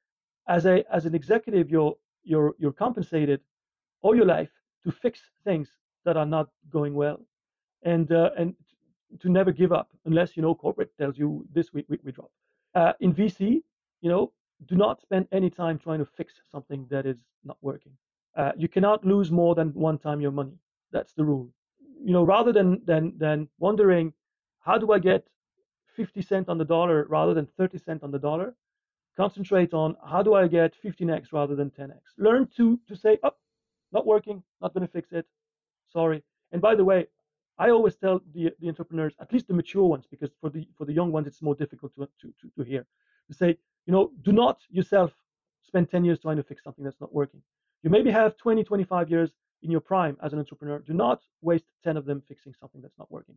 as 0.48 0.66
a 0.66 0.84
as 0.94 1.06
an 1.06 1.16
executive, 1.16 1.70
you're 1.70 1.96
you're 2.24 2.54
you're 2.58 2.72
compensated 2.72 3.42
all 4.08 4.16
your 4.16 4.26
life 4.26 4.50
to 4.86 4.92
fix 4.92 5.20
things 5.44 5.68
that 6.06 6.16
are 6.16 6.26
not 6.26 6.48
going 6.72 6.94
well. 6.94 7.20
And 7.84 8.12
uh, 8.12 8.30
and 8.38 8.56
to 9.22 9.30
never 9.30 9.52
give 9.52 9.72
up 9.72 9.90
unless 10.06 10.36
you 10.38 10.42
know 10.42 10.56
corporate 10.56 10.92
tells 10.98 11.18
you 11.18 11.46
this 11.54 11.74
week 11.74 11.86
we, 11.90 12.00
we 12.04 12.12
drop. 12.12 12.32
Uh, 12.76 12.94
in 13.00 13.14
vc 13.14 13.40
you 14.02 14.10
know 14.10 14.32
do 14.70 14.76
not 14.76 15.02
spend 15.02 15.28
any 15.32 15.50
time 15.50 15.78
trying 15.78 16.00
to 16.00 16.06
fix 16.06 16.34
something 16.52 16.88
that 16.90 17.06
is 17.06 17.18
not 17.44 17.58
working. 17.62 17.92
Uh, 18.36 18.52
you 18.58 18.68
cannot 18.68 19.06
lose 19.06 19.32
more 19.32 19.54
than 19.56 19.70
one 19.74 19.98
time 19.98 20.20
your 20.22 20.32
money. 20.32 20.58
That's 20.92 21.14
the 21.14 21.24
rule. 21.24 21.50
You 22.04 22.14
know 22.14 22.24
rather 22.24 22.52
than 22.52 22.82
than 22.86 23.14
than 23.18 23.48
wondering 23.60 24.14
how 24.68 24.78
do 24.78 24.92
i 24.92 25.00
get 25.00 25.24
50 25.96 26.22
cent 26.22 26.50
on 26.50 26.58
the 26.58 26.66
dollar 26.66 27.06
rather 27.10 27.34
than 27.34 27.48
30 27.58 27.78
cent 27.78 28.04
on 28.04 28.12
the 28.12 28.20
dollar? 28.20 28.56
Concentrate 29.16 29.74
on 29.74 29.96
how 30.12 30.22
do 30.22 30.34
i 30.34 30.48
get 30.48 30.74
15x 30.86 31.34
rather 31.34 31.56
than 31.56 31.70
10x 31.72 32.02
learn 32.18 32.48
to 32.58 32.80
to 32.88 32.96
say 32.96 33.18
oh 33.24 33.36
not 33.92 34.06
working, 34.06 34.44
not 34.62 34.74
going 34.74 34.86
to 34.86 34.92
fix 34.92 35.12
it. 35.12 35.26
Sorry. 35.92 36.24
And 36.52 36.62
by 36.62 36.76
the 36.76 36.84
way, 36.84 37.08
I 37.60 37.70
always 37.72 37.96
tell 37.96 38.22
the, 38.34 38.52
the 38.60 38.68
entrepreneurs, 38.68 39.16
at 39.20 39.34
least 39.34 39.48
the 39.48 39.54
mature 39.54 39.86
ones, 39.88 40.06
because 40.10 40.30
for 40.40 40.50
the 40.50 40.68
for 40.78 40.86
the 40.86 40.94
young 40.94 41.12
ones 41.12 41.28
it's 41.28 41.42
more 41.42 41.56
difficult 41.56 41.94
to, 41.96 42.08
to, 42.22 42.34
to, 42.42 42.52
to 42.58 42.64
hear, 42.64 42.86
to 43.28 43.34
say, 43.34 43.58
you 43.86 43.94
know, 43.94 44.12
do 44.22 44.32
not 44.32 44.62
yourself 44.70 45.12
spend 45.64 45.90
10 45.90 46.06
years 46.06 46.20
trying 46.20 46.38
to 46.38 46.44
fix 46.44 46.64
something 46.64 46.84
that's 46.84 47.02
not 47.02 47.14
working. 47.14 47.42
You 47.84 47.90
maybe 47.90 48.12
have 48.12 48.38
20, 48.38 48.64
25 48.64 49.10
years 49.10 49.32
in 49.64 49.72
your 49.72 49.82
prime 49.82 50.18
as 50.24 50.34
an 50.34 50.40
entrepreneur. 50.40 50.80
Do 50.80 50.94
not 50.94 51.22
waste 51.42 51.66
10 51.84 51.98
of 51.98 52.06
them 52.06 52.22
fixing 52.28 52.54
something 52.60 52.82
that's 52.82 52.98
not 52.98 53.12
working. 53.12 53.36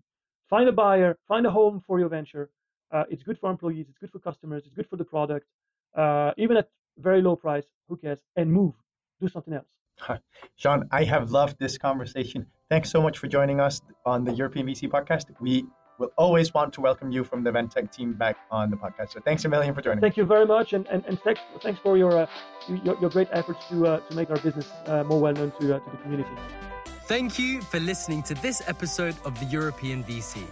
Find 0.48 0.68
a 0.68 0.72
buyer, 0.72 1.18
find 1.26 1.46
a 1.46 1.50
home 1.50 1.82
for 1.86 1.98
your 1.98 2.08
venture. 2.08 2.50
Uh, 2.92 3.04
it's 3.08 3.22
good 3.22 3.38
for 3.38 3.50
employees, 3.50 3.86
it's 3.88 3.98
good 3.98 4.10
for 4.10 4.18
customers, 4.18 4.64
it's 4.66 4.74
good 4.74 4.88
for 4.88 4.96
the 4.96 5.04
product. 5.04 5.46
Uh, 5.96 6.32
even 6.36 6.56
at 6.56 6.68
very 6.98 7.22
low 7.22 7.36
price, 7.36 7.66
who 7.88 7.96
cares? 7.96 8.20
And 8.36 8.52
move, 8.52 8.74
do 9.20 9.28
something 9.28 9.54
else. 9.54 9.68
Jean, 10.56 10.88
I 10.90 11.04
have 11.04 11.30
loved 11.30 11.58
this 11.58 11.78
conversation. 11.78 12.46
Thanks 12.68 12.90
so 12.90 13.02
much 13.02 13.18
for 13.18 13.26
joining 13.26 13.60
us 13.60 13.80
on 14.06 14.24
the 14.24 14.32
European 14.32 14.66
VC 14.66 14.88
podcast. 14.88 15.24
We 15.40 15.66
will 15.98 16.12
always 16.16 16.52
want 16.54 16.72
to 16.72 16.80
welcome 16.80 17.12
you 17.12 17.22
from 17.22 17.44
the 17.44 17.50
Ventech 17.50 17.92
team 17.92 18.14
back 18.14 18.36
on 18.50 18.70
the 18.70 18.76
podcast. 18.76 19.12
So 19.12 19.20
thanks 19.20 19.44
a 19.44 19.48
million 19.48 19.74
for 19.74 19.82
joining. 19.82 20.00
Thank 20.00 20.16
you 20.16 20.24
very 20.24 20.46
much, 20.46 20.72
and, 20.72 20.86
and, 20.88 21.04
and 21.06 21.20
thanks, 21.20 21.40
thanks 21.62 21.78
for 21.80 21.96
your, 21.96 22.16
uh, 22.16 22.26
your, 22.84 22.98
your 23.00 23.10
great 23.10 23.28
efforts 23.32 23.66
to 23.68 23.86
uh, 23.86 24.00
to 24.00 24.16
make 24.16 24.30
our 24.30 24.38
business 24.38 24.70
uh, 24.86 25.04
more 25.04 25.20
well 25.20 25.32
known 25.32 25.52
to 25.60 25.76
uh, 25.76 25.78
to 25.78 25.90
the 25.90 25.96
community. 25.98 26.30
Thank 27.04 27.38
you 27.38 27.60
for 27.60 27.80
listening 27.80 28.22
to 28.24 28.34
this 28.34 28.62
episode 28.66 29.16
of 29.24 29.38
the 29.40 29.46
European 29.46 30.04
VC, 30.04 30.42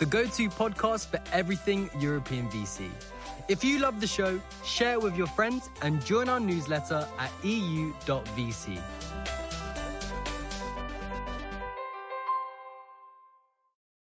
the 0.00 0.06
go-to 0.06 0.48
podcast 0.48 1.08
for 1.08 1.20
everything 1.30 1.90
European 1.98 2.48
VC. 2.48 2.88
If 3.48 3.62
you 3.62 3.78
love 3.78 4.00
the 4.00 4.06
show, 4.06 4.40
share 4.64 4.94
it 4.94 5.02
with 5.02 5.14
your 5.14 5.26
friends 5.26 5.68
and 5.82 6.02
join 6.06 6.30
our 6.30 6.40
newsletter 6.40 7.06
at 7.18 7.30
eu.vc. 7.44 8.80